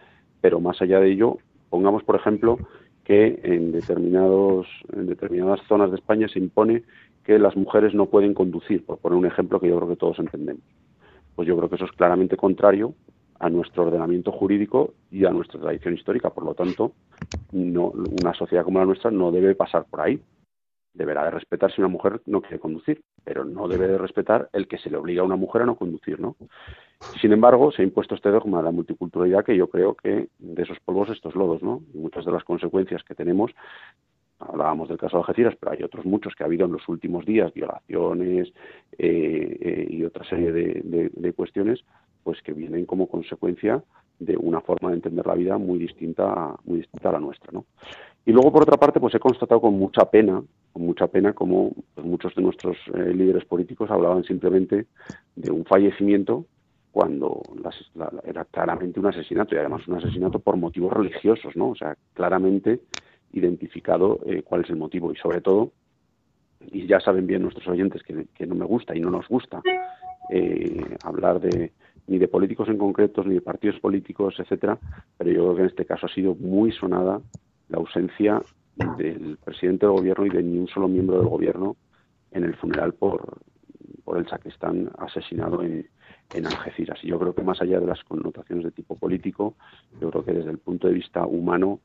pero 0.41 0.59
más 0.59 0.81
allá 0.81 0.99
de 0.99 1.11
ello, 1.11 1.37
pongamos 1.69 2.03
por 2.03 2.15
ejemplo 2.15 2.59
que 3.05 3.39
en 3.43 3.71
determinados 3.71 4.67
en 4.93 5.07
determinadas 5.07 5.61
zonas 5.67 5.89
de 5.89 5.97
España 5.97 6.27
se 6.27 6.39
impone 6.39 6.83
que 7.23 7.39
las 7.39 7.55
mujeres 7.55 7.93
no 7.93 8.07
pueden 8.07 8.33
conducir, 8.33 8.85
por 8.85 8.97
poner 8.97 9.17
un 9.17 9.25
ejemplo 9.25 9.59
que 9.59 9.69
yo 9.69 9.77
creo 9.77 9.89
que 9.89 9.95
todos 9.95 10.19
entendemos. 10.19 10.63
Pues 11.35 11.47
yo 11.47 11.57
creo 11.57 11.69
que 11.69 11.75
eso 11.75 11.85
es 11.85 11.91
claramente 11.91 12.37
contrario 12.37 12.93
a 13.39 13.49
nuestro 13.49 13.83
ordenamiento 13.83 14.31
jurídico 14.31 14.93
y 15.09 15.25
a 15.25 15.31
nuestra 15.31 15.59
tradición 15.59 15.95
histórica. 15.95 16.29
Por 16.29 16.45
lo 16.45 16.53
tanto, 16.53 16.93
no, 17.51 17.91
una 18.21 18.33
sociedad 18.33 18.63
como 18.63 18.79
la 18.79 18.85
nuestra 18.85 19.09
no 19.11 19.31
debe 19.31 19.55
pasar 19.55 19.85
por 19.89 20.01
ahí. 20.01 20.21
Deberá 20.93 21.23
de 21.23 21.31
respetar 21.31 21.71
si 21.71 21.81
una 21.81 21.87
mujer 21.87 22.21
no 22.25 22.41
quiere 22.41 22.59
conducir, 22.59 23.01
pero 23.23 23.45
no 23.45 23.67
debe 23.67 23.87
de 23.87 23.97
respetar 23.97 24.49
el 24.51 24.67
que 24.67 24.77
se 24.77 24.89
le 24.89 24.97
obliga 24.97 25.21
a 25.21 25.25
una 25.25 25.37
mujer 25.37 25.61
a 25.61 25.65
no 25.65 25.75
conducir, 25.75 26.19
¿no? 26.19 26.35
Sin 27.19 27.31
embargo, 27.33 27.71
se 27.71 27.81
ha 27.81 27.85
impuesto 27.85 28.15
este 28.15 28.29
dogma 28.29 28.59
de 28.59 28.65
la 28.65 28.71
multiculturalidad 28.71 29.43
que 29.43 29.55
yo 29.55 29.67
creo 29.67 29.95
que 29.95 30.27
de 30.37 30.63
esos 30.63 30.79
polvos 30.81 31.09
estos 31.09 31.35
lodos, 31.35 31.63
¿no? 31.63 31.81
Y 31.93 31.97
muchas 31.97 32.25
de 32.25 32.31
las 32.31 32.43
consecuencias 32.43 33.03
que 33.03 33.15
tenemos 33.15 33.51
hablábamos 34.47 34.89
del 34.89 34.97
caso 34.97 35.17
de 35.17 35.21
Algeciras, 35.21 35.55
pero 35.59 35.71
hay 35.71 35.83
otros 35.83 36.05
muchos 36.05 36.35
que 36.35 36.43
ha 36.43 36.47
habido 36.47 36.65
en 36.65 36.73
los 36.73 36.87
últimos 36.87 37.25
días, 37.25 37.53
violaciones 37.53 38.53
eh, 38.97 39.57
eh, 39.61 39.87
y 39.89 40.03
otra 40.03 40.23
serie 40.25 40.51
de, 40.51 41.33
cuestiones, 41.33 41.83
pues 42.23 42.41
que 42.41 42.53
vienen 42.53 42.85
como 42.85 43.07
consecuencia 43.07 43.83
de 44.19 44.37
una 44.37 44.61
forma 44.61 44.89
de 44.89 44.95
entender 44.95 45.25
la 45.25 45.33
vida 45.33 45.57
muy 45.57 45.79
distinta, 45.79 46.55
muy 46.65 46.79
distinta 46.79 47.09
a 47.09 47.13
la 47.13 47.19
nuestra, 47.19 47.51
¿no? 47.51 47.65
Y 48.23 48.31
luego, 48.31 48.51
por 48.51 48.63
otra 48.63 48.77
parte, 48.77 48.99
pues 48.99 49.15
he 49.15 49.19
constatado 49.19 49.59
con 49.59 49.73
mucha 49.73 50.05
pena, 50.05 50.43
con 50.71 50.85
mucha 50.85 51.07
pena, 51.07 51.33
como 51.33 51.71
pues, 51.95 52.05
muchos 52.05 52.35
de 52.35 52.43
nuestros 52.43 52.77
eh, 52.93 53.13
líderes 53.13 53.45
políticos 53.45 53.89
hablaban 53.89 54.23
simplemente 54.23 54.85
de 55.35 55.51
un 55.51 55.65
fallecimiento 55.65 56.45
cuando 56.91 57.41
era 58.25 58.45
claramente 58.45 58.99
un 58.99 59.07
asesinato 59.07 59.55
y 59.55 59.57
además 59.57 59.87
un 59.87 59.95
asesinato 59.95 60.39
por 60.39 60.57
motivos 60.57 60.93
religiosos, 60.93 61.55
¿no? 61.55 61.69
O 61.69 61.75
sea, 61.75 61.95
claramente 62.13 62.81
identificado 63.33 64.19
eh, 64.25 64.43
cuál 64.43 64.61
es 64.61 64.69
el 64.69 64.75
motivo 64.75 65.11
y 65.11 65.15
sobre 65.15 65.41
todo, 65.41 65.71
y 66.71 66.85
ya 66.87 66.99
saben 66.99 67.25
bien 67.27 67.41
nuestros 67.41 67.67
oyentes 67.67 68.03
que, 68.03 68.45
no 68.45 68.55
me 68.55 68.65
gusta 68.65 68.95
y 68.95 68.99
no 68.99 69.09
nos 69.09 69.27
gusta 69.27 69.61
eh, 70.29 70.97
hablar 71.03 71.39
de 71.39 71.71
ni 72.07 72.17
de 72.17 72.27
políticos 72.27 72.67
en 72.67 72.77
concretos, 72.77 73.25
ni 73.25 73.35
de 73.35 73.41
partidos 73.41 73.79
políticos, 73.79 74.35
etcétera, 74.37 74.77
pero 75.17 75.31
yo 75.31 75.43
creo 75.43 75.55
que 75.55 75.61
en 75.61 75.67
este 75.67 75.85
caso 75.85 76.07
ha 76.07 76.13
sido 76.13 76.35
muy 76.35 76.71
sonada 76.71 77.21
la 77.69 77.77
ausencia 77.77 78.41
del 78.97 79.37
presidente 79.43 79.85
del 79.85 79.95
gobierno 79.95 80.25
y 80.25 80.29
de 80.29 80.43
ni 80.43 80.57
un 80.57 80.67
solo 80.67 80.87
miembro 80.87 81.19
del 81.19 81.29
gobierno 81.29 81.77
en 82.31 82.43
el 82.43 82.55
funeral 82.55 82.93
por, 82.93 83.39
por 84.03 84.17
el 84.17 84.27
sacristán 84.27 84.91
asesinado 84.97 85.61
en, 85.61 85.87
en 86.33 86.45
Algeciras. 86.45 86.99
Y 87.03 87.07
yo 87.07 87.19
creo 87.19 87.33
que 87.35 87.43
más 87.43 87.61
allá 87.61 87.79
de 87.79 87.85
las 87.85 88.03
connotaciones 88.03 88.65
de 88.65 88.71
tipo 88.71 88.95
político, 88.95 89.55
yo 89.99 90.09
creo 90.09 90.25
que 90.25 90.33
desde 90.33 90.51
el 90.51 90.57
punto 90.57 90.87
de 90.87 90.93
vista 90.93 91.25
humano 91.25 91.79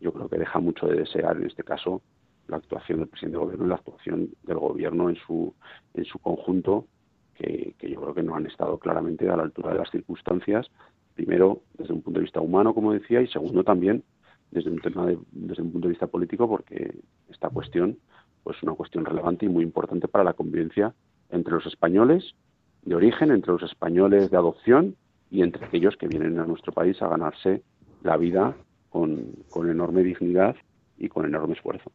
yo 0.00 0.12
creo 0.12 0.28
que 0.28 0.38
deja 0.38 0.58
mucho 0.58 0.86
de 0.86 0.96
desear 0.96 1.36
en 1.36 1.46
este 1.46 1.62
caso 1.62 2.02
la 2.48 2.56
actuación 2.56 2.98
del 2.98 3.08
presidente 3.08 3.36
del 3.38 3.46
gobierno 3.46 3.66
y 3.66 3.68
la 3.68 3.74
actuación 3.76 4.30
del 4.42 4.58
gobierno 4.58 5.08
en 5.08 5.16
su, 5.16 5.54
en 5.94 6.04
su 6.04 6.18
conjunto, 6.18 6.86
que, 7.34 7.74
yo 7.80 8.00
creo 8.00 8.14
que 8.14 8.22
no 8.22 8.34
han 8.34 8.46
estado 8.46 8.78
claramente 8.78 9.28
a 9.28 9.36
la 9.36 9.44
altura 9.44 9.72
de 9.72 9.78
las 9.78 9.90
circunstancias, 9.90 10.66
primero 11.14 11.62
desde 11.78 11.94
un 11.94 12.02
punto 12.02 12.18
de 12.18 12.24
vista 12.24 12.40
humano, 12.40 12.74
como 12.74 12.92
decía, 12.92 13.22
y 13.22 13.28
segundo 13.28 13.64
también 13.64 14.02
desde 14.50 14.70
un 14.70 14.80
tema 14.80 15.06
desde 15.30 15.62
un 15.62 15.70
punto 15.70 15.86
de 15.86 15.92
vista 15.92 16.08
político, 16.08 16.48
porque 16.48 16.92
esta 17.28 17.48
cuestión 17.50 17.98
pues 18.42 18.56
es 18.56 18.62
una 18.62 18.74
cuestión 18.74 19.04
relevante 19.04 19.46
y 19.46 19.48
muy 19.48 19.62
importante 19.62 20.08
para 20.08 20.24
la 20.24 20.32
convivencia 20.32 20.94
entre 21.30 21.54
los 21.54 21.66
españoles 21.66 22.34
de 22.82 22.94
origen, 22.94 23.30
entre 23.30 23.52
los 23.52 23.62
españoles 23.62 24.30
de 24.30 24.36
adopción 24.36 24.96
y 25.30 25.42
entre 25.42 25.64
aquellos 25.66 25.96
que 25.96 26.08
vienen 26.08 26.38
a 26.38 26.46
nuestro 26.46 26.72
país 26.72 27.00
a 27.02 27.08
ganarse 27.08 27.62
la 28.02 28.16
vida 28.16 28.56
con, 28.90 29.68
enorme 29.68 30.02
dignidad 30.02 30.56
y 30.98 31.08
con 31.08 31.24
enorme 31.24 31.54
esfuerzo. 31.54 31.90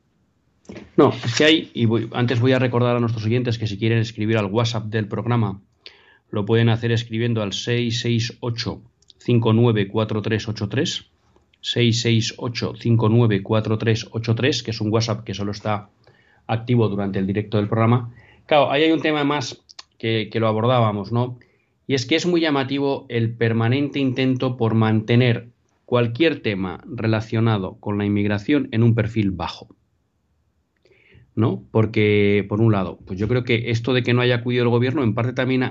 No, 0.98 1.10
es 1.10 1.36
que 1.38 1.44
hay, 1.44 1.72
y 1.74 1.88
antes 2.14 2.40
voy 2.40 2.54
a 2.54 2.60
recordar 2.60 2.96
a 2.96 3.00
nuestros 3.00 3.26
oyentes 3.26 3.60
que 3.60 3.68
si 3.68 3.78
quieren 3.78 4.00
escribir 4.00 4.38
al 4.38 4.48
WhatsApp 4.48 4.86
del 4.86 5.08
programa, 5.08 5.62
lo 6.32 6.46
pueden 6.46 6.70
hacer 6.70 6.92
escribiendo 6.92 7.44
al 7.44 7.54
668 7.54 8.82
594383 9.20 11.12
668 11.62 12.74
594383 12.80 14.64
que 14.64 14.72
es 14.72 14.82
un 14.82 14.92
WhatsApp 14.92 15.24
que 15.24 15.34
solo 15.34 15.52
está 15.52 15.90
activo 16.48 16.88
durante 16.90 17.20
el 17.20 17.28
directo 17.28 17.58
del 17.58 17.68
programa. 17.68 18.14
Claro, 18.48 18.72
ahí 18.72 18.84
hay 18.84 18.92
un 18.92 19.02
tema 19.02 19.24
más 19.24 19.64
que, 20.00 20.30
que 20.32 20.40
lo 20.40 20.48
abordábamos, 20.48 21.12
¿no? 21.12 21.38
Y 21.88 21.94
es 21.94 22.06
que 22.06 22.16
es 22.16 22.26
muy 22.26 22.42
llamativo 22.42 23.06
el 23.10 23.36
permanente 23.36 24.00
intento 24.00 24.58
por 24.58 24.74
mantener 24.74 25.50
cualquier 25.86 26.42
tema 26.42 26.84
relacionado 26.86 27.80
con 27.80 27.98
la 27.98 28.06
inmigración 28.06 28.68
en 28.72 28.84
un 28.84 28.96
perfil 28.96 29.32
bajo. 29.32 29.76
¿No? 31.36 31.68
Porque, 31.72 32.46
por 32.48 32.62
un 32.62 32.72
lado, 32.72 32.98
pues 33.06 33.20
yo 33.20 33.28
creo 33.28 33.44
que 33.44 33.70
esto 33.70 33.94
de 33.94 34.04
que 34.04 34.14
no 34.14 34.22
haya 34.22 34.36
acudido 34.36 34.64
el 34.64 34.70
gobierno 34.70 35.04
en 35.04 35.14
parte 35.14 35.34
también 35.34 35.70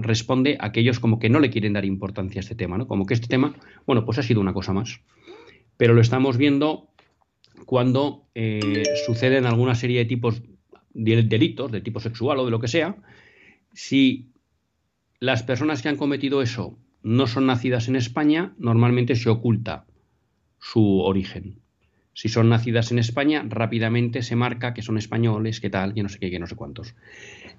responde 0.00 0.56
a 0.60 0.66
aquellos 0.66 1.00
como 1.00 1.18
que 1.18 1.28
no 1.28 1.40
le 1.40 1.50
quieren 1.50 1.72
dar 1.72 1.84
importancia 1.84 2.38
a 2.38 2.42
este 2.42 2.54
tema, 2.54 2.78
¿no? 2.78 2.86
Como 2.86 3.04
que 3.04 3.14
este 3.14 3.26
tema, 3.26 3.56
bueno, 3.84 4.04
pues 4.04 4.18
ha 4.18 4.22
sido 4.22 4.40
una 4.40 4.52
cosa 4.52 4.72
más. 4.72 5.00
Pero 5.76 5.92
lo 5.92 6.00
estamos 6.00 6.36
viendo 6.36 6.88
cuando 7.64 8.28
eh, 8.36 8.84
suceden 9.06 9.44
alguna 9.44 9.74
serie 9.74 9.98
de 9.98 10.04
tipos 10.04 10.40
de 10.94 11.22
delitos, 11.24 11.72
de 11.72 11.80
tipo 11.80 11.98
sexual 11.98 12.38
o 12.38 12.44
de 12.44 12.52
lo 12.52 12.60
que 12.60 12.68
sea, 12.68 12.96
si 13.72 14.30
las 15.18 15.42
personas 15.42 15.82
que 15.82 15.88
han 15.88 15.96
cometido 15.96 16.42
eso 16.42 16.78
no 17.06 17.28
son 17.28 17.46
nacidas 17.46 17.86
en 17.86 17.94
España, 17.94 18.52
normalmente 18.58 19.14
se 19.14 19.30
oculta 19.30 19.86
su 20.58 20.98
origen. 20.98 21.60
Si 22.14 22.28
son 22.28 22.48
nacidas 22.48 22.90
en 22.90 22.98
España, 22.98 23.46
rápidamente 23.48 24.22
se 24.22 24.34
marca 24.34 24.74
que 24.74 24.82
son 24.82 24.98
españoles, 24.98 25.60
que 25.60 25.70
tal, 25.70 25.94
que 25.94 26.02
no 26.02 26.08
sé 26.08 26.18
qué, 26.18 26.32
que 26.32 26.40
no 26.40 26.48
sé 26.48 26.56
cuántos. 26.56 26.96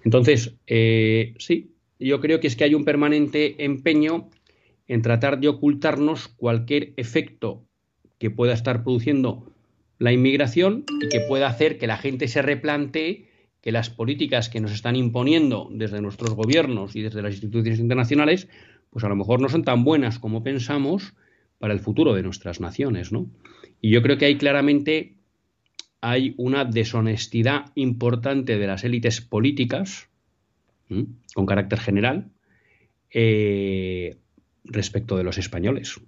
Entonces, 0.03 0.57
eh, 0.67 1.33
sí, 1.37 1.71
yo 1.97 2.19
creo 2.19 2.41
que 2.41 2.47
es 2.47 2.57
que 2.57 2.65
hay 2.65 2.75
un 2.75 2.83
permanente 2.83 3.63
empeño 3.63 4.29
en 4.89 5.01
tratar 5.01 5.39
de 5.39 5.47
ocultarnos 5.47 6.27
cualquier 6.27 6.91
efecto 6.97 7.63
que 8.17 8.29
pueda 8.29 8.53
estar 8.53 8.83
produciendo 8.83 9.49
la 9.97 10.11
inmigración 10.11 10.83
y 11.01 11.07
que 11.07 11.21
pueda 11.21 11.47
hacer 11.47 11.77
que 11.77 11.87
la 11.87 11.97
gente 11.97 12.27
se 12.27 12.41
replantee 12.41 13.29
que 13.61 13.71
las 13.71 13.89
políticas 13.89 14.49
que 14.49 14.59
nos 14.59 14.73
están 14.73 14.97
imponiendo 14.97 15.69
desde 15.71 16.01
nuestros 16.01 16.35
gobiernos 16.35 16.97
y 16.97 17.01
desde 17.01 17.21
las 17.21 17.31
instituciones 17.31 17.79
internacionales 17.79 18.49
pues 18.89 19.03
a 19.03 19.09
lo 19.09 19.15
mejor 19.15 19.41
no 19.41 19.49
son 19.49 19.63
tan 19.63 19.83
buenas 19.83 20.19
como 20.19 20.43
pensamos 20.43 21.13
para 21.59 21.73
el 21.73 21.79
futuro 21.79 22.13
de 22.13 22.23
nuestras 22.23 22.59
naciones, 22.59 23.11
¿no? 23.11 23.27
Y 23.81 23.91
yo 23.91 24.01
creo 24.01 24.17
que 24.17 24.25
ahí 24.25 24.37
claramente 24.37 25.17
hay 26.01 26.35
una 26.37 26.65
deshonestidad 26.65 27.71
importante 27.75 28.57
de 28.57 28.67
las 28.67 28.83
élites 28.83 29.21
políticas, 29.21 30.09
con 31.33 31.45
carácter 31.45 31.79
general, 31.79 32.29
eh, 33.11 34.17
respecto 34.63 35.17
de 35.17 35.23
los 35.23 35.37
españoles. 35.37 35.99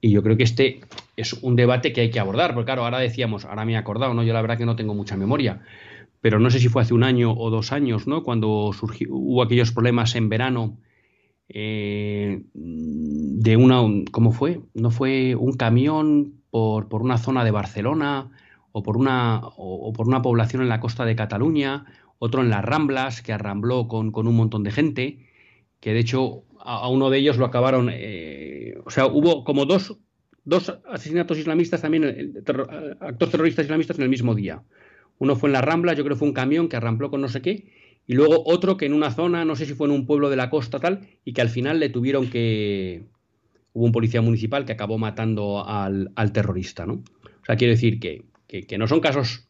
Y 0.00 0.10
yo 0.10 0.22
creo 0.22 0.36
que 0.36 0.42
este 0.42 0.80
es 1.16 1.32
un 1.32 1.56
debate 1.56 1.92
que 1.92 2.02
hay 2.02 2.10
que 2.10 2.20
abordar, 2.20 2.54
porque 2.54 2.66
claro, 2.66 2.84
ahora 2.84 2.98
decíamos, 2.98 3.44
ahora 3.44 3.64
me 3.64 3.72
he 3.72 3.76
acordado, 3.76 4.12
¿no? 4.14 4.22
Yo 4.22 4.32
la 4.32 4.42
verdad 4.42 4.58
que 4.58 4.66
no 4.66 4.76
tengo 4.76 4.94
mucha 4.94 5.16
memoria, 5.16 5.62
pero 6.20 6.38
no 6.38 6.50
sé 6.50 6.58
si 6.58 6.68
fue 6.68 6.82
hace 6.82 6.94
un 6.94 7.04
año 7.04 7.32
o 7.32 7.50
dos 7.50 7.72
años, 7.72 8.06
¿no? 8.06 8.22
Cuando 8.22 8.72
surgió, 8.72 9.08
hubo 9.10 9.42
aquellos 9.42 9.72
problemas 9.72 10.14
en 10.14 10.28
verano 10.28 10.78
eh, 11.48 12.42
de 12.54 13.56
una, 13.56 13.82
¿cómo 14.10 14.32
fue? 14.32 14.60
¿No 14.74 14.90
fue 14.90 15.34
un 15.34 15.52
camión 15.52 16.42
por, 16.50 16.88
por 16.88 17.02
una 17.02 17.18
zona 17.18 17.44
de 17.44 17.50
Barcelona 17.50 18.30
o 18.72 18.82
por, 18.82 18.96
una, 18.96 19.40
o, 19.56 19.92
por 19.92 20.06
una 20.08 20.22
población 20.22 20.62
en 20.62 20.68
la 20.68 20.80
costa 20.80 21.04
de 21.04 21.16
Cataluña, 21.16 21.86
otro 22.18 22.42
en 22.42 22.50
las 22.50 22.64
Ramblas, 22.64 23.22
que 23.22 23.32
arrambló 23.32 23.88
con, 23.88 24.12
con 24.12 24.26
un 24.26 24.36
montón 24.36 24.64
de 24.64 24.70
gente, 24.70 25.26
que 25.80 25.92
de 25.92 26.00
hecho 26.00 26.44
a, 26.60 26.88
uno 26.88 27.08
de 27.08 27.18
ellos 27.18 27.38
lo 27.38 27.46
acabaron, 27.46 27.88
eh, 27.92 28.74
o 28.84 28.90
sea, 28.90 29.06
hubo 29.06 29.44
como 29.44 29.64
dos, 29.64 29.96
dos 30.44 30.78
asesinatos 30.90 31.38
islamistas 31.38 31.80
también, 31.80 32.34
actos 33.00 33.30
terroristas 33.30 33.64
islamistas 33.64 33.96
en 33.98 34.02
el 34.02 34.10
mismo 34.10 34.34
día. 34.34 34.62
Uno 35.18 35.36
fue 35.36 35.48
en 35.48 35.54
las 35.54 35.64
Ramblas, 35.64 35.96
yo 35.96 36.04
creo 36.04 36.16
que 36.16 36.18
fue 36.18 36.28
un 36.28 36.34
camión 36.34 36.68
que 36.68 36.76
arrambló 36.76 37.10
con 37.10 37.20
no 37.20 37.28
sé 37.28 37.40
qué, 37.40 37.72
y 38.06 38.14
luego 38.14 38.42
otro 38.46 38.76
que 38.76 38.86
en 38.86 38.92
una 38.92 39.10
zona, 39.10 39.44
no 39.44 39.56
sé 39.56 39.66
si 39.66 39.74
fue 39.74 39.88
en 39.88 39.92
un 39.92 40.06
pueblo 40.06 40.30
de 40.30 40.36
la 40.36 40.50
costa 40.50 40.78
tal, 40.78 41.08
y 41.24 41.32
que 41.32 41.40
al 41.40 41.48
final 41.48 41.80
le 41.80 41.88
tuvieron 41.88 42.30
que 42.30 43.06
hubo 43.72 43.84
un 43.84 43.92
policía 43.92 44.22
municipal 44.22 44.64
que 44.64 44.72
acabó 44.72 44.96
matando 44.96 45.66
al, 45.66 46.12
terrorista, 46.32 46.86
¿no? 46.86 46.94
O 46.94 47.44
sea, 47.44 47.56
quiero 47.56 47.72
decir 47.72 48.00
que, 48.00 48.24
que, 48.46 48.78
no 48.78 48.86
son 48.88 49.00
casos 49.00 49.48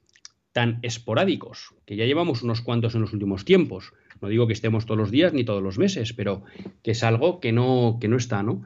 tan 0.52 0.78
esporádicos, 0.82 1.74
que 1.84 1.96
ya 1.96 2.06
llevamos 2.06 2.42
unos 2.42 2.62
cuantos 2.62 2.94
en 2.94 3.02
los 3.02 3.12
últimos 3.12 3.44
tiempos. 3.44 3.92
No 4.22 4.28
digo 4.28 4.46
que 4.46 4.54
estemos 4.54 4.86
todos 4.86 4.98
los 4.98 5.10
días 5.10 5.34
ni 5.34 5.44
todos 5.44 5.62
los 5.62 5.78
meses, 5.78 6.14
pero 6.14 6.42
que 6.82 6.92
es 6.92 7.04
algo 7.04 7.40
que 7.40 7.52
no, 7.52 7.98
que 8.00 8.08
no 8.08 8.16
está, 8.16 8.42
¿no? 8.42 8.62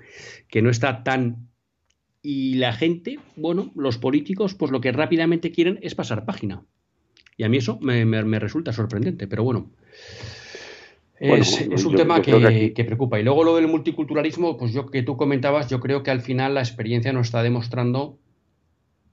Que 0.49 0.63
no 0.63 0.71
está 0.71 1.03
tan. 1.03 1.49
Y 2.23 2.55
la 2.55 2.73
gente, 2.73 3.19
bueno, 3.37 3.73
los 3.75 3.99
políticos, 3.99 4.55
pues 4.55 4.71
lo 4.71 4.81
que 4.81 4.93
rápidamente 4.93 5.51
quieren 5.51 5.81
es 5.83 5.97
pasar 5.97 6.25
página. 6.25 6.65
Y 7.41 7.43
a 7.43 7.49
mí 7.49 7.57
eso 7.57 7.79
me, 7.81 8.05
me 8.05 8.39
resulta 8.39 8.71
sorprendente, 8.71 9.27
pero 9.27 9.43
bueno. 9.43 9.71
Es, 11.19 11.87
un 11.87 11.97
tema 11.97 12.21
que, 12.21 12.85
preocupa. 12.85 13.19
Y 13.19 13.23
luego 13.23 13.45
lo 13.45 13.57
del 13.57 13.67
multiculturalismo, 13.67 14.59
pues 14.59 14.75
yo 14.75 14.91
que 14.91 15.03
tú 15.03 15.17
comentabas, 15.17 15.71
yo 15.71 15.81
creo 15.81 16.03
que 16.03 16.11
al 16.11 16.21
final 16.21 16.53
la 16.53 16.61
experiencia 16.61 17.15
nos 17.15 17.29
está 17.29 17.43
demostrando 17.43 18.19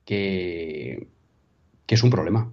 que, 0.04 1.08
que 1.86 1.96
es 1.96 2.04
un 2.04 2.10
problema 2.10 2.52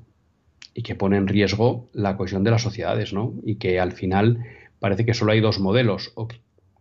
y 0.74 0.82
que 0.82 0.94
pone 0.94 1.16
en 1.16 1.26
riesgo 1.26 1.88
la 1.92 2.16
cohesión 2.16 2.44
de 2.44 2.52
las 2.52 2.62
sociedades, 2.62 3.12
¿no? 3.12 3.34
Y 3.44 3.56
que 3.56 3.80
al 3.80 3.90
final 3.90 4.46
parece 4.78 5.04
que 5.04 5.14
solo 5.14 5.32
hay 5.32 5.40
dos 5.40 5.58
modelos, 5.58 6.12
o 6.14 6.28
que, 6.28 6.36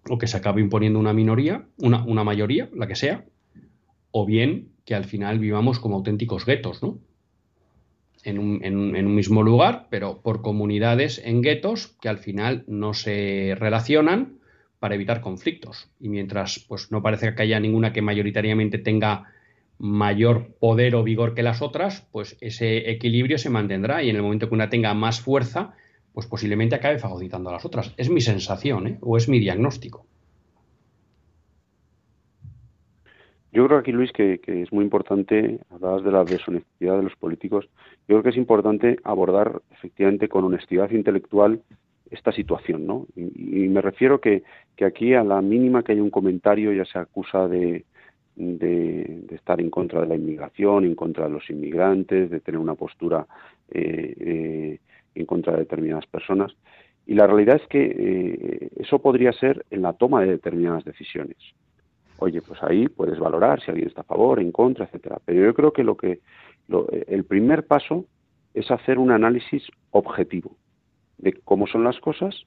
o 0.08 0.20
que 0.20 0.28
se 0.28 0.38
acabe 0.38 0.62
imponiendo 0.62 1.00
una 1.00 1.14
minoría, 1.14 1.66
una, 1.80 2.04
una 2.04 2.24
mayoría, 2.24 2.70
la 2.76 2.86
que 2.86 2.96
sea, 2.96 3.26
o 4.12 4.28
bien 4.28 4.70
que 4.86 4.94
al 4.94 5.06
final 5.06 5.40
vivamos 5.40 5.80
como 5.80 5.96
auténticos 5.96 6.46
guetos, 6.46 6.84
¿no? 6.84 7.00
En 8.24 8.40
un, 8.40 9.16
mismo 9.16 9.44
lugar, 9.44 9.88
pero 9.90 10.22
por 10.22 10.42
comunidades 10.42 11.22
en 11.24 11.42
guetos 11.42 11.96
que 12.02 12.10
al 12.10 12.18
final 12.18 12.64
no 12.68 12.94
se 12.94 13.56
relacionan 13.58 14.40
para 14.80 14.96
evitar 14.96 15.22
conflictos. 15.22 15.90
Y 16.00 16.10
mientras 16.10 16.60
pues, 16.68 16.92
no 16.92 17.02
parece 17.02 17.36
que 17.36 17.44
haya 17.44 17.60
ninguna 17.60 17.94
que 17.94 18.02
mayoritariamente 18.02 18.78
tenga 18.78 19.32
mayor 19.78 20.56
poder 20.60 20.96
o 20.96 21.04
vigor 21.04 21.34
que 21.34 21.44
las 21.44 21.62
otras, 21.62 22.08
pues 22.12 22.38
ese 22.42 22.90
equilibrio 22.90 23.38
se 23.38 23.50
mantendrá 23.50 24.04
y 24.04 24.10
en 24.10 24.16
el 24.16 24.22
momento 24.22 24.48
que 24.48 24.56
una 24.56 24.70
tenga 24.70 24.94
más 24.94 25.20
fuerza, 25.20 25.74
pues 26.14 26.28
posiblemente 26.28 26.76
acabe 26.76 27.00
fagocitando 27.00 27.50
a 27.50 27.54
las 27.54 27.66
otras. 27.66 27.94
Es 27.98 28.10
mi 28.10 28.22
sensación 28.22 28.88
¿eh? 28.88 28.98
o 29.02 29.18
es 29.18 29.28
mi 29.28 29.40
diagnóstico. 29.40 30.06
Yo 33.54 33.68
creo 33.68 33.78
aquí, 33.78 33.92
Luis, 33.92 34.12
que, 34.12 34.42
es 34.48 34.74
muy 34.74 34.84
importante, 34.84 35.60
hablabas 35.70 36.04
de 36.04 36.12
la 36.12 36.24
deshonestidad 36.24 36.98
de 36.98 37.04
los 37.04 37.16
políticos, 37.16 37.70
yo 38.08 38.16
creo 38.16 38.24
que 38.24 38.30
es 38.30 38.38
importante 38.38 38.98
abordar 39.04 39.62
efectivamente 39.72 40.28
con 40.28 40.44
honestidad 40.44 40.89
intelectual 40.89 41.62
esta 42.10 42.32
situación, 42.32 42.88
¿no? 42.88 43.06
Y, 43.16 43.68
me 43.68 43.82
refiero 43.82 44.20
que, 44.20 44.42
aquí 44.84 45.13
a 45.13 45.24
la 45.24 45.39
mínima 45.44 45.84
que 45.84 45.92
haya 45.92 46.02
un 46.02 46.10
comentario 46.10 46.74
ya 46.74 46.84
se 46.86 46.98
acusa 46.98 47.48
de, 47.48 47.86
de, 48.36 49.28
estar 49.30 49.62
en 49.62 49.70
contra 49.70 50.02
de 50.02 50.08
la 50.08 50.16
inmigración, 50.16 50.86
en 50.86 50.96
contra 50.96 51.26
de 51.26 51.34
los 51.34 51.48
inmigrantes, 51.52 52.32
de 52.32 52.39
tener 52.39 52.60
una 52.60 52.74
postura 52.74 53.28
eh, 53.70 54.16
eh, 54.20 54.80
en 55.13 55.26
contra 55.28 55.54
de 55.54 55.60
determinadas 55.60 56.08
personas. 56.08 56.56
Y 57.06 57.13
la 57.13 57.28
realidad 57.28 57.58
es 57.62 57.68
que 57.68 57.84
eh, 57.84 58.70
eso 58.78 58.98
podría 58.98 59.32
ser 59.32 59.63
en 59.70 59.84
la 59.84 59.94
toma 59.94 60.22
de 60.22 60.32
determinadas 60.32 60.86
decisiones 60.86 61.38
oye, 62.24 62.42
pues 62.42 62.62
ahí 62.64 62.88
puedes 62.88 63.20
valorar 63.20 63.62
si 63.62 63.72
alguien 63.72 63.88
está 63.88 64.02
a 64.02 64.06
favor, 64.06 64.40
en 64.40 64.52
contra, 64.52 64.86
etcétera. 64.86 65.20
Pero 65.26 65.46
yo 65.46 65.54
creo 65.54 65.74
que 65.74 65.84
lo 65.84 65.98
que 65.98 66.20
el 67.08 67.26
primer 67.26 67.68
paso 67.68 68.06
es 68.54 68.70
hacer 68.72 68.98
un 68.98 69.12
análisis 69.12 69.64
objetivo 69.92 70.56
de 71.18 71.34
cómo 71.44 71.68
son 71.68 71.84
las 71.84 72.00
cosas 72.00 72.46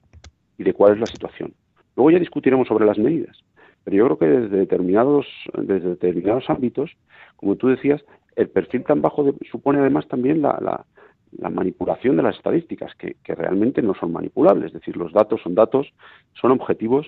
y 0.57 0.63
de 0.63 0.73
cuál 0.73 0.93
es 0.93 0.99
la 0.99 1.05
situación. 1.05 1.53
Luego 1.95 2.11
ya 2.11 2.19
discutiremos 2.19 2.67
sobre 2.67 2.85
las 2.85 2.97
medidas. 2.97 3.37
Pero 3.83 3.97
yo 3.97 4.05
creo 4.05 4.17
que 4.17 4.39
desde 4.39 4.57
determinados, 4.57 5.25
desde 5.55 5.89
determinados 5.89 6.49
ámbitos, 6.49 6.91
como 7.35 7.55
tú 7.55 7.67
decías, 7.69 8.03
el 8.35 8.49
perfil 8.49 8.83
tan 8.83 9.01
bajo 9.01 9.25
supone 9.49 9.79
además 9.79 10.07
también 10.07 10.41
la, 10.41 10.59
la, 10.61 11.49
manipulación 11.49 12.17
de 12.17 12.23
las 12.23 12.35
estadísticas, 12.35 12.93
que, 12.95 13.15
que, 13.23 13.33
realmente 13.33 13.81
no 13.81 13.93
son 13.95 14.11
manipulables. 14.11 14.67
Es 14.67 14.73
decir, 14.73 14.97
los 14.97 15.13
datos 15.13 15.41
son 15.41 15.55
datos, 15.55 15.87
son 16.33 16.51
objetivos 16.51 17.07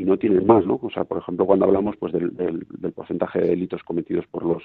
y 0.00 0.04
no 0.06 0.16
tienen 0.16 0.46
más, 0.46 0.64
¿no? 0.64 0.80
O 0.82 0.90
sea, 0.90 1.04
por 1.04 1.18
ejemplo, 1.18 1.44
cuando 1.44 1.66
hablamos 1.66 1.94
pues 1.98 2.14
del, 2.14 2.34
del, 2.34 2.92
porcentaje 2.94 3.38
de 3.38 3.48
delitos 3.48 3.82
cometidos 3.82 4.26
por 4.28 4.46
los 4.46 4.62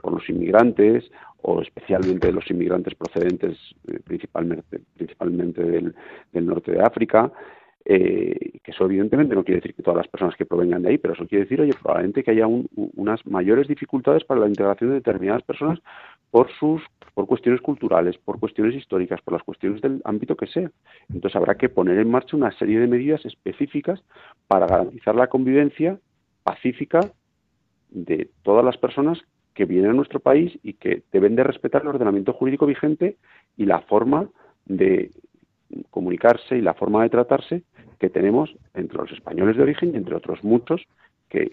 por 0.00 0.12
los 0.12 0.28
inmigrantes 0.28 1.10
o 1.42 1.60
especialmente 1.60 2.30
los 2.30 2.48
inmigrantes 2.48 2.94
procedentes 2.94 3.58
eh, 3.88 3.98
principalmente 4.04 4.80
principalmente 4.96 5.64
del, 5.64 5.92
del 6.32 6.46
norte 6.46 6.70
de 6.70 6.82
África, 6.82 7.32
eh, 7.88 8.58
que 8.64 8.72
eso 8.72 8.84
evidentemente 8.84 9.36
no 9.36 9.44
quiere 9.44 9.60
decir 9.60 9.72
que 9.72 9.82
todas 9.82 9.98
las 9.98 10.08
personas 10.08 10.34
que 10.34 10.44
provengan 10.44 10.82
de 10.82 10.88
ahí, 10.88 10.98
pero 10.98 11.14
eso 11.14 11.24
quiere 11.28 11.44
decir, 11.44 11.60
oye, 11.60 11.72
probablemente 11.80 12.24
que 12.24 12.32
haya 12.32 12.48
unas 12.48 13.24
mayores 13.24 13.68
dificultades 13.68 14.24
para 14.24 14.40
la 14.40 14.48
integración 14.48 14.90
de 14.90 14.96
determinadas 14.96 15.44
personas 15.44 15.78
por 16.32 16.50
sus 16.58 16.82
por 17.14 17.28
cuestiones 17.28 17.60
culturales, 17.62 18.18
por 18.18 18.40
cuestiones 18.40 18.74
históricas, 18.74 19.22
por 19.22 19.34
las 19.34 19.42
cuestiones 19.44 19.80
del 19.80 20.02
ámbito 20.04 20.36
que 20.36 20.48
sea. 20.48 20.70
Entonces 21.08 21.36
habrá 21.36 21.54
que 21.54 21.68
poner 21.68 21.98
en 21.98 22.10
marcha 22.10 22.36
una 22.36 22.50
serie 22.58 22.80
de 22.80 22.88
medidas 22.88 23.24
específicas 23.24 24.02
para 24.48 24.66
garantizar 24.66 25.14
la 25.14 25.28
convivencia 25.28 25.98
pacífica 26.42 27.00
de 27.90 28.28
todas 28.42 28.64
las 28.64 28.76
personas 28.76 29.18
que 29.54 29.64
vienen 29.64 29.92
a 29.92 29.94
nuestro 29.94 30.18
país 30.18 30.58
y 30.64 30.74
que 30.74 31.04
deben 31.12 31.36
de 31.36 31.44
respetar 31.44 31.82
el 31.82 31.88
ordenamiento 31.88 32.32
jurídico 32.32 32.66
vigente 32.66 33.16
y 33.56 33.64
la 33.64 33.80
forma 33.82 34.28
de 34.66 35.10
comunicarse 35.90 36.56
y 36.56 36.60
la 36.60 36.74
forma 36.74 37.02
de 37.02 37.10
tratarse 37.10 37.62
que 37.98 38.10
tenemos 38.10 38.54
entre 38.74 38.98
los 38.98 39.10
españoles 39.12 39.56
de 39.56 39.62
origen 39.62 39.92
y 39.92 39.96
entre 39.96 40.14
otros 40.14 40.42
muchos 40.44 40.82
que 41.28 41.52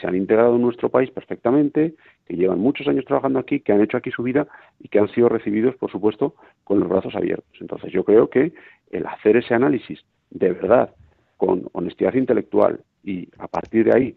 se 0.00 0.06
han 0.06 0.16
integrado 0.16 0.56
en 0.56 0.62
nuestro 0.62 0.88
país 0.88 1.10
perfectamente, 1.10 1.94
que 2.26 2.36
llevan 2.36 2.58
muchos 2.58 2.88
años 2.88 3.04
trabajando 3.04 3.38
aquí, 3.38 3.60
que 3.60 3.72
han 3.72 3.80
hecho 3.80 3.96
aquí 3.96 4.10
su 4.10 4.22
vida 4.22 4.48
y 4.80 4.88
que 4.88 4.98
han 4.98 5.08
sido 5.08 5.28
recibidos, 5.28 5.76
por 5.76 5.90
supuesto, 5.90 6.34
con 6.64 6.80
los 6.80 6.88
brazos 6.88 7.14
abiertos. 7.14 7.52
Entonces, 7.60 7.92
yo 7.92 8.04
creo 8.04 8.28
que 8.28 8.52
el 8.90 9.06
hacer 9.06 9.36
ese 9.36 9.54
análisis 9.54 10.04
de 10.30 10.52
verdad, 10.52 10.90
con 11.36 11.68
honestidad 11.72 12.14
intelectual 12.14 12.80
y 13.02 13.28
a 13.38 13.46
partir 13.48 13.84
de 13.84 13.96
ahí 13.96 14.16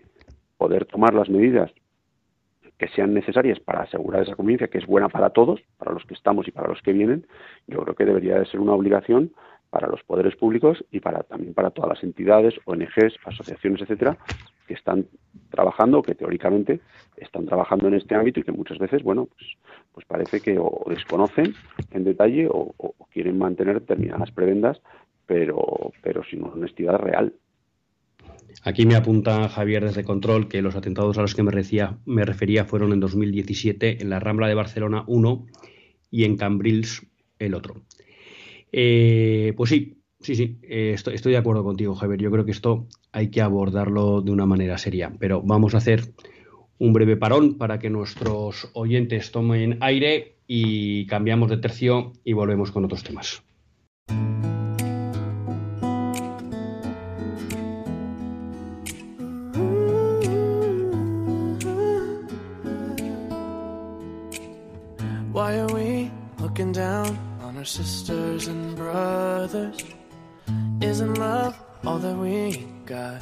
poder 0.57 0.85
tomar 0.85 1.13
las 1.13 1.29
medidas 1.29 1.71
que 2.77 2.87
sean 2.89 3.13
necesarias 3.13 3.59
para 3.59 3.81
asegurar 3.81 4.23
esa 4.23 4.35
convivencia, 4.35 4.67
que 4.67 4.77
es 4.77 4.85
buena 4.85 5.09
para 5.09 5.31
todos, 5.31 5.61
para 5.77 5.91
los 5.91 6.05
que 6.05 6.13
estamos 6.13 6.47
y 6.47 6.51
para 6.51 6.67
los 6.67 6.81
que 6.81 6.93
vienen, 6.93 7.25
yo 7.67 7.81
creo 7.81 7.95
que 7.95 8.05
debería 8.05 8.39
de 8.39 8.45
ser 8.45 8.59
una 8.59 8.73
obligación 8.73 9.31
para 9.69 9.87
los 9.87 10.03
poderes 10.03 10.35
públicos 10.35 10.83
y 10.91 10.99
para 10.99 11.23
también 11.23 11.53
para 11.53 11.71
todas 11.71 11.89
las 11.89 12.03
entidades, 12.03 12.53
ONGs, 12.65 13.17
asociaciones, 13.25 13.81
etcétera, 13.81 14.17
que 14.67 14.73
están 14.73 15.07
trabajando, 15.49 16.01
que 16.01 16.15
teóricamente 16.15 16.79
están 17.17 17.45
trabajando 17.45 17.87
en 17.87 17.95
este 17.95 18.15
ámbito 18.15 18.39
y 18.39 18.43
que 18.43 18.51
muchas 18.51 18.77
veces, 18.77 19.03
bueno, 19.03 19.25
pues, 19.25 19.57
pues 19.93 20.05
parece 20.05 20.39
que 20.41 20.57
o 20.59 20.83
desconocen 20.87 21.53
en 21.91 22.03
detalle 22.03 22.47
o, 22.49 22.73
quieren 23.11 23.39
mantener 23.39 23.79
determinadas 23.79 24.29
prebendas, 24.31 24.79
pero, 25.25 25.91
pero 26.03 26.23
sin 26.23 26.43
honestidad 26.43 26.97
real. 26.99 27.33
Aquí 28.63 28.85
me 28.85 28.95
apunta 28.95 29.47
Javier 29.49 29.85
desde 29.85 30.03
Control 30.03 30.47
que 30.47 30.61
los 30.61 30.75
atentados 30.75 31.17
a 31.17 31.21
los 31.21 31.35
que 31.35 31.43
me 31.43 31.51
refería, 31.51 31.97
me 32.05 32.25
refería 32.25 32.65
fueron 32.65 32.91
en 32.91 32.99
2017 32.99 34.01
en 34.01 34.09
la 34.09 34.19
Rambla 34.19 34.47
de 34.47 34.55
Barcelona 34.55 35.03
uno 35.07 35.45
y 36.09 36.23
en 36.23 36.37
Cambrils 36.37 37.05
el 37.39 37.53
otro. 37.53 37.83
Eh, 38.71 39.53
pues 39.55 39.69
sí, 39.69 40.01
sí, 40.19 40.35
sí, 40.35 40.59
eh, 40.63 40.91
estoy, 40.93 41.15
estoy, 41.15 41.33
de 41.33 41.37
acuerdo 41.37 41.63
contigo, 41.63 41.95
Javier. 41.95 42.19
Yo 42.19 42.31
creo 42.31 42.45
que 42.45 42.51
esto 42.51 42.87
hay 43.11 43.29
que 43.29 43.41
abordarlo 43.41 44.21
de 44.21 44.31
una 44.31 44.45
manera 44.45 44.77
seria, 44.77 45.13
pero 45.19 45.41
vamos 45.41 45.73
a 45.73 45.77
hacer 45.77 46.13
un 46.79 46.93
breve 46.93 47.17
parón 47.17 47.57
para 47.57 47.79
que 47.79 47.89
nuestros 47.89 48.69
oyentes 48.73 49.31
tomen 49.31 49.77
aire 49.81 50.37
y 50.47 51.05
cambiamos 51.07 51.49
de 51.49 51.57
tercio 51.57 52.13
y 52.23 52.33
volvemos 52.33 52.71
con 52.71 52.85
otros 52.85 53.03
temas. 53.03 53.43
Sisters 67.67 68.47
and 68.47 68.75
brothers? 68.77 69.83
Isn't 70.81 71.15
love 71.15 71.59
all 71.85 71.99
that 71.99 72.15
we 72.15 72.65
got? 72.85 73.19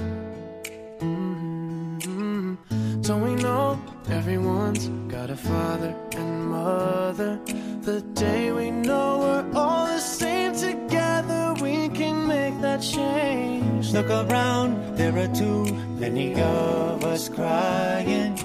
Mm-hmm. 1.00 2.56
Don't 3.02 3.22
we 3.22 3.36
know 3.42 3.80
everyone's 4.10 4.88
got 5.12 5.32
a 5.32 5.36
father 5.36 5.96
and 6.12 6.46
mother? 6.52 7.40
The 7.82 8.02
day 8.14 8.52
we 8.52 8.70
know 8.70 9.18
we're 9.20 9.52
all 9.60 9.88
the 9.88 10.00
same 10.00 10.54
together, 10.56 11.56
we 11.60 11.90
can 11.90 12.28
make 12.28 12.62
that 12.62 12.82
change. 12.84 13.94
Look 13.94 14.12
around, 14.12 14.96
there 14.96 15.18
are 15.18 15.34
too 15.34 15.66
many 16.00 16.40
of 16.40 17.04
us 17.04 17.30
crying, 17.30 18.40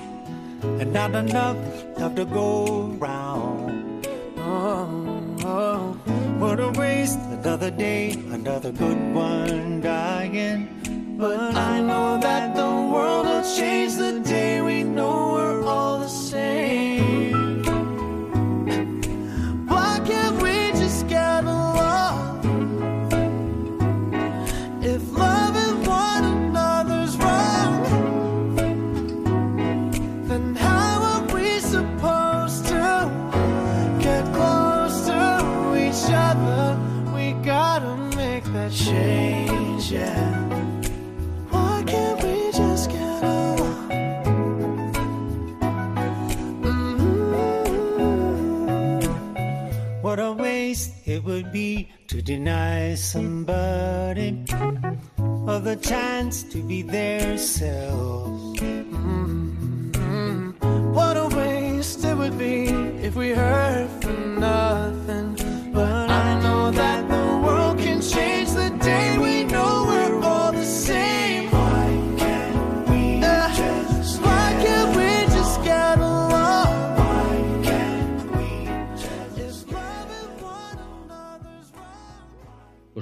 and 0.63 0.93
not 0.95 1.15
enough 1.15 1.59
love 1.99 2.15
to 2.15 2.25
go 2.25 2.87
round. 2.99 3.60
What 6.51 6.59
a 6.59 6.71
waste, 6.73 7.21
another 7.31 7.71
day, 7.71 8.11
another 8.11 8.73
good 8.73 9.15
one 9.15 9.81
dying. 9.81 11.15
But 11.17 11.55
I 11.55 11.79
know 11.81 12.19
that 12.21 12.57
the 12.57 12.73
world 12.93 13.27
will 13.27 13.57
change 13.57 13.95
the 13.95 14.19
day 14.19 14.61
we 14.61 14.83
know 14.83 15.35
we're 15.35 15.63
all 15.63 16.01
the 16.01 16.09
same. 16.09 16.90
Deny 52.37 52.95
somebody 52.95 54.45
of 55.49 55.65
the 55.65 55.75
chance 55.83 56.45
to 56.45 56.63
be 56.63 56.81
their. 56.81 57.35
Mm-hmm. 58.95 60.13
What 60.95 61.17
a 61.17 61.27
waste 61.35 62.05
it 62.05 62.17
would 62.17 62.39
be 62.39 62.67
if 63.03 63.17
we 63.17 63.31
heard 63.31 63.91
from 64.01 64.20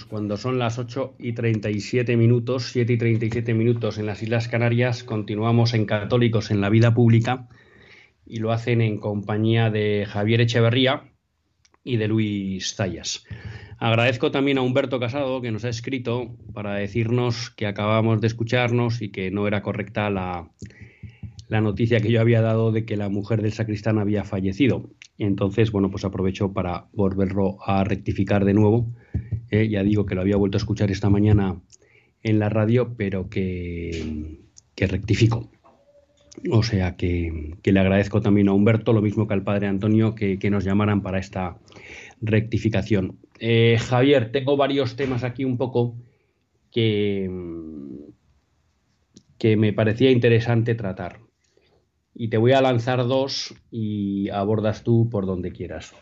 cuando 0.09 0.37
son 0.37 0.59
las 0.59 0.79
8 0.79 1.17
y 1.19 1.33
37 1.33 2.17
minutos, 2.17 2.71
7 2.73 2.95
y 2.95 2.99
37 2.99 3.55
minutos 3.55 3.99
en 3.99 4.07
las 4.07 4.23
Islas 4.23 4.49
Canarias, 4.49 5.05
continuamos 5.05 5.75
en 5.75 5.85
Católicos 5.85 6.51
en 6.51 6.61
la 6.61 6.71
Vida 6.71 6.95
Pública 6.95 7.49
y 8.27 8.39
lo 8.39 8.53
hacen 8.53 8.81
en 8.81 8.99
compañía 8.99 9.71
de 9.71 10.07
Javier 10.09 10.41
Echeverría 10.41 11.13
y 11.85 11.99
de 11.99 12.09
Luis 12.09 12.75
Zayas. 12.75 13.25
Agradezco 13.79 14.31
también 14.31 14.59
a 14.59 14.63
Humberto 14.63 14.99
Casado 14.99 15.41
que 15.41 15.53
nos 15.53 15.65
ha 15.65 15.69
escrito 15.69 16.37
para 16.53 16.75
decirnos 16.75 17.51
que 17.51 17.67
acabamos 17.67 18.21
de 18.21 18.27
escucharnos 18.27 19.03
y 19.03 19.11
que 19.11 19.31
no 19.31 19.47
era 19.47 19.63
correcta 19.63 20.11
la, 20.11 20.51
la 21.49 21.61
noticia 21.61 22.01
que 22.01 22.11
yo 22.11 22.21
había 22.21 22.43
dado 22.43 22.73
de 22.73 22.85
que 22.85 22.97
la 22.97 23.09
mujer 23.09 23.43
del 23.43 23.53
sacristán 23.53 23.99
había 23.99 24.25
fallecido. 24.25 24.91
Entonces, 25.19 25.73
bueno, 25.73 25.91
pues 25.91 26.05
aprovecho 26.05 26.53
para 26.53 26.87
volverlo 26.93 27.59
a 27.67 27.85
rectificar 27.85 28.45
de 28.45 28.55
nuevo. 28.55 28.87
Eh, 29.51 29.69
ya 29.69 29.83
digo 29.83 30.07
que 30.07 30.15
lo 30.15 30.21
había 30.21 30.37
vuelto 30.37 30.57
a 30.57 30.61
escuchar 30.61 30.91
esta 30.91 31.11
mañana 31.11 31.61
en 32.23 32.39
la 32.39 32.49
radio, 32.49 32.95
pero 32.97 33.29
que, 33.29 34.41
que 34.75 34.87
rectifico. 34.87 35.51
O 36.51 36.63
sea 36.63 36.97
que, 36.97 37.57
le 37.63 37.81
agradezco 37.81 38.21
también 38.21 38.49
a 38.49 38.53
Humberto, 38.53 38.93
lo 38.93 39.03
mismo 39.03 39.27
que 39.27 39.35
al 39.35 39.43
padre 39.43 39.67
Antonio, 39.67 40.15
que, 40.15 40.39
que 40.39 40.51
nos 40.51 40.65
llamaran 40.65 41.03
para 41.03 41.19
esta 41.19 41.59
rectificación. 42.21 43.19
Eh, 43.41 43.79
Javier, 43.81 44.33
tengo 44.33 44.57
varios 44.57 44.97
temas 44.97 45.25
aquí 45.25 45.45
un 45.45 45.57
poco 45.57 45.97
que, 46.71 47.31
que 49.39 49.57
me 49.57 49.73
parecía 49.73 50.11
interesante 50.11 50.75
tratar. 50.75 51.21
Y 52.15 52.29
te 52.29 52.37
voy 52.37 52.53
a 52.53 52.61
lanzar 52.61 53.07
dos 53.07 53.55
y 53.71 54.29
abordas 54.31 54.83
tú 54.83 55.09
por 55.11 55.27
donde 55.27 55.53
quieras. 55.53 55.95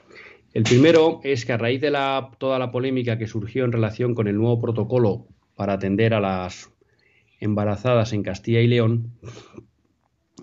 El 0.57 0.63
primero 0.63 1.21
es 1.23 1.45
que 1.45 1.53
a 1.53 1.59
raíz 1.59 1.83
de 1.83 1.91
la, 1.91 2.31
toda 2.39 2.59
la 2.59 2.71
polémica 2.71 3.19
que 3.19 3.27
surgió 3.27 3.67
en 3.67 3.73
relación 3.73 4.15
con 4.15 4.27
el 4.27 4.39
nuevo 4.39 4.59
protocolo 4.59 5.27
para 5.55 5.75
atender 5.75 6.15
a 6.15 6.21
las 6.21 6.73
embarazadas 7.41 8.15
en 8.15 8.23
Castilla 8.23 8.63
y 8.63 8.67
León, 8.67 9.13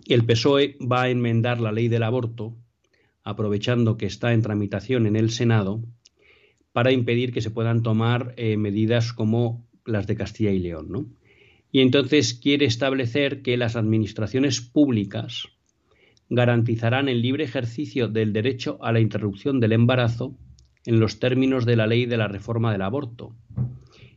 el 0.06 0.24
PSOE 0.24 0.78
va 0.80 1.02
a 1.02 1.10
enmendar 1.10 1.60
la 1.60 1.72
ley 1.72 1.88
del 1.88 2.04
aborto, 2.04 2.56
aprovechando 3.24 3.98
que 3.98 4.06
está 4.06 4.34
en 4.34 4.44
tramitación 4.44 5.08
en 5.08 5.16
el 5.16 5.32
Senado, 5.32 5.82
para 6.74 6.92
impedir 6.92 7.34
que 7.34 7.42
se 7.42 7.50
puedan 7.50 7.82
tomar 7.82 8.36
eh, 8.38 8.56
medidas 8.56 9.14
como 9.14 9.68
las 9.84 10.06
de 10.06 10.16
Castilla 10.16 10.52
y 10.52 10.60
León. 10.60 10.92
¿no? 10.92 11.08
Y 11.72 11.80
entonces 11.82 12.36
quiere 12.36 12.68
establecer 12.68 13.42
que 13.42 13.58
las 13.58 13.76
administraciones 13.76 14.62
públicas 14.62 15.48
garantizarán 16.34 17.10
el 17.10 17.22
libre 17.22 17.44
ejercicio 17.44 18.08
del 18.08 18.34
derecho 18.34 18.80
a 18.82 18.92
la 18.92 19.00
interrupción 19.00 19.60
del 19.60 19.74
embarazo 19.74 20.36
en 20.84 21.00
los 21.00 21.20
términos 21.20 21.66
de 21.66 21.76
la 21.76 21.86
ley 21.86 22.08
de 22.08 22.18
la 22.18 22.28
reforma 22.28 22.72
del 22.72 22.82
aborto 22.82 23.36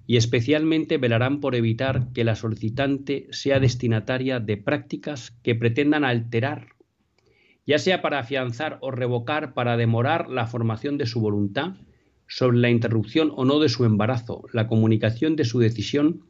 y 0.06 0.16
especialmente 0.16 0.96
velarán 0.96 1.40
por 1.40 1.54
evitar 1.54 2.12
que 2.14 2.24
la 2.24 2.34
solicitante 2.34 3.26
sea 3.32 3.60
destinataria 3.60 4.40
de 4.40 4.56
prácticas 4.56 5.36
que 5.42 5.54
pretendan 5.54 6.04
alterar, 6.04 6.68
ya 7.66 7.78
sea 7.78 8.00
para 8.00 8.20
afianzar 8.20 8.78
o 8.80 8.90
revocar, 8.92 9.52
para 9.52 9.76
demorar 9.76 10.30
la 10.30 10.46
formación 10.46 10.96
de 10.96 11.06
su 11.06 11.20
voluntad 11.20 11.74
sobre 12.28 12.58
la 12.58 12.70
interrupción 12.70 13.30
o 13.36 13.44
no 13.44 13.58
de 13.58 13.68
su 13.68 13.84
embarazo, 13.84 14.44
la 14.52 14.68
comunicación 14.68 15.36
de 15.36 15.44
su 15.44 15.58
decisión 15.58 16.22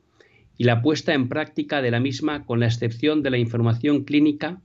y 0.59 0.65
la 0.65 0.83
puesta 0.83 1.15
en 1.15 1.29
práctica 1.29 1.81
de 1.81 1.93
la 1.93 2.01
misma 2.01 2.45
con 2.45 2.59
la 2.59 2.67
excepción 2.67 3.23
de 3.23 3.31
la 3.31 3.39
información 3.39 4.05
clínica 4.05 4.63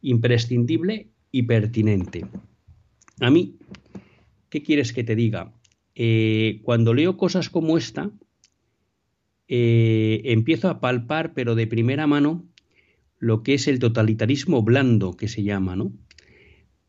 imprescindible 0.00 1.08
y 1.30 1.42
pertinente. 1.42 2.26
A 3.20 3.30
mí, 3.30 3.56
¿qué 4.48 4.62
quieres 4.62 4.92
que 4.92 5.04
te 5.04 5.16
diga? 5.16 5.52
Eh, 5.94 6.60
cuando 6.62 6.94
leo 6.94 7.16
cosas 7.16 7.50
como 7.50 7.76
esta, 7.76 8.10
eh, 9.48 10.22
empiezo 10.24 10.68
a 10.68 10.80
palpar, 10.80 11.34
pero 11.34 11.54
de 11.54 11.66
primera 11.66 12.06
mano, 12.06 12.44
lo 13.18 13.42
que 13.42 13.54
es 13.54 13.66
el 13.66 13.78
totalitarismo 13.78 14.62
blando, 14.62 15.16
que 15.16 15.26
se 15.26 15.42
llama, 15.42 15.74
¿no? 15.74 15.92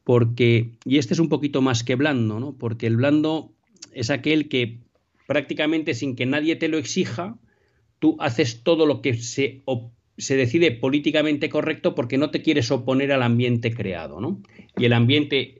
Porque, 0.04 0.72
y 0.86 0.98
este 0.98 1.14
es 1.14 1.20
un 1.20 1.30
poquito 1.30 1.62
más 1.62 1.84
que 1.84 1.96
blando, 1.96 2.40
¿no? 2.40 2.58
Porque 2.58 2.88
el 2.88 2.98
blando 2.98 3.54
es 3.94 4.10
aquel 4.10 4.50
que 4.50 4.80
prácticamente 5.28 5.94
sin 5.94 6.16
que 6.16 6.26
nadie 6.26 6.56
te 6.56 6.68
lo 6.68 6.78
exija, 6.78 7.38
tú 8.00 8.16
haces 8.20 8.64
todo 8.64 8.86
lo 8.86 9.02
que 9.02 9.16
se, 9.16 9.62
se 10.20 10.36
decide 10.36 10.72
políticamente 10.72 11.50
correcto 11.50 11.96
porque 11.96 12.18
no 12.18 12.30
te 12.30 12.42
quieres 12.42 12.70
oponer 12.72 13.12
al 13.12 13.24
ambiente 13.24 13.74
creado, 13.74 14.22
¿no? 14.22 14.42
Y 14.78 14.86
el 14.86 14.94
ambiente 14.94 15.58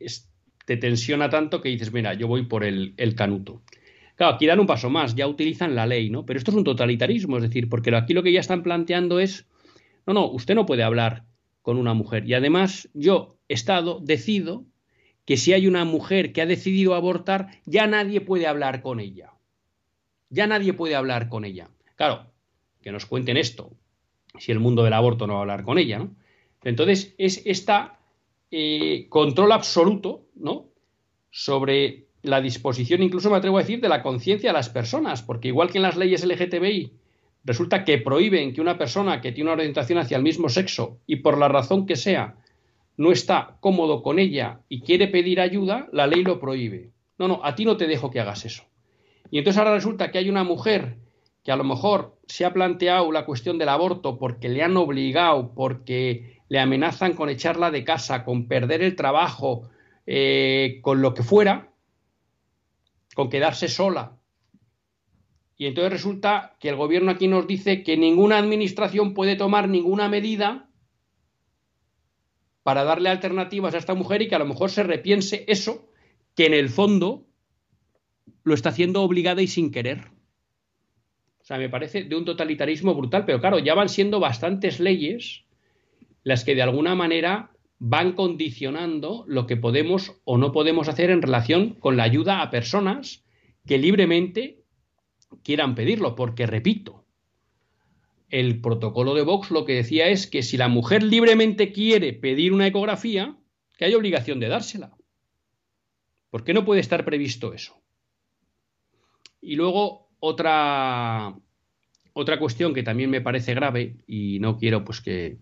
te 0.66 0.78
tensiona 0.78 1.30
tanto 1.30 1.62
que 1.62 1.70
dices, 1.70 1.92
mira, 1.92 2.14
yo 2.14 2.28
voy 2.28 2.46
por 2.46 2.64
el, 2.64 2.94
el 2.98 3.16
canuto. 3.16 3.64
Claro, 4.16 4.36
aquí 4.36 4.46
dan 4.46 4.60
un 4.60 4.68
paso 4.68 4.90
más, 4.90 5.16
ya 5.16 5.28
utilizan 5.28 5.76
la 5.76 5.88
ley, 5.88 6.10
¿no? 6.10 6.26
Pero 6.26 6.38
esto 6.38 6.52
es 6.52 6.58
un 6.58 6.66
totalitarismo, 6.66 7.38
es 7.38 7.44
decir, 7.44 7.70
porque 7.70 7.96
aquí 7.96 8.14
lo 8.14 8.22
que 8.22 8.34
ya 8.34 8.42
están 8.42 8.64
planteando 8.64 9.20
es, 9.20 9.48
no, 10.06 10.14
no, 10.14 10.30
usted 10.30 10.56
no 10.56 10.66
puede 10.66 10.84
hablar 10.84 11.24
con 11.62 11.78
una 11.78 11.94
mujer. 11.94 12.28
Y 12.28 12.34
además, 12.34 12.90
yo, 12.94 13.38
Estado, 13.48 14.00
decido 14.04 14.66
que 15.26 15.38
si 15.38 15.54
hay 15.54 15.68
una 15.68 15.86
mujer 15.86 16.34
que 16.34 16.42
ha 16.42 16.46
decidido 16.46 16.96
abortar, 16.96 17.48
ya 17.66 17.88
nadie 17.88 18.20
puede 18.20 18.46
hablar 18.46 18.82
con 18.82 19.00
ella. 19.00 19.32
Ya 20.30 20.48
nadie 20.48 20.74
puede 20.74 20.96
hablar 20.96 21.30
con 21.30 21.46
ella. 21.46 21.70
Claro, 21.96 22.32
que 22.82 22.92
nos 22.92 23.06
cuenten 23.06 23.38
esto, 23.38 23.72
si 24.38 24.52
el 24.52 24.60
mundo 24.60 24.84
del 24.84 24.94
aborto 24.94 25.28
no 25.28 25.34
va 25.34 25.40
a 25.40 25.42
hablar 25.42 25.64
con 25.64 25.78
ella, 25.78 26.00
¿no? 26.00 26.12
Entonces, 26.64 27.16
es 27.18 27.42
esta 27.46 28.00
eh, 28.52 29.08
control 29.10 29.52
absoluto, 29.52 30.26
¿no? 30.36 30.68
Sobre 31.32 32.08
la 32.22 32.42
disposición, 32.42 33.02
incluso 33.02 33.30
me 33.30 33.38
atrevo 33.38 33.58
a 33.58 33.62
decir, 33.62 33.80
de 33.80 33.90
la 33.90 34.04
conciencia 34.04 34.50
de 34.50 34.54
las 34.54 34.70
personas, 34.70 35.22
porque 35.22 35.48
igual 35.48 35.72
que 35.72 35.78
en 35.78 35.84
las 35.84 35.96
leyes 35.96 36.26
LGTBI 36.26 36.92
resulta 37.46 37.86
que 37.86 37.98
prohíben 37.98 38.54
que 38.54 38.62
una 38.62 38.78
persona 38.78 39.22
que 39.22 39.32
tiene 39.32 39.50
una 39.50 39.60
orientación 39.60 40.00
hacia 40.00 40.18
el 40.18 40.24
mismo 40.24 40.50
sexo 40.50 41.00
y 41.08 41.18
por 41.18 41.38
la 41.38 41.48
razón 41.48 41.86
que 41.86 41.96
sea 41.96 42.36
no 42.98 43.14
está 43.14 43.58
cómodo 43.62 44.04
con 44.04 44.20
ella 44.20 44.60
y 44.68 44.82
quiere 44.82 45.08
pedir 45.08 45.40
ayuda, 45.40 45.88
la 45.94 46.06
ley 46.06 46.22
lo 46.24 46.40
prohíbe. 46.40 46.92
No, 47.18 47.30
no, 47.30 47.40
a 47.44 47.56
ti 47.56 47.64
no 47.64 47.78
te 47.78 47.88
dejo 47.88 48.12
que 48.12 48.20
hagas 48.20 48.44
eso. 48.44 48.64
Y 49.32 49.38
entonces 49.38 49.58
ahora 49.58 49.74
resulta 49.74 50.12
que 50.12 50.18
hay 50.18 50.30
una 50.30 50.44
mujer 50.44 50.98
que 51.50 51.54
a 51.54 51.56
lo 51.56 51.64
mejor 51.64 52.16
se 52.28 52.46
ha 52.46 52.54
planteado 52.54 53.12
la 53.12 53.26
cuestión 53.26 53.58
del 53.58 53.70
aborto 53.70 54.20
porque 54.20 54.50
le 54.50 54.62
han 54.62 54.78
obligado, 54.78 55.56
porque 55.56 56.44
le 56.48 56.60
amenazan 56.60 57.16
con 57.16 57.28
echarla 57.28 57.72
de 57.72 57.84
casa, 57.84 58.24
con 58.24 58.48
perder 58.48 58.84
el 58.84 58.96
trabajo, 58.96 59.68
eh, 60.06 60.78
con 60.84 61.02
lo 61.02 61.16
que 61.16 61.24
fuera, 61.24 61.74
con 63.16 63.32
quedarse 63.32 63.68
sola. 63.68 64.20
Y 65.58 65.66
entonces 65.66 65.92
resulta 65.92 66.56
que 66.60 66.70
el 66.70 66.76
gobierno 66.76 67.10
aquí 67.10 67.28
nos 67.28 67.48
dice 67.48 67.82
que 67.82 67.98
ninguna 67.98 68.38
administración 68.38 69.16
puede 69.16 69.36
tomar 69.36 69.70
ninguna 69.70 70.08
medida 70.08 70.70
para 72.62 72.84
darle 72.84 73.10
alternativas 73.10 73.74
a 73.74 73.80
esta 73.80 73.96
mujer 73.96 74.22
y 74.22 74.28
que 74.28 74.36
a 74.36 74.40
lo 74.40 74.46
mejor 74.46 74.70
se 74.70 74.84
repiense 74.84 75.46
eso 75.48 75.90
que 76.36 76.46
en 76.46 76.54
el 76.54 76.70
fondo 76.70 77.26
lo 78.44 78.54
está 78.54 78.70
haciendo 78.70 79.02
obligada 79.02 79.42
y 79.42 79.48
sin 79.48 79.72
querer. 79.72 80.19
Sea, 81.50 81.58
me 81.58 81.68
parece 81.68 82.04
de 82.04 82.16
un 82.16 82.26
totalitarismo 82.26 82.94
brutal, 82.94 83.26
pero 83.26 83.40
claro, 83.40 83.58
ya 83.58 83.74
van 83.74 83.90
siendo 83.90 84.20
bastantes 84.20 84.80
leyes 84.80 85.46
las 86.22 86.46
que 86.46 86.54
de 86.54 86.62
alguna 86.62 86.94
manera 86.94 87.50
van 87.80 88.14
condicionando 88.14 89.26
lo 89.28 89.48
que 89.48 89.58
podemos 89.58 90.22
o 90.26 90.38
no 90.38 90.52
podemos 90.52 90.90
hacer 90.90 91.10
en 91.10 91.24
relación 91.24 91.74
con 91.74 91.98
la 91.98 92.04
ayuda 92.04 92.44
a 92.44 92.52
personas 92.52 93.26
que 93.66 93.80
libremente 93.80 94.62
quieran 95.42 95.74
pedirlo, 95.74 96.14
porque 96.14 96.46
repito, 96.46 97.08
el 98.30 98.62
protocolo 98.62 99.16
de 99.16 99.24
Vox 99.24 99.50
lo 99.50 99.66
que 99.66 99.74
decía 99.74 100.08
es 100.10 100.28
que 100.28 100.44
si 100.44 100.56
la 100.56 100.68
mujer 100.68 101.02
libremente 101.02 101.72
quiere 101.72 102.14
pedir 102.14 102.54
una 102.54 102.68
ecografía, 102.68 103.36
que 103.76 103.86
hay 103.86 103.96
obligación 103.96 104.40
de 104.40 104.50
dársela. 104.50 104.96
¿Por 106.30 106.44
qué 106.44 106.54
no 106.54 106.64
puede 106.64 106.82
estar 106.82 107.04
previsto 107.06 107.54
eso? 107.56 107.82
Y 109.42 109.56
luego 109.56 110.09
otra, 110.20 111.34
otra 112.14 112.40
cuestión 112.40 112.74
que 112.74 112.84
también 112.84 113.10
me 113.10 113.22
parece 113.22 113.54
grave 113.54 113.98
y 114.08 114.40
no 114.40 114.58
quiero 114.58 114.84
pues 114.84 115.02
que 115.02 115.38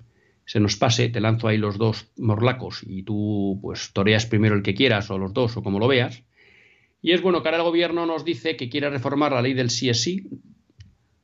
se 0.45 0.59
nos 0.59 0.77
pase, 0.77 1.09
te 1.09 1.19
lanzo 1.19 1.47
ahí 1.47 1.57
los 1.57 1.77
dos 1.77 2.07
morlacos 2.17 2.81
y 2.87 3.03
tú 3.03 3.59
pues 3.61 3.91
toreas 3.91 4.25
primero 4.25 4.55
el 4.55 4.63
que 4.63 4.75
quieras 4.75 5.11
o 5.11 5.17
los 5.17 5.33
dos 5.33 5.57
o 5.57 5.63
como 5.63 5.79
lo 5.79 5.87
veas. 5.87 6.23
Y 7.01 7.11
es 7.11 7.21
bueno 7.21 7.41
que 7.41 7.49
ahora 7.49 7.57
el 7.57 7.63
gobierno 7.63 8.05
nos 8.05 8.23
dice 8.23 8.55
que 8.55 8.69
quiere 8.69 8.89
reformar 8.89 9.33
la 9.33 9.41
ley 9.41 9.53
del 9.53 9.69
sí 9.69 9.89
es 9.89 10.01
sí, 10.01 10.29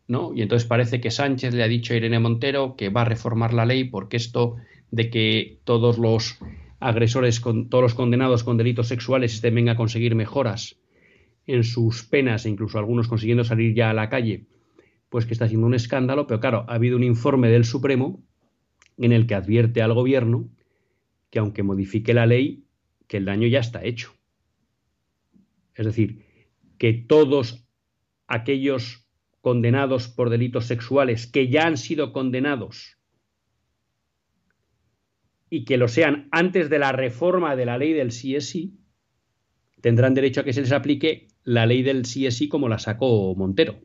¿no? 0.07 0.33
Y 0.35 0.41
entonces 0.41 0.67
parece 0.67 0.99
que 0.99 1.09
Sánchez 1.09 1.53
le 1.53 1.63
ha 1.63 1.67
dicho 1.67 1.93
a 1.93 1.97
Irene 1.97 2.19
Montero 2.19 2.75
que 2.75 2.89
va 2.89 3.01
a 3.01 3.05
reformar 3.05 3.53
la 3.53 3.65
ley 3.65 3.85
porque 3.85 4.17
esto 4.17 4.57
de 4.91 5.09
que 5.09 5.59
todos 5.63 5.97
los 5.97 6.37
agresores, 6.79 7.39
con, 7.39 7.69
todos 7.69 7.81
los 7.81 7.93
condenados 7.93 8.43
con 8.43 8.57
delitos 8.57 8.89
sexuales 8.89 9.33
estén 9.33 9.55
venga 9.55 9.71
a 9.71 9.77
conseguir 9.77 10.15
mejoras 10.15 10.77
en 11.45 11.63
sus 11.63 12.03
penas 12.03 12.45
e 12.45 12.49
incluso 12.49 12.77
algunos 12.77 13.07
consiguiendo 13.07 13.43
salir 13.43 13.73
ya 13.73 13.89
a 13.89 13.93
la 13.93 14.09
calle, 14.09 14.47
pues 15.09 15.25
que 15.25 15.33
está 15.33 15.45
haciendo 15.45 15.67
un 15.67 15.73
escándalo, 15.73 16.27
pero 16.27 16.39
claro, 16.39 16.65
ha 16.67 16.75
habido 16.75 16.97
un 16.97 17.03
informe 17.03 17.49
del 17.49 17.65
Supremo 17.65 18.23
en 18.97 19.11
el 19.11 19.27
que 19.27 19.35
advierte 19.35 19.81
al 19.81 19.93
gobierno 19.93 20.49
que 21.29 21.39
aunque 21.39 21.63
modifique 21.63 22.13
la 22.13 22.25
ley, 22.25 22.65
que 23.07 23.17
el 23.17 23.25
daño 23.25 23.47
ya 23.47 23.59
está 23.59 23.83
hecho. 23.83 24.13
Es 25.73 25.85
decir, 25.85 26.25
que 26.77 26.93
todos 26.93 27.67
aquellos 28.27 29.07
condenados 29.41 30.07
por 30.07 30.29
delitos 30.29 30.65
sexuales 30.65 31.27
que 31.27 31.49
ya 31.49 31.65
han 31.65 31.77
sido 31.77 32.13
condenados 32.13 32.97
y 35.49 35.65
que 35.65 35.77
lo 35.77 35.87
sean 35.87 36.27
antes 36.31 36.69
de 36.69 36.79
la 36.79 36.91
reforma 36.91 37.55
de 37.55 37.65
la 37.65 37.77
ley 37.77 37.93
del 37.93 38.09
CSI, 38.09 38.77
tendrán 39.81 40.13
derecho 40.13 40.41
a 40.41 40.43
que 40.43 40.53
se 40.53 40.61
les 40.61 40.71
aplique 40.71 41.27
la 41.43 41.65
ley 41.65 41.83
del 41.83 42.03
CSI 42.03 42.47
como 42.47 42.69
la 42.69 42.79
sacó 42.79 43.35
Montero. 43.35 43.79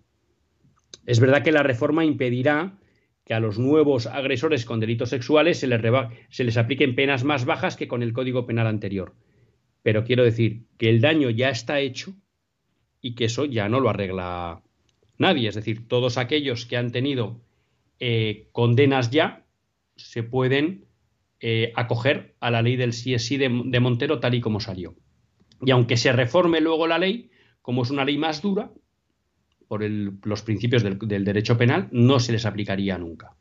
Es 1.06 1.20
verdad 1.20 1.42
que 1.42 1.52
la 1.52 1.62
reforma 1.62 2.04
impedirá 2.04 2.78
que 3.24 3.34
a 3.34 3.40
los 3.40 3.59
nuevos 3.59 4.06
agresores 4.06 4.64
con 4.64 4.80
delitos 4.80 5.11
sexuales 5.11 5.59
se 5.59 5.66
les, 5.66 5.82
se 6.30 6.44
les 6.44 6.56
apliquen 6.56 6.94
penas 6.94 7.24
más 7.24 7.44
bajas 7.44 7.76
que 7.76 7.88
con 7.88 8.02
el 8.02 8.12
Código 8.12 8.46
Penal 8.46 8.66
anterior. 8.66 9.14
Pero 9.82 10.04
quiero 10.04 10.24
decir 10.24 10.64
que 10.78 10.88
el 10.88 11.00
daño 11.00 11.30
ya 11.30 11.50
está 11.50 11.80
hecho 11.80 12.14
y 13.00 13.14
que 13.14 13.26
eso 13.26 13.44
ya 13.44 13.68
no 13.68 13.80
lo 13.80 13.90
arregla 13.90 14.62
nadie. 15.18 15.48
Es 15.48 15.54
decir, 15.54 15.86
todos 15.88 16.16
aquellos 16.16 16.64
que 16.64 16.76
han 16.76 16.90
tenido 16.90 17.40
eh, 18.00 18.48
condenas 18.52 19.11
ya 19.11 19.44
se 19.96 20.22
pueden 20.22 20.86
eh, 21.40 21.72
acoger 21.76 22.34
a 22.40 22.50
la 22.50 22.62
ley 22.62 22.76
del 22.76 22.90
CSI 22.90 23.36
de, 23.36 23.62
de 23.66 23.80
Montero 23.80 24.20
tal 24.20 24.34
y 24.34 24.40
como 24.40 24.61
salió. 24.61 24.94
Y 25.61 25.70
aunque 25.70 25.96
se 25.96 26.12
reforme 26.12 26.61
luego 26.61 26.86
la 26.86 26.98
ley, 26.98 27.30
como 27.69 27.83
es 27.83 27.91
una 27.91 28.07
ley 28.07 28.16
más 28.16 28.41
dura, 28.41 28.71
por 29.69 29.83
los 29.83 30.41
principios 30.41 30.83
del, 30.83 30.99
derecho 30.99 31.59
penal, 31.59 31.89
no 31.91 32.19
se 32.19 32.33
les 32.33 32.47
aplicaría 32.47 32.97
nunca. 32.97 33.35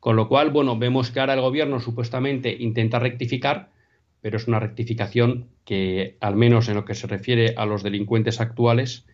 Con 0.00 0.16
lo 0.16 0.28
cual, 0.28 0.50
bueno, 0.50 0.78
vemos 0.78 1.10
que 1.10 1.18
ahora 1.18 1.32
el 1.32 1.40
gobierno 1.40 1.80
supuestamente 1.80 2.54
intenta 2.54 2.98
rectificar, 2.98 3.70
pero 4.20 4.36
es 4.36 4.46
una 4.48 4.60
rectificación 4.60 5.46
que, 5.64 6.18
al 6.20 6.36
menos 6.36 6.68
en 6.68 6.74
lo 6.74 6.84
que 6.84 6.94
se 6.94 7.06
refiere 7.06 7.54
a 7.56 7.64
los 7.64 7.82
delincuentes 7.82 8.38
actuales, 8.38 9.06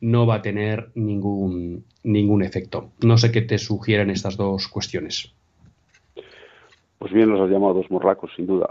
no 0.00 0.28
va 0.28 0.36
a 0.36 0.42
tener 0.42 0.92
ningún, 0.94 1.84
ningún 2.04 2.44
efecto. 2.44 2.92
No 3.04 3.18
sé 3.18 3.32
qué 3.32 3.42
te 3.42 3.58
sugieren 3.58 4.10
estas 4.10 4.36
dos 4.36 4.68
cuestiones. 4.68 5.34
Pues 7.00 7.12
bien, 7.12 7.30
los 7.30 7.40
has 7.40 7.50
llamado 7.50 7.74
dos 7.74 7.90
morlacos, 7.90 8.30
sin 8.36 8.46
duda. 8.46 8.68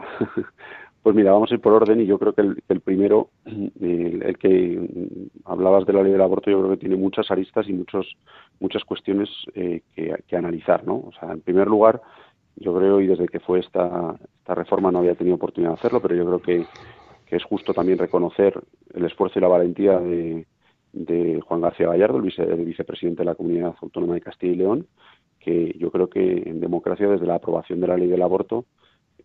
Pues 1.04 1.16
mira, 1.16 1.32
vamos 1.32 1.52
a 1.52 1.54
ir 1.54 1.62
por 1.62 1.74
orden 1.74 2.02
y 2.02 2.06
yo 2.06 2.20
creo 2.20 2.34
que 2.34 2.42
el, 2.42 2.82
primero, 2.82 3.30
el, 3.46 4.38
que 4.38 5.10
hablabas 5.46 5.86
de 5.86 5.94
la 5.94 6.04
ley 6.04 6.12
del 6.12 6.22
aborto, 6.22 6.52
yo 6.52 6.60
creo 6.60 6.72
que 6.72 6.78
tiene 6.78 6.96
muchas 6.96 7.32
aristas 7.32 7.68
y 7.70 7.74
muchos, 7.74 8.18
muchas 8.60 8.84
cuestiones 8.84 9.30
eh, 9.56 9.82
que, 9.96 10.36
analizar, 10.36 10.86
¿no? 10.86 10.96
O 10.96 11.12
sea, 11.20 11.32
en 11.32 11.42
primer 11.42 11.68
lugar, 11.68 12.02
yo 12.56 12.76
creo, 12.76 13.00
y 13.00 13.08
desde 13.08 13.28
que 13.28 13.40
fue 13.40 13.60
esta, 13.60 14.16
esta 14.40 14.56
reforma 14.56 14.92
no 14.92 15.00
había 15.00 15.16
tenido 15.16 15.36
oportunidad 15.36 15.72
de 15.72 15.80
hacerlo, 15.80 16.02
pero 16.02 16.16
yo 16.16 16.26
creo 16.26 16.42
que, 16.42 16.66
es 17.30 17.44
justo 17.44 17.74
también 17.74 17.98
reconocer 17.98 18.58
el 18.94 19.04
esfuerzo 19.04 19.38
y 19.38 19.42
la 19.42 19.50
valentía 19.50 20.00
de, 20.00 20.46
Juan 21.46 21.62
García 21.62 21.90
Gallardo, 21.90 22.18
el, 22.18 22.34
el 22.38 22.66
vicepresidente 22.66 23.20
de 23.20 23.26
la 23.26 23.36
Comunidad 23.36 23.76
Autónoma 23.82 24.16
de 24.16 24.22
Castilla 24.22 24.54
y 24.54 24.56
León, 24.56 24.88
que 25.40 25.76
yo 25.78 25.92
creo 25.92 26.10
que 26.10 26.44
en 26.46 26.60
democracia, 26.60 27.08
desde 27.08 27.28
la 27.28 27.36
aprobación 27.36 27.80
de 27.80 27.88
la 27.88 27.98
ley 27.98 28.08
del 28.08 28.22
aborto, 28.22 28.66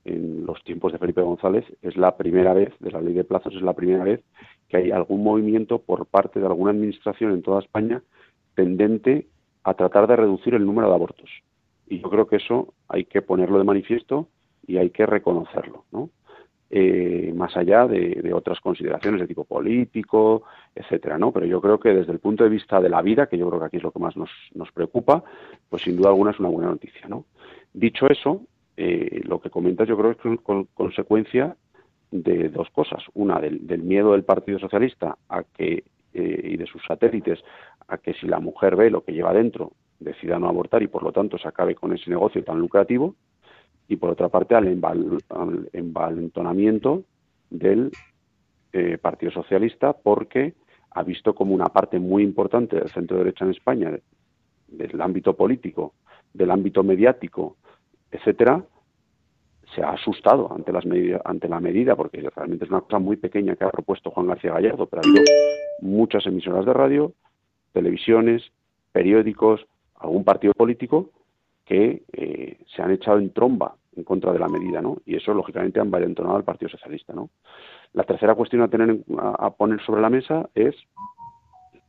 en 0.05 0.47
los 0.47 0.63
tiempos 0.65 0.93
de 0.93 0.99
Felipe 0.99 1.23
González 1.23 1.65
es 1.83 1.97
la 1.97 2.17
primera 2.17 2.55
vez, 2.55 2.73
de 2.81 2.91
la 2.91 3.01
ley 3.01 3.15
de 3.15 3.25
plazos, 3.25 3.55
es 3.55 3.63
la 3.63 3.75
primera 3.75 4.05
vez 4.05 4.23
que 4.69 4.77
hay 4.79 4.91
algún 4.91 5.23
movimiento 5.23 5.79
por 5.81 6.07
parte 6.07 6.41
de 6.41 6.47
alguna 6.47 6.73
administración 6.73 7.33
en 7.33 7.43
toda 7.43 7.61
España 7.61 8.03
tendente 8.55 9.27
a 9.65 9.75
tratar 9.75 10.07
de 10.07 10.17
reducir 10.17 10.55
el 10.55 10.67
número 10.67 10.89
de 10.89 10.95
abortos. 10.95 11.31
Y 11.87 12.01
yo 12.01 12.11
creo 12.11 12.27
que 12.27 12.37
eso 12.37 12.75
hay 12.89 13.05
que 13.05 13.23
ponerlo 13.23 13.59
de 13.59 13.65
manifiesto 13.65 14.29
y 14.67 14.79
hay 14.79 14.91
que 14.91 15.07
reconocerlo, 15.07 15.85
¿no? 15.93 16.11
Eh, 16.75 17.35
más 17.37 17.55
allá 17.55 17.87
de, 17.87 18.33
otras 18.33 18.59
consideraciones 18.61 19.21
de 19.21 19.27
tipo 19.27 19.45
político, 19.45 20.45
etcétera, 20.75 21.19
¿no? 21.19 21.31
Pero 21.31 21.45
yo 21.45 21.61
creo 21.61 21.79
que 21.79 21.91
desde 21.91 22.13
el 22.13 22.19
punto 22.19 22.45
de 22.45 22.51
vista 22.51 22.81
de 22.81 22.89
la 22.89 23.03
vida, 23.03 23.27
que 23.27 23.37
yo 23.37 23.47
creo 23.49 23.61
que 23.61 23.67
aquí 23.67 23.77
es 23.77 23.83
lo 23.83 23.91
que 23.91 23.99
más 23.99 24.17
nos, 24.17 24.31
nos 24.55 24.73
preocupa, 24.73 25.23
pues 25.69 25.83
sin 25.83 25.97
duda 25.97 26.09
alguna 26.09 26.31
es 26.31 26.41
una 26.41 26.49
buena 26.49 26.71
noticia, 26.71 27.07
¿no? 27.09 27.27
Dicho 27.75 28.07
eso, 28.09 28.41
eh, 28.77 29.20
lo 29.25 29.41
que 29.41 29.51
comentas 29.51 29.89
yo 29.89 29.97
creo 29.97 30.16
que 30.16 30.35
es 30.35 30.41
con, 30.41 30.64
consecuencia 30.75 31.57
de 32.11 32.49
dos 32.49 32.70
cosas. 32.70 33.03
Una, 33.14 33.41
del, 33.41 33.83
miedo 33.83 34.12
del 34.12 34.25
Partido 34.25 34.59
Socialista 34.59 35.16
a 35.29 35.43
que, 35.45 35.85
eh, 36.14 36.41
y 36.45 36.57
de 36.57 36.66
sus 36.66 36.83
satélites 36.87 37.41
a 37.89 37.99
que 37.99 38.14
si 38.14 38.27
la 38.27 38.39
mujer 38.39 38.77
ve 38.77 38.91
lo 38.91 39.05
que 39.05 39.12
lleva 39.12 39.33
dentro, 39.33 39.73
decida 39.99 40.39
no 40.39 40.49
abortar 40.49 40.83
y 40.83 40.89
por 40.89 41.03
lo 41.03 41.12
tanto 41.12 41.39
se 41.39 41.49
acabe 41.49 41.75
con 41.75 41.93
ese 41.93 42.11
negocio 42.11 42.43
tan 42.45 42.59
lucrativo. 42.59 43.14
Y 43.89 43.97
por 43.97 44.11
otra 44.11 44.29
parte, 44.29 44.55
al, 44.55 44.66
envalentonamiento 45.73 47.03
del 47.51 47.91
eh, 48.73 48.97
Partido 48.99 49.33
Socialista 49.33 49.93
porque 49.93 50.55
ha 50.91 51.03
visto 51.03 51.35
como 51.35 51.55
una 51.55 51.66
parte 51.66 51.99
muy 51.99 52.23
importante 52.23 52.77
del 52.77 52.89
centro 52.89 53.18
derecha 53.18 53.45
en 53.45 53.51
España, 53.51 53.99
del 54.68 55.01
ámbito 55.01 55.35
político, 55.35 55.95
del 56.33 56.51
ámbito 56.51 56.83
mediático 56.83 57.57
etcétera, 58.13 58.63
se 59.75 59.83
ha 59.83 59.91
asustado 59.91 60.53
ante, 60.55 60.71
las 60.73 60.85
ante 61.25 61.49
la 61.49 61.61
medida, 61.61 61.97
porque 61.97 62.21
realmente 62.35 62.67
es 62.67 62.71
una 62.71 62.83
cosa 62.83 62.99
muy 62.99 63.17
pequeña 63.17 63.57
que 63.57 63.65
ha 63.65 63.71
propuesto 63.71 64.11
Juan 64.11 64.27
García 64.27 64.53
Gallardo, 64.53 64.87
pero 64.87 65.03
ha 65.03 65.09
habido 65.09 65.25
muchas 65.81 66.27
emisoras 66.27 66.67
de 66.67 66.75
radio, 66.75 67.13
televisiones, 67.73 68.43
periódicos, 68.93 69.67
algún 69.97 70.25
partido 70.25 70.53
político 70.53 71.11
que 71.65 72.03
eh, 72.13 72.59
se 72.75 72.83
han 72.83 72.91
echado 72.91 73.19
en 73.19 73.33
tromba 73.33 73.77
en 73.97 74.05
contra 74.05 74.33
de 74.33 74.39
la 74.39 74.49
medida, 74.49 74.83
¿no? 74.83 74.99
Y 75.07 75.17
eso, 75.17 75.33
lógicamente, 75.33 75.81
han 75.81 75.91
valentonado 75.91 76.37
al 76.37 76.45
Partido 76.45 76.71
Socialista, 76.71 77.13
¿no? 77.13 77.31
La 77.93 78.05
tercera 78.05 78.35
cuestión 78.35 78.63
a, 78.63 78.69
tener, 78.69 78.99
a 79.19 79.51
poner 79.51 79.81
sobre 79.83 80.01
la 80.01 80.11
mesa 80.11 80.49
es 80.55 80.75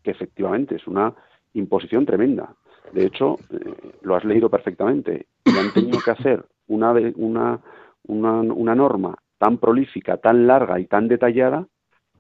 que 0.03 0.11
efectivamente 0.11 0.76
es 0.76 0.86
una 0.86 1.13
imposición 1.53 2.05
tremenda. 2.05 2.53
De 2.91 3.05
hecho, 3.05 3.38
eh, 3.49 3.93
lo 4.01 4.15
has 4.15 4.23
leído 4.23 4.49
perfectamente 4.49 5.27
y 5.45 5.57
han 5.57 5.73
tenido 5.73 5.99
que 6.03 6.11
hacer 6.11 6.45
una, 6.67 6.91
una, 7.15 7.61
una, 8.05 8.75
norma 8.75 9.15
tan 9.38 9.57
prolífica, 9.57 10.17
tan 10.17 10.47
larga 10.47 10.79
y 10.79 10.86
tan 10.86 11.07
detallada 11.07 11.67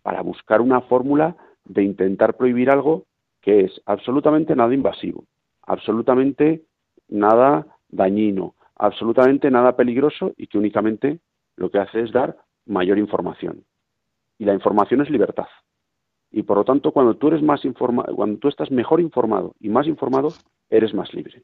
para 0.01 0.21
buscar 0.21 0.61
una 0.61 0.81
fórmula 0.81 1.35
de 1.65 1.83
intentar 1.83 2.35
prohibir 2.35 2.69
algo 2.69 3.05
que 3.41 3.61
es 3.61 3.81
absolutamente 3.85 4.55
nada 4.55 4.73
invasivo, 4.73 5.25
absolutamente 5.63 6.63
nada 7.09 7.67
dañino, 7.89 8.55
absolutamente 8.75 9.51
nada 9.51 9.75
peligroso 9.75 10.33
y 10.37 10.47
que 10.47 10.57
únicamente 10.57 11.19
lo 11.55 11.69
que 11.69 11.79
hace 11.79 12.01
es 12.01 12.11
dar 12.11 12.37
mayor 12.65 12.97
información. 12.97 13.63
Y 14.37 14.45
la 14.45 14.53
información 14.53 15.01
es 15.01 15.09
libertad. 15.09 15.47
Y 16.33 16.43
por 16.43 16.57
lo 16.57 16.65
tanto, 16.65 16.91
cuando 16.91 17.15
tú 17.15 17.29
eres 17.29 17.41
más 17.41 17.63
informado, 17.63 18.13
cuando 18.15 18.39
tú 18.39 18.49
estás 18.49 18.71
mejor 18.71 18.99
informado 18.99 19.55
y 19.59 19.69
más 19.69 19.87
informado, 19.87 20.29
eres 20.69 20.93
más 20.93 21.13
libre 21.13 21.43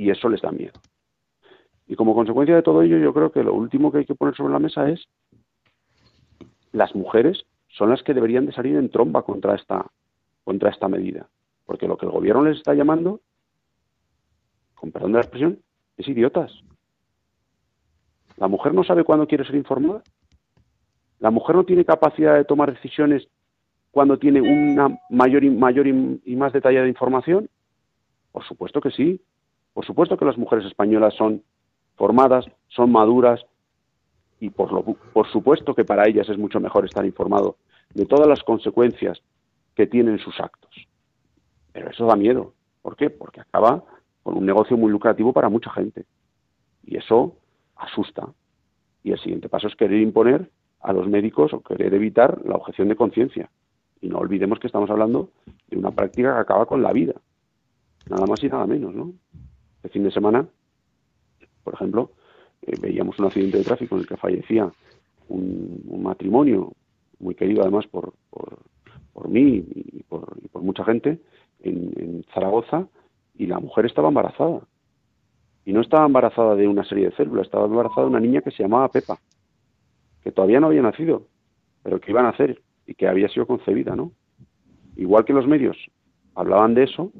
y 0.00 0.10
eso 0.10 0.30
les 0.30 0.40
da 0.40 0.50
miedo. 0.50 0.72
Y 1.86 1.94
como 1.94 2.14
consecuencia 2.14 2.56
de 2.56 2.62
todo 2.62 2.80
ello, 2.80 2.96
yo 2.96 3.12
creo 3.12 3.30
que 3.30 3.42
lo 3.42 3.52
último 3.52 3.92
que 3.92 3.98
hay 3.98 4.06
que 4.06 4.14
poner 4.14 4.34
sobre 4.34 4.54
la 4.54 4.58
mesa 4.58 4.88
es 4.88 5.06
las 6.72 6.94
mujeres 6.94 7.44
son 7.68 7.90
las 7.90 8.02
que 8.02 8.14
deberían 8.14 8.46
de 8.46 8.52
salir 8.52 8.76
en 8.76 8.88
tromba 8.88 9.22
contra 9.22 9.54
esta, 9.54 9.84
contra 10.42 10.70
esta 10.70 10.88
medida. 10.88 11.28
Porque 11.66 11.86
lo 11.86 11.98
que 11.98 12.06
el 12.06 12.12
gobierno 12.12 12.44
les 12.44 12.56
está 12.56 12.72
llamando, 12.72 13.20
con 14.74 14.90
perdón 14.90 15.12
de 15.12 15.18
la 15.18 15.22
expresión, 15.22 15.58
es 15.98 16.08
idiotas. 16.08 16.50
La 18.38 18.48
mujer 18.48 18.72
no 18.72 18.84
sabe 18.84 19.04
cuándo 19.04 19.26
quiere 19.26 19.44
ser 19.44 19.56
informada. 19.56 20.02
La 21.18 21.30
mujer 21.30 21.56
no 21.56 21.64
tiene 21.64 21.84
capacidad 21.84 22.36
de 22.36 22.46
tomar 22.46 22.72
decisiones 22.72 23.28
cuando 23.90 24.18
tiene 24.18 24.40
una 24.40 25.00
mayor 25.08 25.44
y, 25.44 25.50
mayor 25.50 25.86
y, 25.86 26.36
más 26.36 26.52
detallada 26.52 26.88
información. 26.88 27.48
Por 28.32 28.44
supuesto 28.44 28.80
que 28.80 28.90
sí. 28.90 29.20
Por 29.72 29.84
supuesto 29.84 30.16
que 30.16 30.24
las 30.24 30.38
mujeres 30.38 30.64
españolas 30.66 31.14
son 31.14 31.42
formadas, 31.96 32.46
son 32.68 32.92
maduras 32.92 33.40
y 34.40 34.50
por, 34.50 34.72
lo, 34.72 34.82
por 34.82 35.30
supuesto 35.30 35.74
que 35.74 35.84
para 35.84 36.08
ellas 36.08 36.28
es 36.28 36.38
mucho 36.38 36.60
mejor 36.60 36.84
estar 36.84 37.04
informado 37.04 37.56
de 37.94 38.06
todas 38.06 38.26
las 38.26 38.42
consecuencias 38.42 39.20
que 39.74 39.86
tienen 39.86 40.18
sus 40.18 40.40
actos. 40.40 40.70
Pero 41.72 41.90
eso 41.90 42.06
da 42.06 42.16
miedo. 42.16 42.54
¿Por 42.82 42.96
qué? 42.96 43.10
Porque 43.10 43.40
acaba 43.40 43.84
con 44.22 44.36
un 44.36 44.46
negocio 44.46 44.76
muy 44.76 44.90
lucrativo 44.90 45.32
para 45.32 45.48
mucha 45.48 45.70
gente. 45.70 46.04
Y 46.84 46.96
eso 46.96 47.36
asusta. 47.76 48.28
Y 49.02 49.12
el 49.12 49.18
siguiente 49.18 49.48
paso 49.48 49.68
es 49.68 49.76
querer 49.76 50.00
imponer 50.00 50.50
a 50.80 50.92
los 50.92 51.08
médicos 51.08 51.52
o 51.52 51.60
querer 51.60 51.94
evitar 51.94 52.40
la 52.44 52.56
objeción 52.56 52.88
de 52.88 52.96
conciencia. 52.96 53.50
Y 54.00 54.08
no 54.08 54.18
olvidemos 54.18 54.58
que 54.58 54.66
estamos 54.66 54.90
hablando 54.90 55.30
de 55.68 55.76
una 55.76 55.90
práctica 55.90 56.34
que 56.34 56.40
acaba 56.40 56.66
con 56.66 56.82
la 56.82 56.92
vida. 56.92 57.14
Nada 58.08 58.26
más 58.26 58.42
y 58.42 58.48
nada 58.48 58.66
menos, 58.66 58.94
¿no? 58.94 59.12
El 59.82 59.90
fin 59.90 60.02
de 60.04 60.10
semana, 60.10 60.46
por 61.62 61.74
ejemplo, 61.74 62.12
eh, 62.62 62.76
veíamos 62.80 63.18
un 63.18 63.26
accidente 63.26 63.58
de 63.58 63.64
tráfico 63.64 63.94
en 63.94 64.02
el 64.02 64.06
que 64.06 64.16
fallecía 64.16 64.70
un, 65.28 66.02
matrimonio 66.02 66.72
muy 67.18 67.34
querido 67.34 67.62
además 67.62 67.86
por, 67.86 68.14
por, 68.30 69.28
mí 69.28 69.62
y 69.74 70.02
por, 70.04 70.26
mucha 70.62 70.82
gente 70.84 71.20
en 71.60 72.24
Zaragoza 72.32 72.88
y 73.34 73.46
la 73.46 73.58
mujer 73.58 73.86
estaba 73.86 74.08
embarazada 74.08 74.60
y 75.64 75.72
no 75.72 75.80
estaba 75.80 76.06
embarazada 76.06 76.56
de 76.56 76.66
una 76.66 76.84
serie 76.84 77.06
de 77.06 77.16
células, 77.16 77.46
estaba 77.46 77.66
embarazada 77.66 78.02
de 78.02 78.10
una 78.10 78.20
niña 78.20 78.40
que 78.40 78.50
se 78.50 78.62
llamaba 78.62 78.88
Pepa, 78.88 79.18
que 80.22 80.32
todavía 80.32 80.60
no 80.60 80.68
había 80.68 80.82
nacido, 80.82 81.26
pero 81.82 82.00
que 82.00 82.10
iba 82.10 82.20
a 82.20 82.24
nacer 82.24 82.60
y 82.90 82.94
que 82.94 83.06
había 83.06 83.28
sido 83.28 83.46
concebida, 83.46 83.94
¿no? 83.94 84.10
Igual 84.96 85.24
que 85.24 85.32
los 85.32 85.46
medios 85.46 85.76
hablaban 86.34 86.74
de 86.74 86.82
eso, 86.82 87.12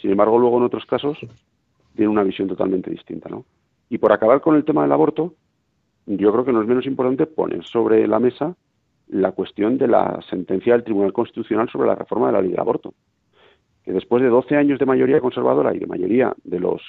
sin 0.00 0.10
embargo, 0.10 0.38
luego 0.38 0.56
en 0.56 0.64
otros 0.64 0.86
casos 0.86 1.18
tienen 1.94 2.10
una 2.10 2.22
visión 2.22 2.48
totalmente 2.48 2.90
distinta, 2.90 3.28
¿no? 3.28 3.44
Y 3.90 3.98
por 3.98 4.10
acabar 4.10 4.40
con 4.40 4.56
el 4.56 4.64
tema 4.64 4.82
del 4.82 4.92
aborto, 4.92 5.34
yo 6.06 6.32
creo 6.32 6.46
que 6.46 6.52
no 6.52 6.62
es 6.62 6.66
menos 6.66 6.86
importante 6.86 7.26
poner 7.26 7.62
sobre 7.64 8.08
la 8.08 8.18
mesa 8.18 8.56
la 9.08 9.32
cuestión 9.32 9.76
de 9.76 9.88
la 9.88 10.18
sentencia 10.30 10.72
del 10.72 10.84
Tribunal 10.84 11.12
Constitucional 11.12 11.68
sobre 11.68 11.88
la 11.88 11.94
reforma 11.94 12.28
de 12.28 12.32
la 12.32 12.40
ley 12.40 12.50
del 12.50 12.60
aborto. 12.60 12.94
Que 13.84 13.92
después 13.92 14.22
de 14.22 14.30
12 14.30 14.56
años 14.56 14.78
de 14.78 14.86
mayoría 14.86 15.20
conservadora 15.20 15.74
y 15.74 15.78
de 15.78 15.86
mayoría 15.86 16.34
de 16.42 16.60
los 16.60 16.80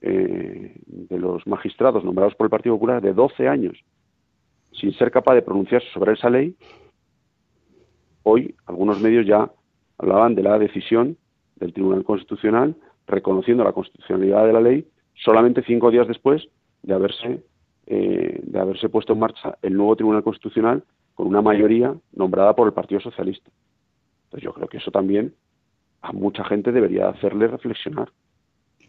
eh, 0.00 0.74
de 0.86 1.18
los 1.18 1.46
magistrados 1.46 2.04
nombrados 2.04 2.34
por 2.34 2.46
el 2.46 2.50
Partido 2.50 2.74
Popular 2.74 3.02
de 3.02 3.12
12 3.12 3.48
años 3.48 3.82
sin 4.78 4.92
ser 4.92 5.10
capaz 5.10 5.34
de 5.34 5.42
pronunciarse 5.42 5.88
sobre 5.92 6.12
esa 6.12 6.30
ley, 6.30 6.54
hoy 8.28 8.56
algunos 8.66 9.00
medios 9.00 9.24
ya 9.24 9.50
hablaban 9.98 10.34
de 10.34 10.42
la 10.42 10.58
decisión 10.58 11.16
del 11.56 11.72
Tribunal 11.72 12.02
Constitucional 12.02 12.74
reconociendo 13.06 13.62
la 13.62 13.72
constitucionalidad 13.72 14.46
de 14.46 14.52
la 14.52 14.60
ley 14.60 14.88
solamente 15.14 15.62
cinco 15.64 15.92
días 15.92 16.08
después 16.08 16.42
de 16.82 16.92
haberse 16.92 17.40
eh, 17.86 18.40
de 18.42 18.58
haberse 18.58 18.88
puesto 18.88 19.12
en 19.12 19.20
marcha 19.20 19.56
el 19.62 19.74
nuevo 19.74 19.94
Tribunal 19.94 20.24
Constitucional 20.24 20.82
con 21.14 21.28
una 21.28 21.40
mayoría 21.40 21.94
nombrada 22.12 22.54
por 22.56 22.66
el 22.66 22.74
Partido 22.74 23.00
Socialista. 23.00 23.48
Entonces 24.24 24.44
yo 24.44 24.52
creo 24.52 24.68
que 24.68 24.78
eso 24.78 24.90
también 24.90 25.32
a 26.02 26.12
mucha 26.12 26.44
gente 26.44 26.72
debería 26.72 27.08
hacerle 27.08 27.46
reflexionar. 27.46 28.10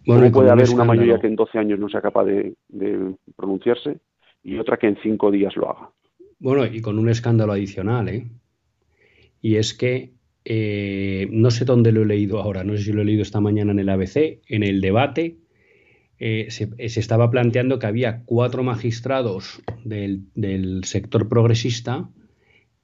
¿Cómo 0.03 0.31
puede 0.31 0.49
haber 0.49 0.69
una 0.71 0.83
mayoría 0.83 1.19
que 1.19 1.27
en 1.27 1.35
12 1.35 1.59
años 1.59 1.79
no 1.79 1.89
sea 1.89 2.01
capaz 2.01 2.25
de, 2.25 2.55
pronunciarse 3.35 3.99
y 4.43 4.57
otra 4.57 4.77
que 4.77 4.87
en 4.87 4.97
5 5.03 5.29
días 5.29 5.55
lo 5.55 5.69
haga? 5.69 5.91
Bueno, 6.39 6.65
y 6.65 6.81
con 6.81 6.97
un 6.97 7.09
escándalo 7.09 7.53
adicional, 7.53 8.09
¿eh? 8.09 8.27
Y 9.41 9.55
es 9.55 9.73
que 9.73 10.13
eh, 10.45 11.27
no 11.31 11.51
sé 11.51 11.65
dónde 11.65 11.91
lo 11.91 12.03
he 12.03 12.05
leído 12.05 12.39
ahora, 12.39 12.63
no 12.63 12.75
sé 12.77 12.83
si 12.83 12.93
lo 12.93 13.01
he 13.01 13.05
leído 13.05 13.21
esta 13.21 13.41
mañana 13.41 13.71
en 13.71 13.79
el 13.79 13.89
ABC, 13.89 14.41
en 14.47 14.63
el 14.63 14.81
debate 14.81 15.37
eh, 16.19 16.47
se, 16.49 16.69
estaba 16.79 17.29
planteando 17.29 17.77
que 17.77 17.85
había 17.85 18.23
cuatro 18.25 18.63
magistrados 18.63 19.61
del, 19.83 20.23
del 20.33 20.83
sector 20.83 21.29
progresista 21.29 22.09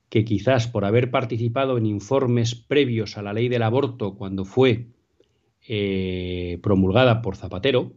que 0.10 0.24
quizás 0.24 0.68
por 0.68 0.86
haber 0.86 1.10
participado 1.10 1.78
en 1.80 1.88
informes 1.88 2.54
previos 2.54 3.18
a 3.18 3.24
la 3.24 3.34
ley 3.34 3.50
del 3.50 3.64
aborto 3.64 4.14
cuando 4.14 4.46
fue 4.46 4.86
eh, 5.68 6.60
promulgada 6.62 7.24
por 7.24 7.36
Zapatero, 7.36 7.94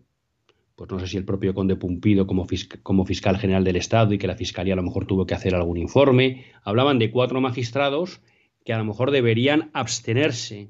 pues 0.77 0.91
no 0.91 0.99
sé 0.99 1.09
si 1.09 1.19
el 1.19 1.27
propio 1.27 1.53
conde 1.53 1.77
Pumpido 1.77 2.27
como, 2.27 2.47
como, 2.83 3.05
fiscal 3.05 3.37
general 3.37 3.65
del 3.65 3.77
Estado 3.77 4.15
y 4.15 4.19
que 4.19 4.27
la 4.27 4.37
Fiscalía 4.37 4.73
a 4.73 4.77
lo 4.77 4.83
mejor 4.83 5.07
tuvo 5.07 5.27
que 5.27 5.35
hacer 5.35 5.55
algún 5.55 5.77
informe, 5.77 6.47
hablaban 6.63 6.99
de 6.99 7.11
cuatro 7.11 7.43
magistrados 7.43 8.23
que 8.67 8.75
a 8.75 8.79
lo 8.79 8.85
mejor 8.85 9.11
deberían 9.11 9.71
abstenerse 9.73 10.69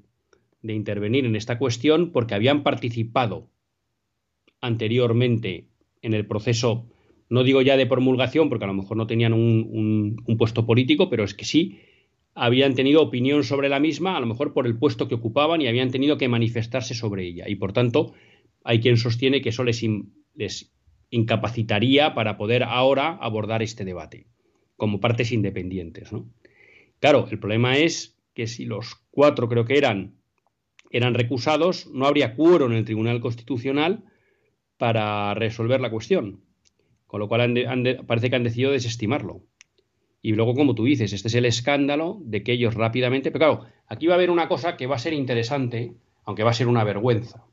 de 0.62 0.74
intervenir 0.74 1.24
en 1.24 1.34
esta 1.34 1.58
cuestión 1.58 2.12
porque 2.12 2.34
habían 2.34 2.62
participado 2.62 3.50
anteriormente 4.60 5.66
en 6.02 6.14
el 6.14 6.26
proceso, 6.26 6.86
no 7.28 7.42
digo 7.42 7.62
ya 7.62 7.76
de 7.76 7.86
promulgación, 7.86 8.48
porque 8.48 8.66
a 8.66 8.68
lo 8.68 8.74
mejor 8.74 8.96
no 8.96 9.08
tenían 9.08 9.32
un 9.32 10.36
puesto 10.38 10.64
político, 10.66 11.10
pero 11.10 11.24
es 11.24 11.34
que 11.34 11.44
sí 11.44 11.80
habían 12.36 12.74
tenido 12.74 13.00
opinión 13.02 13.44
sobre 13.44 13.70
la 13.70 13.80
misma, 13.80 14.16
a 14.16 14.20
lo 14.20 14.26
mejor 14.26 14.52
por 14.52 14.66
el 14.66 14.78
puesto 14.78 15.08
que 15.08 15.14
ocupaban 15.14 15.62
y 15.62 15.68
habían 15.68 15.90
tenido 15.90 16.18
que 16.18 16.28
manifestarse 16.28 16.94
sobre 16.94 17.26
ella. 17.26 17.48
Y 17.48 17.56
por 17.56 17.72
tanto, 17.72 18.12
hay 18.62 18.80
quien 18.80 18.98
sostiene 18.98 19.40
que 19.40 19.48
eso 19.48 19.64
les, 19.64 19.82
incapacitaría 21.08 22.14
para 22.14 22.36
poder 22.36 22.62
ahora 22.62 23.16
abordar 23.22 23.62
este 23.62 23.86
debate, 23.86 24.26
como 24.76 25.00
partes 25.00 25.32
independientes. 25.32 26.10
Claro, 27.00 27.28
el 27.30 27.38
problema 27.38 27.76
es 27.76 28.16
que 28.34 28.46
si 28.46 28.64
los 28.64 28.96
cuatro 29.10 29.48
creo 29.48 29.64
que 29.64 29.78
eran, 29.78 30.14
eran 30.90 31.14
recusados, 31.14 31.88
no 31.92 32.06
habría 32.06 32.34
cuero 32.34 32.66
en 32.66 32.72
el 32.72 32.84
Tribunal 32.84 33.20
Constitucional 33.20 34.04
para 34.76 35.34
resolver 35.34 35.80
la 35.80 35.90
cuestión. 35.90 36.40
Con 37.06 37.20
lo 37.20 37.28
cual 37.28 37.54
parece 38.06 38.30
que 38.30 38.36
han 38.36 38.44
decidido 38.44 38.72
desestimarlo. 38.72 39.42
Y 40.22 40.32
luego, 40.32 40.54
como 40.54 40.74
tú 40.74 40.84
dices, 40.84 41.12
este 41.12 41.28
es 41.28 41.34
el 41.34 41.44
escándalo 41.44 42.18
de 42.22 42.42
que 42.42 42.52
ellos 42.52 42.74
rápidamente... 42.74 43.30
Pero 43.30 43.60
claro, 43.60 43.70
aquí 43.86 44.06
va 44.06 44.14
a 44.14 44.16
haber 44.16 44.30
una 44.30 44.48
cosa 44.48 44.76
que 44.76 44.86
va 44.86 44.96
a 44.96 44.98
ser 44.98 45.12
interesante, 45.12 45.94
aunque 46.24 46.42
va 46.42 46.50
a 46.50 46.54
ser 46.54 46.66
una 46.66 46.82
vergüenza, 46.82 47.44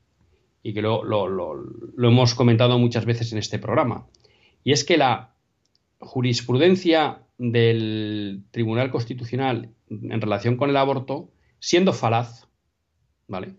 y 0.62 0.74
que 0.74 0.82
lo 0.82 1.96
hemos 1.96 2.34
comentado 2.34 2.78
muchas 2.78 3.04
veces 3.04 3.32
en 3.32 3.38
este 3.38 3.60
programa. 3.60 4.08
Y 4.64 4.72
es 4.72 4.82
que 4.84 4.96
la 4.96 5.33
jurisprudencia 6.04 7.22
del 7.38 8.44
Tribunal 8.50 8.90
Constitucional 8.90 9.70
en 9.88 10.20
relación 10.20 10.56
con 10.56 10.70
el 10.70 10.76
aborto, 10.76 11.30
siendo 11.58 11.92
falaz, 11.92 12.46
¿vale? 13.26 13.54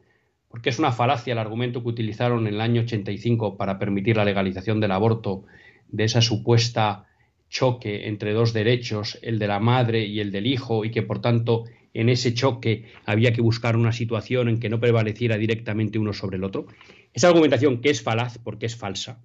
Porque 0.47 0.69
es 0.69 0.79
una 0.79 0.91
falacia 0.91 1.33
el 1.33 1.39
argumento 1.39 1.81
que 1.83 1.89
utilizaron 1.89 2.47
en 2.47 2.53
el 2.53 2.61
año 2.61 2.81
85 2.81 3.57
para 3.57 3.77
permitir 3.77 4.15
la 4.15 4.25
legalización 4.25 4.79
del 4.79 4.91
aborto, 4.91 5.43
de 5.87 6.05
esa 6.05 6.21
supuesta 6.21 7.05
choque 7.49 8.07
entre 8.07 8.33
dos 8.33 8.53
derechos, 8.53 9.19
el 9.21 9.39
de 9.39 9.47
la 9.47 9.59
madre 9.59 10.05
y 10.05 10.19
el 10.19 10.31
del 10.31 10.47
hijo, 10.47 10.85
y 10.85 10.91
que 10.91 11.03
por 11.03 11.19
tanto 11.19 11.65
en 11.93 12.09
ese 12.09 12.33
choque 12.33 12.85
había 13.05 13.33
que 13.33 13.41
buscar 13.41 13.75
una 13.75 13.91
situación 13.91 14.49
en 14.49 14.59
que 14.59 14.69
no 14.69 14.79
prevaleciera 14.79 15.37
directamente 15.37 15.99
uno 15.99 16.13
sobre 16.13 16.37
el 16.37 16.43
otro. 16.43 16.67
Esa 17.13 17.29
argumentación 17.29 17.81
que 17.81 17.89
es 17.89 18.01
falaz 18.01 18.37
porque 18.37 18.65
es 18.65 18.75
falsa 18.75 19.23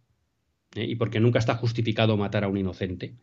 ¿eh? 0.74 0.84
y 0.84 0.96
porque 0.96 1.20
nunca 1.20 1.38
está 1.38 1.56
justificado 1.56 2.16
matar 2.16 2.44
a 2.44 2.48
un 2.48 2.56
inocente, 2.56 3.14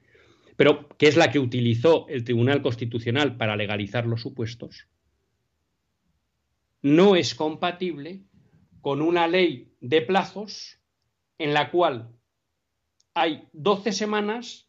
pero 0.55 0.89
que 0.97 1.07
es 1.07 1.15
la 1.15 1.31
que 1.31 1.39
utilizó 1.39 2.07
el 2.09 2.23
Tribunal 2.23 2.61
Constitucional 2.61 3.37
para 3.37 3.55
legalizar 3.55 4.05
los 4.05 4.21
supuestos, 4.21 4.87
no 6.81 7.15
es 7.15 7.35
compatible 7.35 8.23
con 8.81 9.01
una 9.01 9.27
ley 9.27 9.73
de 9.81 10.01
plazos 10.01 10.79
en 11.37 11.53
la 11.53 11.71
cual 11.71 12.09
hay 13.13 13.47
12 13.53 13.91
semanas 13.91 14.67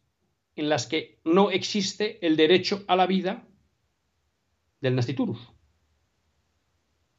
en 0.55 0.69
las 0.69 0.87
que 0.87 1.19
no 1.23 1.51
existe 1.51 2.25
el 2.25 2.35
derecho 2.35 2.83
a 2.87 2.95
la 2.95 3.07
vida 3.07 3.47
del 4.81 4.95
nasciturus. 4.95 5.39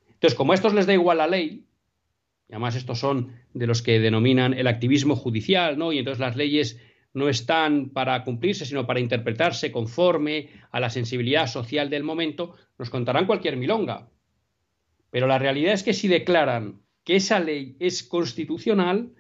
Entonces, 0.08 0.36
como 0.36 0.52
a 0.52 0.54
estos 0.54 0.74
les 0.74 0.86
da 0.86 0.92
igual 0.92 1.18
la 1.18 1.26
ley, 1.26 1.66
y 2.51 2.53
además 2.53 2.74
estos 2.74 2.98
son 2.98 3.32
de 3.55 3.68
los 3.68 3.80
que 3.80 4.01
denominan 4.01 4.55
el 4.55 4.66
activismo 4.66 5.14
judicial, 5.14 5.78
¿no? 5.78 5.92
Y 5.92 5.98
entonces 5.98 6.18
las 6.18 6.34
leyes 6.34 6.80
no 7.14 7.28
están 7.28 7.90
para 7.90 8.24
cumplirse, 8.24 8.66
sino 8.66 8.88
para 8.88 8.98
interpretarse 8.98 9.70
conforme 9.70 10.51
a 10.72 10.80
la 10.80 10.90
sensibilidad 10.90 11.46
social 11.46 11.90
del 11.90 12.03
momento, 12.03 12.57
nos 12.76 12.90
contarán 12.90 13.26
cualquier 13.26 13.57
milonga. 13.57 14.09
Pero 15.11 15.28
la 15.28 15.38
realidad 15.38 15.74
es 15.74 15.84
que 15.84 15.92
si 15.92 16.09
declaran 16.09 16.82
que 17.05 17.16
esa 17.16 17.38
ley 17.38 17.76
es 17.78 18.03
constitucional, 18.03 19.12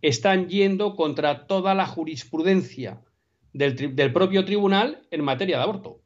están 0.00 0.48
yendo 0.48 0.94
contra 0.94 1.48
toda 1.48 1.74
la 1.74 1.86
jurisprudencia 1.86 3.02
del, 3.52 4.12
propio 4.12 4.44
tribunal 4.44 5.02
en 5.10 5.24
materia 5.24 5.56
de 5.56 5.62
aborto. 5.64 6.02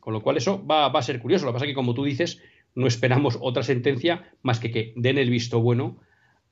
Con 0.00 0.12
lo 0.12 0.22
cual 0.22 0.38
eso 0.38 0.64
va, 0.66 0.86
a 0.86 1.02
ser 1.02 1.20
curioso. 1.20 1.44
Lo 1.44 1.52
que 1.52 1.54
pasa 1.54 1.64
es 1.66 1.70
que, 1.70 1.74
como 1.74 1.94
tú 1.94 2.04
dices, 2.04 2.40
no 2.74 2.86
esperamos 2.86 3.38
otra 3.40 3.62
sentencia 3.62 4.32
más 4.42 4.60
que 4.60 4.70
que 4.70 4.92
den 4.96 5.18
el 5.18 5.30
visto 5.30 5.60
bueno 5.60 5.98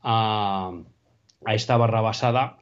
a, 0.03 0.73
esta 1.47 1.77
barra 1.77 2.01
basada 2.01 2.59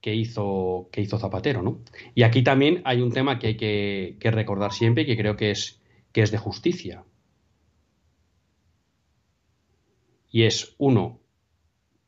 que 0.00 0.14
hizo, 0.14 0.88
que 0.92 1.00
hizo 1.00 1.18
Zapatero. 1.18 1.62
¿no? 1.62 1.80
Y 2.14 2.22
aquí 2.22 2.42
también 2.42 2.82
hay 2.84 3.02
un 3.02 3.12
tema 3.12 3.38
que 3.38 3.48
hay 3.48 3.56
que, 3.56 4.30
recordar 4.30 4.72
siempre 4.72 5.02
y 5.02 5.06
que 5.06 5.16
creo 5.16 5.36
que 5.36 5.50
es, 5.50 5.80
que 6.12 6.22
es 6.22 6.30
de 6.30 6.38
justicia. 6.38 7.04
Y 10.30 10.44
es, 10.44 10.74
uno, 10.78 11.20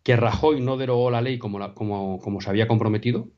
que 0.03 0.17
Rajoy 0.17 0.61
no 0.61 0.77
derogó 0.77 1.11
la 1.11 1.23
ley 1.23 1.39
como, 1.39 1.75
como, 1.75 2.21
como 2.21 2.41
se 2.41 2.51
había 2.51 2.69
comprometido, 2.69 3.29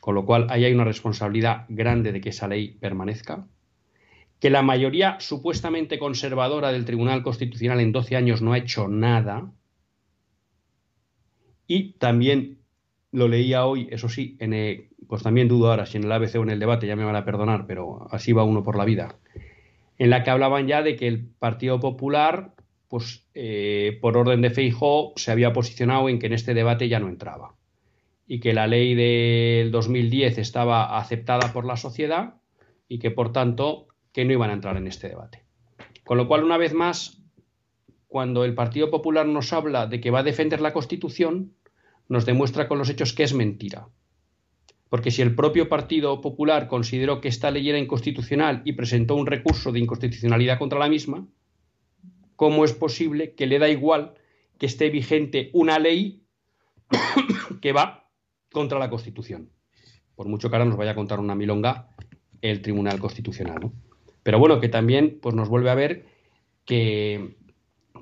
con 0.00 0.14
lo 0.14 0.26
cual 0.26 0.46
ahí 0.50 0.64
hay 0.64 0.72
una 0.72 0.84
responsabilidad 0.84 1.66
grande 1.68 2.12
de 2.12 2.20
que 2.20 2.30
esa 2.30 2.48
ley 2.48 2.76
permanezca 2.80 3.46
que 4.44 4.50
la 4.50 4.60
mayoría 4.60 5.16
supuestamente 5.20 5.98
conservadora 5.98 6.70
del 6.70 6.84
Tribunal 6.84 7.22
Constitucional 7.22 7.80
en 7.80 7.92
12 7.92 8.14
años 8.14 8.42
no 8.42 8.52
ha 8.52 8.58
hecho 8.58 8.88
nada. 8.88 9.50
Y 11.66 11.94
también 11.94 12.58
lo 13.10 13.26
leía 13.26 13.64
hoy, 13.64 13.88
eso 13.90 14.10
sí, 14.10 14.36
en 14.40 14.90
pues 15.08 15.22
también 15.22 15.48
dudo 15.48 15.70
ahora 15.70 15.86
si 15.86 15.96
en 15.96 16.04
el 16.04 16.12
ABC 16.12 16.34
o 16.34 16.42
en 16.42 16.50
el 16.50 16.60
debate, 16.60 16.86
ya 16.86 16.94
me 16.94 17.06
van 17.06 17.16
a 17.16 17.24
perdonar, 17.24 17.64
pero 17.66 18.06
así 18.10 18.34
va 18.34 18.44
uno 18.44 18.62
por 18.62 18.76
la 18.76 18.84
vida, 18.84 19.16
en 19.96 20.10
la 20.10 20.22
que 20.22 20.28
hablaban 20.28 20.66
ya 20.66 20.82
de 20.82 20.96
que 20.96 21.08
el 21.08 21.24
Partido 21.24 21.80
Popular, 21.80 22.52
pues 22.88 23.26
eh, 23.32 23.96
por 24.02 24.18
orden 24.18 24.42
de 24.42 24.50
Feijóo, 24.50 25.14
se 25.16 25.32
había 25.32 25.54
posicionado 25.54 26.10
en 26.10 26.18
que 26.18 26.26
en 26.26 26.34
este 26.34 26.52
debate 26.52 26.90
ya 26.90 27.00
no 27.00 27.08
entraba 27.08 27.54
y 28.26 28.40
que 28.40 28.52
la 28.52 28.66
ley 28.66 28.94
del 28.94 29.70
2010 29.70 30.36
estaba 30.36 30.98
aceptada 30.98 31.50
por 31.54 31.64
la 31.64 31.78
sociedad 31.78 32.34
y 32.88 32.98
que 32.98 33.10
por 33.10 33.32
tanto 33.32 33.88
que 34.14 34.24
no 34.24 34.32
iban 34.32 34.48
a 34.48 34.54
entrar 34.54 34.76
en 34.78 34.86
este 34.86 35.08
debate. 35.08 35.44
Con 36.04 36.16
lo 36.16 36.28
cual, 36.28 36.44
una 36.44 36.56
vez 36.56 36.72
más, 36.72 37.20
cuando 38.06 38.44
el 38.44 38.54
Partido 38.54 38.88
Popular 38.88 39.26
nos 39.26 39.52
habla 39.52 39.88
de 39.88 40.00
que 40.00 40.12
va 40.12 40.20
a 40.20 40.22
defender 40.22 40.60
la 40.60 40.72
Constitución, 40.72 41.52
nos 42.08 42.24
demuestra 42.24 42.68
con 42.68 42.78
los 42.78 42.88
hechos 42.88 43.12
que 43.12 43.24
es 43.24 43.34
mentira. 43.34 43.88
Porque 44.88 45.10
si 45.10 45.20
el 45.20 45.34
propio 45.34 45.68
Partido 45.68 46.20
Popular 46.20 46.68
consideró 46.68 47.20
que 47.20 47.26
esta 47.26 47.50
ley 47.50 47.68
era 47.68 47.78
inconstitucional 47.78 48.62
y 48.64 48.74
presentó 48.74 49.16
un 49.16 49.26
recurso 49.26 49.72
de 49.72 49.80
inconstitucionalidad 49.80 50.60
contra 50.60 50.78
la 50.78 50.88
misma, 50.88 51.26
¿cómo 52.36 52.64
es 52.64 52.72
posible 52.72 53.34
que 53.34 53.48
le 53.48 53.58
da 53.58 53.68
igual 53.68 54.14
que 54.58 54.66
esté 54.66 54.90
vigente 54.90 55.50
una 55.52 55.80
ley 55.80 56.22
que 57.60 57.72
va 57.72 58.08
contra 58.52 58.78
la 58.78 58.90
Constitución? 58.90 59.50
Por 60.14 60.28
mucho 60.28 60.48
que 60.48 60.54
ahora 60.54 60.68
nos 60.68 60.78
vaya 60.78 60.92
a 60.92 60.94
contar 60.94 61.18
una 61.18 61.34
milonga 61.34 61.88
el 62.40 62.62
Tribunal 62.62 63.00
Constitucional. 63.00 63.58
¿no? 63.60 63.72
Pero 64.24 64.40
bueno, 64.40 64.58
que 64.58 64.68
también 64.68 65.20
pues, 65.22 65.36
nos 65.36 65.48
vuelve 65.48 65.70
a 65.70 65.76
ver 65.76 66.06
que, 66.64 67.36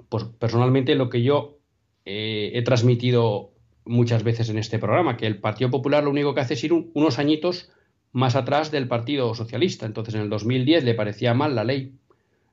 pues 0.08 0.24
personalmente 0.24 0.94
lo 0.94 1.10
que 1.10 1.22
yo 1.22 1.58
eh, 2.06 2.52
he 2.54 2.62
transmitido 2.62 3.52
muchas 3.84 4.22
veces 4.22 4.48
en 4.48 4.56
este 4.56 4.78
programa, 4.78 5.18
que 5.18 5.26
el 5.26 5.40
Partido 5.40 5.70
Popular 5.70 6.04
lo 6.04 6.10
único 6.10 6.34
que 6.34 6.40
hace 6.40 6.54
es 6.54 6.64
ir 6.64 6.72
unos 6.72 7.18
añitos 7.18 7.70
más 8.12 8.36
atrás 8.36 8.70
del 8.70 8.88
Partido 8.88 9.34
Socialista. 9.34 9.84
Entonces, 9.84 10.14
en 10.14 10.22
el 10.22 10.30
2010 10.30 10.84
le 10.84 10.94
parecía 10.94 11.34
mal 11.34 11.54
la 11.56 11.64
ley 11.64 11.92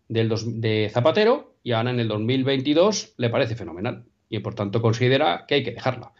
del 0.08 0.34
de 0.60 0.90
Zapatero 0.92 1.54
y 1.64 1.74
ahora 1.74 1.92
en 1.92 2.00
el 2.00 2.08
2022 2.08 3.14
le 3.18 3.30
parece 3.30 3.56
fenomenal 3.56 4.06
y 4.30 4.40
por 4.40 4.56
tanto 4.56 4.82
considera 4.82 5.46
que 5.48 5.56
hay 5.56 5.64
que 5.64 5.72
dejarla. 5.72 6.14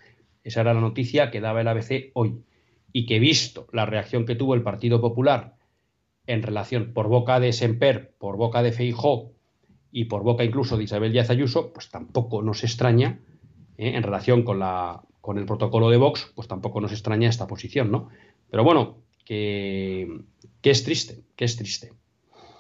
Esa 0.44 0.62
era 0.62 0.76
la 0.76 0.82
noticia 0.82 1.32
que 1.32 1.42
daba 1.42 1.62
el 1.62 1.68
ABC 1.68 2.12
hoy 2.14 2.44
y 2.94 3.08
que 3.08 3.20
visto 3.20 3.68
la 3.72 3.88
reacción 3.88 4.26
que 4.26 4.36
tuvo 4.36 4.54
el 4.54 4.62
Partido 4.62 5.02
Popular 5.02 5.56
en 6.30 6.44
relación 6.44 6.94
por 6.94 7.08
boca 7.08 7.40
de 7.40 7.52
Semper, 7.54 8.14
por 8.20 8.38
boca 8.38 8.62
de 8.62 8.72
Feijó 8.72 9.32
y 9.92 10.06
por 10.06 10.22
boca 10.22 10.44
incluso 10.44 10.78
de 10.78 10.84
Isabel 10.84 11.12
Díaz 11.12 11.32
Ayuso, 11.32 11.74
pues 11.74 11.90
tampoco 11.90 12.44
nos 12.44 12.64
extraña, 12.64 13.20
¿eh? 13.80 13.96
en 13.96 14.04
relación 14.04 14.44
con, 14.44 14.60
la, 14.60 15.02
con 15.22 15.40
el 15.40 15.48
protocolo 15.48 15.90
de 15.90 15.98
Vox, 15.98 16.32
pues 16.36 16.48
tampoco 16.48 16.82
nos 16.82 16.92
extraña 16.92 17.30
esta 17.30 17.48
posición, 17.48 17.90
¿no? 17.90 18.10
Pero 18.52 18.64
bueno, 18.64 18.98
que, 19.26 20.22
es 20.62 20.84
triste, 20.84 21.24
que 21.36 21.46
es 21.46 21.58
triste. 21.58 21.94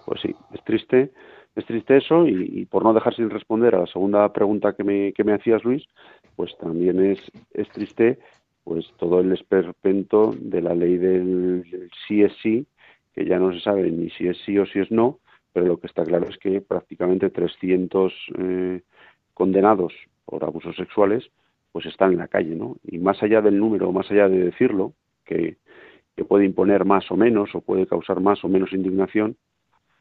Pues 0.07 0.19
sí, 0.21 0.35
es 0.51 0.63
triste, 0.63 1.11
es 1.55 1.65
triste 1.65 1.97
eso 1.97 2.27
y, 2.27 2.65
por 2.65 2.83
no 2.83 2.95
dejar 2.95 3.15
sin 3.15 3.29
responder 3.29 3.75
a 3.75 3.81
la 3.81 3.87
segunda 3.87 4.33
pregunta 4.33 4.73
que 4.73 4.83
me, 4.83 5.13
que 5.13 5.23
me 5.23 5.33
hacías, 5.33 5.63
Luis, 5.63 5.83
pues 6.35 6.57
también 6.57 7.05
es, 7.05 7.19
es 7.53 7.69
triste 7.69 8.17
pues 8.63 8.85
todo 8.97 9.19
el 9.19 9.31
esperpento 9.31 10.33
de 10.39 10.61
la 10.61 10.73
ley 10.73 10.97
del, 10.97 11.63
del 11.69 11.91
sí 12.07 12.23
es 12.23 12.33
sí 12.41 12.65
que 13.13 13.25
ya 13.25 13.39
no 13.39 13.53
se 13.53 13.59
sabe 13.59 13.89
ni 13.91 14.09
si 14.11 14.27
es 14.27 14.37
sí 14.45 14.57
o 14.57 14.65
si 14.65 14.79
es 14.79 14.91
no, 14.91 15.19
pero 15.53 15.65
lo 15.65 15.79
que 15.79 15.87
está 15.87 16.03
claro 16.03 16.27
es 16.29 16.37
que 16.37 16.61
prácticamente 16.61 17.29
300 17.29 18.13
eh, 18.37 18.81
condenados 19.33 19.93
por 20.25 20.43
abusos 20.43 20.75
sexuales 20.75 21.29
pues 21.71 21.85
están 21.85 22.13
en 22.13 22.17
la 22.17 22.27
calle, 22.27 22.55
¿no? 22.55 22.77
Y 22.83 22.97
más 22.97 23.21
allá 23.21 23.41
del 23.41 23.59
número, 23.59 23.91
más 23.91 24.09
allá 24.09 24.27
de 24.27 24.43
decirlo, 24.43 24.93
que, 25.23 25.57
que 26.15 26.25
puede 26.25 26.45
imponer 26.45 26.83
más 26.83 27.09
o 27.11 27.15
menos 27.15 27.53
o 27.53 27.61
puede 27.61 27.85
causar 27.85 28.19
más 28.21 28.43
o 28.43 28.49
menos 28.49 28.73
indignación, 28.73 29.37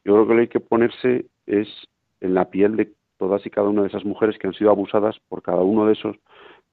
yo 0.04 0.14
creo 0.14 0.26
que 0.26 0.32
lo 0.32 0.36
que 0.36 0.40
hay 0.40 0.48
que 0.48 0.60
ponerse 0.60 1.26
es 1.46 1.68
en 2.20 2.34
la 2.34 2.50
piel 2.50 2.76
de 2.76 2.92
todas 3.18 3.44
y 3.44 3.50
cada 3.50 3.68
una 3.68 3.82
de 3.82 3.88
esas 3.88 4.04
mujeres 4.04 4.38
que 4.38 4.46
han 4.46 4.54
sido 4.54 4.70
abusadas 4.70 5.18
por 5.28 5.42
cada 5.42 5.62
uno 5.62 5.86
de 5.86 5.92
esos 5.92 6.16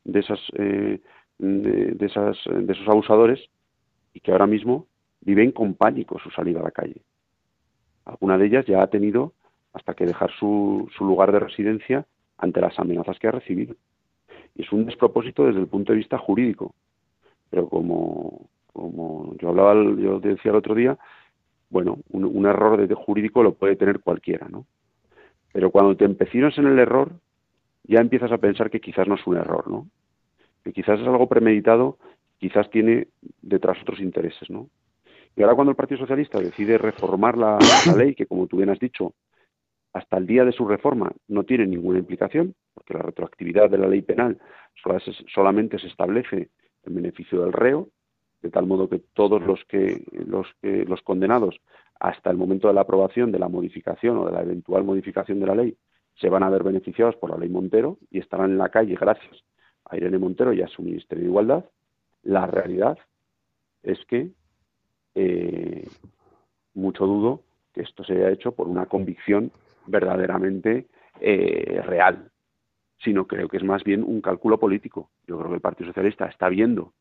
de 0.03 0.19
esas 0.19 0.39
eh, 0.53 1.01
de, 1.39 2.05
esas 2.05 2.37
de 2.45 2.71
esos 2.71 2.87
abusadores 2.87 3.39
y 4.13 4.21
que 4.21 4.31
ahora 4.31 4.47
mismo 4.47 4.87
viven 5.25 5.51
con 5.51 5.73
pánico 5.73 6.19
su 6.19 6.29
salida 6.29 6.61
a 6.61 6.63
la 6.63 6.71
calle. 6.71 7.01
Alguna 8.05 8.37
de 8.37 8.45
ellas 8.45 8.65
ya 8.65 8.81
ha 8.81 8.87
tenido 8.87 9.33
hasta 9.73 9.93
que 9.93 10.05
dejar 10.05 10.31
su, 10.39 10.89
su 10.95 11.03
lugar 11.05 11.31
de 11.31 11.39
residencia 11.39 12.05
ante 12.37 12.61
las 12.61 12.79
amenazas 12.79 13.19
que 13.19 13.27
ha 13.27 13.31
recibido. 13.31 13.75
Y 14.55 14.61
es 14.61 14.71
un 14.71 14.85
despropósito 14.85 15.45
desde 15.45 15.59
el 15.59 15.67
punto 15.67 15.91
de 15.91 15.97
vista 15.97 16.17
jurídico. 16.17 16.73
Pero 17.49 17.67
como, 17.67 18.47
como 18.71 19.35
yo 19.37 19.49
hablaba, 19.49 19.73
yo 19.73 20.19
decía 20.19 20.51
el 20.51 20.57
otro 20.57 20.75
día, 20.75 20.97
bueno, 21.69 21.99
un, 22.11 22.45
error 22.45 22.87
de 22.87 22.95
jurídico 22.95 23.43
lo 23.43 23.55
puede 23.55 23.75
tener 23.75 23.99
cualquiera, 23.99 24.47
¿no? 24.47 24.65
Pero 25.51 25.71
cuando 25.71 25.95
te 25.97 26.05
empecinas 26.05 26.57
en 26.57 26.67
el 26.67 26.79
error, 26.79 27.13
ya 27.83 27.99
empiezas 27.99 28.31
a 28.31 28.37
pensar 28.37 28.69
que 28.69 28.79
quizás 28.79 29.07
no 29.07 29.15
es 29.15 29.27
un 29.27 29.37
error, 29.37 29.69
¿no? 29.69 29.87
Que 30.63 30.71
quizás 30.71 30.99
es 30.99 31.07
algo 31.07 31.27
premeditado, 31.27 31.97
quizás 32.37 32.69
tiene 32.69 33.07
detrás 33.41 33.81
otros 33.81 33.99
intereses, 33.99 34.49
¿no? 34.49 34.69
Y 35.35 35.41
ahora 35.41 35.55
cuando 35.55 35.71
el 35.71 35.75
Partido 35.75 35.99
Socialista 35.99 36.39
decide 36.39 36.77
reformar 36.77 37.37
la, 37.37 37.59
ley, 37.97 38.15
que 38.15 38.25
como 38.25 38.47
tú 38.47 38.57
bien 38.57 38.69
has 38.69 38.79
dicho, 38.79 39.13
hasta 39.93 40.17
el 40.17 40.27
día 40.27 40.45
de 40.45 40.51
su 40.51 40.67
reforma 40.67 41.11
no 41.27 41.43
tiene 41.43 41.67
ninguna 41.67 41.99
implicación, 41.99 42.55
porque 42.73 42.93
la 42.93 43.01
retroactividad 43.01 43.69
de 43.69 43.77
la 43.77 43.87
ley 43.87 44.01
penal 44.01 44.39
solamente 45.33 45.79
se 45.79 45.87
establece 45.87 46.49
en 46.83 46.95
beneficio 46.95 47.41
del 47.41 47.53
reo, 47.53 47.89
de 48.41 48.49
tal 48.49 48.65
modo 48.65 48.89
que 48.89 48.99
todos 49.13 49.41
los 49.41 49.63
que 49.65 50.03
los 50.11 50.47
que 50.61 50.85
los 50.85 51.01
condenados 51.01 51.59
hasta 51.99 52.29
el 52.29 52.37
momento 52.37 52.67
de 52.67 52.73
la 52.73 52.81
aprobación 52.81 53.31
de 53.31 53.39
la 53.39 53.49
modificación 53.49 54.17
o 54.17 54.25
de 54.25 54.33
la 54.33 54.41
eventual 54.41 54.83
modificación 54.83 55.39
de 55.39 55.47
la 55.47 55.55
ley 55.55 55.77
se 56.15 56.29
van 56.29 56.43
a 56.43 56.49
ver 56.49 56.63
beneficiados 56.63 57.15
por 57.15 57.31
la 57.31 57.37
ley 57.37 57.49
Montero 57.49 57.97
y 58.11 58.19
estarán 58.19 58.51
en 58.51 58.57
la 58.57 58.69
calle 58.69 58.95
gracias 58.99 59.43
a 59.85 59.97
Irene 59.97 60.17
Montero 60.17 60.53
y 60.53 60.61
a 60.61 60.67
su 60.67 60.81
Ministerio 60.81 61.23
de 61.23 61.29
Igualdad. 61.29 61.65
La 62.23 62.45
realidad 62.45 62.97
es 63.83 64.03
que 64.05 64.31
eh, 65.15 65.87
mucho 66.73 67.05
dudo 67.05 67.41
que 67.73 67.81
esto 67.81 68.03
se 68.03 68.13
haya 68.13 68.29
hecho 68.29 68.51
por 68.53 68.67
una 68.67 68.85
convicción 68.85 69.51
verdaderamente 69.87 70.87
eh, 71.19 71.81
real, 71.85 72.29
sino 72.99 73.27
creo 73.27 73.47
que 73.47 73.57
es 73.57 73.63
más 73.63 73.83
bien 73.83 74.03
un 74.03 74.21
cálculo 74.21 74.59
político. 74.59 75.09
Yo 75.27 75.37
creo 75.37 75.49
que 75.49 75.55
el 75.55 75.61
Partido 75.61 75.87
Socialista 75.89 76.25
está 76.25 76.49
viendo 76.49 76.93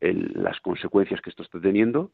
las 0.00 0.60
consecuencias 0.60 1.22
que 1.22 1.30
esto 1.30 1.42
está 1.42 1.58
teniendo, 1.60 2.10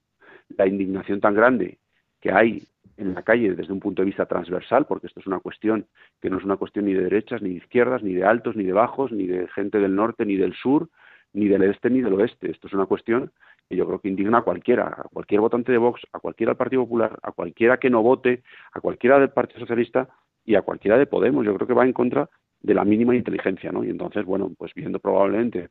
la 0.57 0.67
indignación 0.67 1.21
tan 1.21 1.35
grande 1.35 1.79
que 2.21 2.31
hay 2.31 2.63
en 2.97 3.15
la 3.15 3.23
calle 3.23 3.55
desde 3.55 3.73
un 3.73 3.81
punto 3.81 4.03
de 4.03 4.07
vista 4.07 4.27
transversal, 4.27 4.87
porque 4.87 5.07
esto 5.07 5.21
es 5.21 5.27
una 5.27 5.41
cuestión 5.41 5.87
que 6.21 6.29
no 6.29 6.39
es 6.39 6.45
una 6.45 6.57
cuestión 6.57 6.85
ni 6.85 6.93
de 6.93 7.05
derechas, 7.05 7.43
ni 7.43 7.51
de 7.51 7.57
izquierdas, 7.57 8.03
ni 8.03 8.15
de 8.15 8.25
altos, 8.25 8.57
ni 8.57 8.65
de 8.65 8.73
bajos, 8.73 9.11
ni 9.11 9.27
de 9.27 9.49
gente 9.49 9.79
del 9.79 9.95
norte, 9.95 10.27
ni 10.27 10.37
del 10.37 10.55
sur, 10.55 10.89
ni 11.33 11.49
del 11.49 11.63
este, 11.65 11.91
ni 11.91 12.01
del 12.01 12.15
oeste. 12.15 12.51
Esto 12.51 12.67
es 12.67 12.73
una 12.73 12.87
cuestión 12.87 13.33
y 13.69 13.77
yo 13.77 13.87
creo 13.87 14.01
que 14.01 14.09
indigna 14.09 14.39
a 14.39 14.43
cualquiera, 14.43 14.89
a 14.89 15.09
cualquier 15.13 15.41
votante 15.41 15.71
de 15.71 15.79
Vox, 15.79 16.03
a 16.13 16.19
cualquiera 16.19 16.51
del 16.51 16.57
Partido 16.57 16.83
Popular, 16.83 17.19
a 17.23 17.33
cualquiera 17.33 17.79
que 17.79 17.89
no 17.89 18.03
vote, 18.03 18.43
a 18.73 18.81
cualquiera 18.81 19.19
del 19.19 19.31
Partido 19.31 19.61
Socialista 19.61 20.09
y 20.45 20.57
a 20.57 20.63
cualquiera 20.63 20.99
de 20.99 21.07
Podemos. 21.07 21.47
Yo 21.47 21.55
creo 21.55 21.69
que 21.69 21.75
va 21.75 21.85
en 21.85 21.93
contra 21.93 22.29
de 22.61 22.75
la 22.75 22.85
mínima 22.85 23.15
inteligencia, 23.15 23.71
¿no? 23.71 23.85
Y 23.85 23.91
entonces, 23.91 24.25
bueno, 24.25 24.51
pues 24.59 24.75
viendo 24.75 24.99
probablemente 24.99 25.69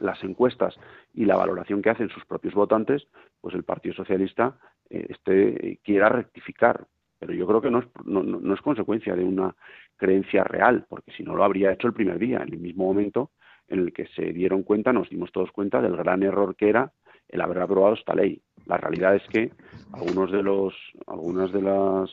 las 0.00 0.22
encuestas 0.24 0.76
y 1.14 1.24
la 1.24 1.36
valoración 1.36 1.80
que 1.80 1.90
hacen 1.90 2.08
sus 2.08 2.24
propios 2.26 2.54
votantes, 2.54 3.06
pues 3.40 3.54
el 3.54 3.62
Partido 3.62 3.94
Socialista 3.94 4.58
eh, 4.90 5.06
este, 5.08 5.78
quiera 5.84 6.08
rectificar. 6.08 6.86
Pero 7.18 7.32
yo 7.32 7.46
creo 7.46 7.62
que 7.62 7.70
no 7.70 7.78
es, 7.78 7.86
no 8.04 8.52
es 8.52 8.60
consecuencia 8.60 9.14
de 9.16 9.24
una 9.24 9.54
creencia 9.96 10.44
real, 10.44 10.84
porque 10.86 11.12
si 11.12 11.22
no 11.22 11.34
lo 11.34 11.44
habría 11.44 11.72
hecho 11.72 11.86
el 11.86 11.94
primer 11.94 12.18
día, 12.18 12.42
en 12.42 12.52
el 12.52 12.58
mismo 12.58 12.84
momento 12.84 13.30
en 13.68 13.80
el 13.80 13.92
que 13.92 14.06
se 14.08 14.32
dieron 14.32 14.62
cuenta, 14.62 14.92
nos 14.92 15.08
dimos 15.08 15.32
todos 15.32 15.50
cuenta 15.52 15.80
del 15.80 15.96
gran 15.96 16.22
error 16.22 16.56
que 16.56 16.68
era 16.68 16.92
el 17.28 17.40
haber 17.40 17.58
aprobado 17.58 17.94
esta 17.94 18.14
ley. 18.14 18.40
La 18.66 18.76
realidad 18.76 19.16
es 19.16 19.26
que 19.28 19.50
algunos 19.92 20.30
de 20.30 20.42
los, 20.42 20.74
algunas 21.06 21.52
de 21.52 21.62
las 21.62 22.10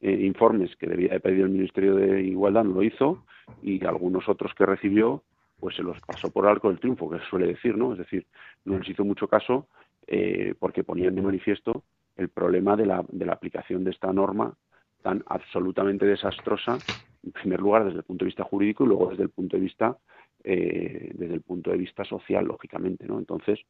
eh, 0.00 0.12
informes 0.12 0.74
que 0.76 0.86
debía 0.86 1.12
de 1.12 1.20
pedir 1.20 1.42
el 1.42 1.50
Ministerio 1.50 1.94
de 1.94 2.22
Igualdad 2.22 2.64
no 2.64 2.74
lo 2.74 2.82
hizo 2.82 3.24
y 3.62 3.84
algunos 3.84 4.28
otros 4.28 4.54
que 4.54 4.66
recibió 4.66 5.22
pues 5.58 5.76
se 5.76 5.82
los 5.82 6.00
pasó 6.00 6.30
por 6.30 6.46
arco 6.46 6.68
del 6.68 6.80
triunfo, 6.80 7.10
que 7.10 7.18
se 7.18 7.26
suele 7.26 7.46
decir, 7.46 7.76
¿no? 7.76 7.92
Es 7.92 7.98
decir, 7.98 8.26
no 8.64 8.78
les 8.78 8.88
hizo 8.88 9.04
mucho 9.04 9.28
caso 9.28 9.68
eh, 10.06 10.54
porque 10.58 10.84
ponían 10.84 11.14
de 11.14 11.20
manifiesto 11.20 11.84
el 12.16 12.30
problema 12.30 12.76
de 12.76 12.86
la, 12.86 13.04
de 13.08 13.26
la 13.26 13.34
aplicación 13.34 13.84
de 13.84 13.90
esta 13.90 14.10
norma 14.12 14.54
tan 15.02 15.22
absolutamente 15.26 16.06
desastrosa, 16.06 16.78
en 17.22 17.32
primer 17.32 17.60
lugar 17.60 17.84
desde 17.84 17.98
el 17.98 18.04
punto 18.04 18.24
de 18.24 18.30
vista 18.30 18.44
jurídico 18.44 18.84
y 18.84 18.88
luego 18.88 19.10
desde 19.10 19.24
el 19.24 19.30
punto 19.30 19.56
de 19.56 19.62
vista 19.62 19.96
eh, 20.44 21.10
desde 21.14 21.34
el 21.34 21.42
punto 21.42 21.70
de 21.70 21.78
vista 21.78 22.04
social, 22.04 22.44
lógicamente, 22.44 23.06
¿no? 23.06 23.18
Entonces, 23.18 23.60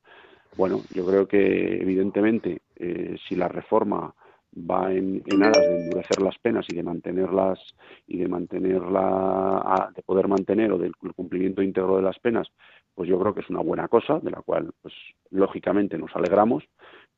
bueno, 0.56 0.80
yo 0.94 1.06
creo 1.06 1.28
que 1.28 1.80
evidentemente 1.80 2.62
eh, 2.76 3.16
si 3.28 3.36
la 3.36 3.48
reforma 3.48 4.14
va 4.56 4.92
en, 4.92 5.22
aras 5.42 5.66
de 5.66 5.76
endurecer 5.76 6.20
las 6.20 6.36
penas 6.38 6.66
y 6.68 6.74
de 6.74 6.82
mantenerlas 6.82 7.58
y 8.06 8.18
de 8.18 8.28
mantenerla 8.28 9.92
de 9.94 10.02
poder 10.02 10.26
mantener 10.26 10.72
o 10.72 10.78
del 10.78 10.96
cumplimiento 10.96 11.62
íntegro 11.62 11.96
de 11.96 12.02
las 12.02 12.18
penas 12.18 12.48
pues 12.94 13.08
yo 13.08 13.18
creo 13.20 13.32
que 13.32 13.42
es 13.42 13.50
una 13.50 13.60
buena 13.60 13.86
cosa 13.86 14.18
de 14.18 14.30
la 14.30 14.42
cual 14.42 14.72
pues 14.82 14.92
lógicamente 15.30 15.96
nos 15.98 16.14
alegramos 16.16 16.64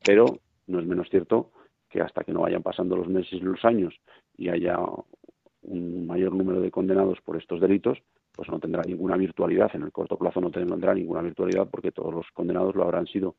pero 0.03 0.25
no 0.67 0.79
es 0.79 0.85
menos 0.85 1.09
cierto 1.09 1.51
que 1.89 2.01
hasta 2.01 2.23
que 2.23 2.33
no 2.33 2.41
vayan 2.41 2.61
pasando 2.61 2.95
los 2.95 3.07
meses 3.07 3.33
y 3.33 3.39
los 3.39 3.65
años 3.65 3.95
y 4.37 4.49
haya 4.49 4.77
un 5.63 6.05
mayor 6.05 6.33
número 6.33 6.61
de 6.61 6.71
condenados 6.71 7.19
por 7.21 7.37
estos 7.37 7.59
delitos 7.59 7.97
pues 8.35 8.49
no 8.49 8.59
tendrá 8.59 8.81
ninguna 8.83 9.15
virtualidad 9.15 9.71
en 9.73 9.83
el 9.83 9.91
corto 9.91 10.17
plazo 10.17 10.41
no 10.41 10.51
tendrá 10.51 10.93
ninguna 10.93 11.21
virtualidad 11.21 11.67
porque 11.69 11.91
todos 11.91 12.13
los 12.13 12.25
condenados 12.33 12.75
lo 12.75 12.83
habrán 12.83 13.05
sido 13.07 13.35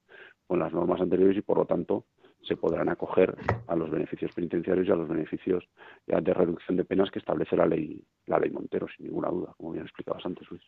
con 0.46 0.58
las 0.58 0.72
normas 0.72 1.00
anteriores 1.00 1.36
y 1.36 1.42
por 1.42 1.58
lo 1.58 1.66
tanto 1.66 2.04
se 2.42 2.56
podrán 2.56 2.88
acoger 2.88 3.34
a 3.66 3.74
los 3.74 3.90
beneficios 3.90 4.32
penitenciarios 4.32 4.86
y 4.86 4.90
a 4.90 4.96
los 4.96 5.08
beneficios 5.08 5.64
de 6.06 6.34
reducción 6.34 6.76
de 6.76 6.84
penas 6.84 7.10
que 7.10 7.18
establece 7.18 7.56
la 7.56 7.66
ley 7.66 8.02
la 8.26 8.38
ley 8.38 8.50
Montero, 8.50 8.86
sin 8.94 9.06
ninguna 9.06 9.28
duda, 9.28 9.54
como 9.56 9.72
bien 9.72 9.84
explicabas 9.84 10.24
antes, 10.26 10.48
Luis. 10.50 10.62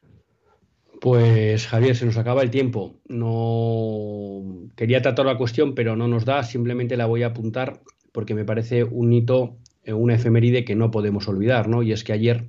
Pues 1.01 1.67
Javier, 1.67 1.95
se 1.95 2.07
nos 2.07 2.17
acaba 2.17 2.43
el 2.43 2.51
tiempo. 2.51 2.95
No 3.09 4.69
quería 4.77 5.03
tratar 5.03 5.27
la 5.27 5.37
cuestión, 5.37 5.75
pero 5.75 5.97
no 5.97 6.09
nos 6.09 6.25
da. 6.25 6.43
Simplemente 6.43 6.97
la 6.97 7.07
voy 7.07 7.23
a 7.23 7.29
apuntar 7.29 7.81
porque 8.13 8.35
me 8.35 8.45
parece 8.45 8.85
un 8.85 9.13
hito, 9.13 9.57
eh, 9.85 9.93
una 9.93 10.15
efeméride 10.15 10.65
que 10.65 10.75
no 10.75 10.91
podemos 10.91 11.29
olvidar, 11.29 11.69
¿no? 11.69 11.83
Y 11.83 11.93
es 11.93 12.03
que 12.03 12.15
ayer 12.15 12.47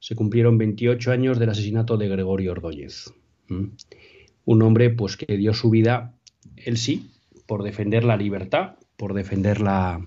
se 0.00 0.14
cumplieron 0.14 0.58
28 0.58 1.10
años 1.10 1.38
del 1.38 1.50
asesinato 1.50 1.96
de 1.96 2.08
Gregorio 2.08 2.52
Ordóñez. 2.52 3.12
Un 3.48 4.62
hombre, 4.62 4.90
pues, 4.90 5.16
que 5.16 5.36
dio 5.36 5.54
su 5.54 5.70
vida, 5.70 6.14
él 6.56 6.76
sí, 6.76 7.10
por 7.46 7.62
defender 7.62 8.04
la 8.04 8.16
libertad, 8.16 8.76
por 8.96 9.14
defender 9.14 9.60
la, 9.60 10.04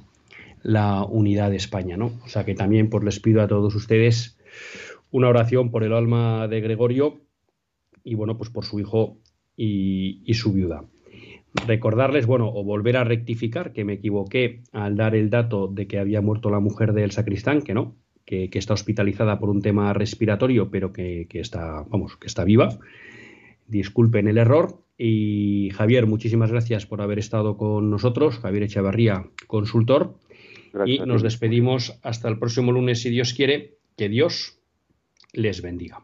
unidad 1.10 1.50
de 1.50 1.56
España, 1.56 1.98
¿no? 1.98 2.12
O 2.24 2.28
sea 2.28 2.46
que 2.46 2.54
también 2.54 2.90
pues 2.90 3.04
les 3.04 3.20
pido 3.20 3.42
a 3.42 3.48
todos 3.48 3.74
ustedes 3.74 4.38
una 5.10 5.28
oración 5.28 5.72
por 5.72 5.84
el 5.84 5.94
alma 5.94 6.48
de 6.48 6.62
Gregorio 6.62 7.22
y 8.04 8.14
bueno, 8.14 8.38
pues 8.38 8.52
por 8.52 8.64
su 8.64 8.80
hijo 8.80 9.18
y, 9.58 10.34
su 10.34 10.54
viuda. 10.54 10.86
Recordarles, 11.66 12.28
bueno, 12.28 12.48
o 12.48 12.64
volver 12.64 12.96
a 12.96 13.04
rectificar 13.04 13.74
que 13.74 13.84
me 13.84 13.94
equivoqué 13.94 14.62
al 14.72 14.96
dar 14.96 15.16
el 15.16 15.30
dato 15.30 15.68
de 15.68 15.88
que 15.88 16.00
había 16.00 16.22
muerto 16.22 16.50
la 16.50 16.60
mujer 16.60 16.94
del 16.94 17.12
sacristán, 17.12 17.62
que 17.62 17.74
no, 17.74 17.96
que, 18.26 18.50
está 18.54 18.74
hospitalizada 18.74 19.40
por 19.40 19.50
un 19.50 19.62
tema 19.62 19.94
respiratorio, 19.94 20.70
pero 20.70 20.94
que, 20.94 21.28
que, 21.30 21.40
está, 21.40 21.84
vamos, 21.90 22.18
que 22.18 22.28
está 22.28 22.44
viva. 22.44 22.80
Disculpen 23.68 24.28
el 24.28 24.38
error 24.38 24.82
y 25.04 25.72
Javier, 25.72 26.06
muchísimas 26.06 26.52
gracias 26.52 26.86
por 26.86 27.02
haber 27.02 27.18
estado 27.18 27.58
con 27.58 27.90
nosotros. 27.90 28.38
Javier 28.38 28.64
Echevarría, 28.64 29.26
consultor. 29.48 30.16
y 30.86 31.00
nos 31.00 31.24
despedimos 31.24 32.00
hasta 32.04 32.30
el 32.30 32.38
próximo 32.38 32.72
lunes, 32.72 33.02
si 33.02 33.10
Dios 33.10 33.34
quiere. 33.34 33.78
Que 33.98 34.10
Dios 34.10 34.60
les 35.34 35.62
bendiga. 35.62 36.04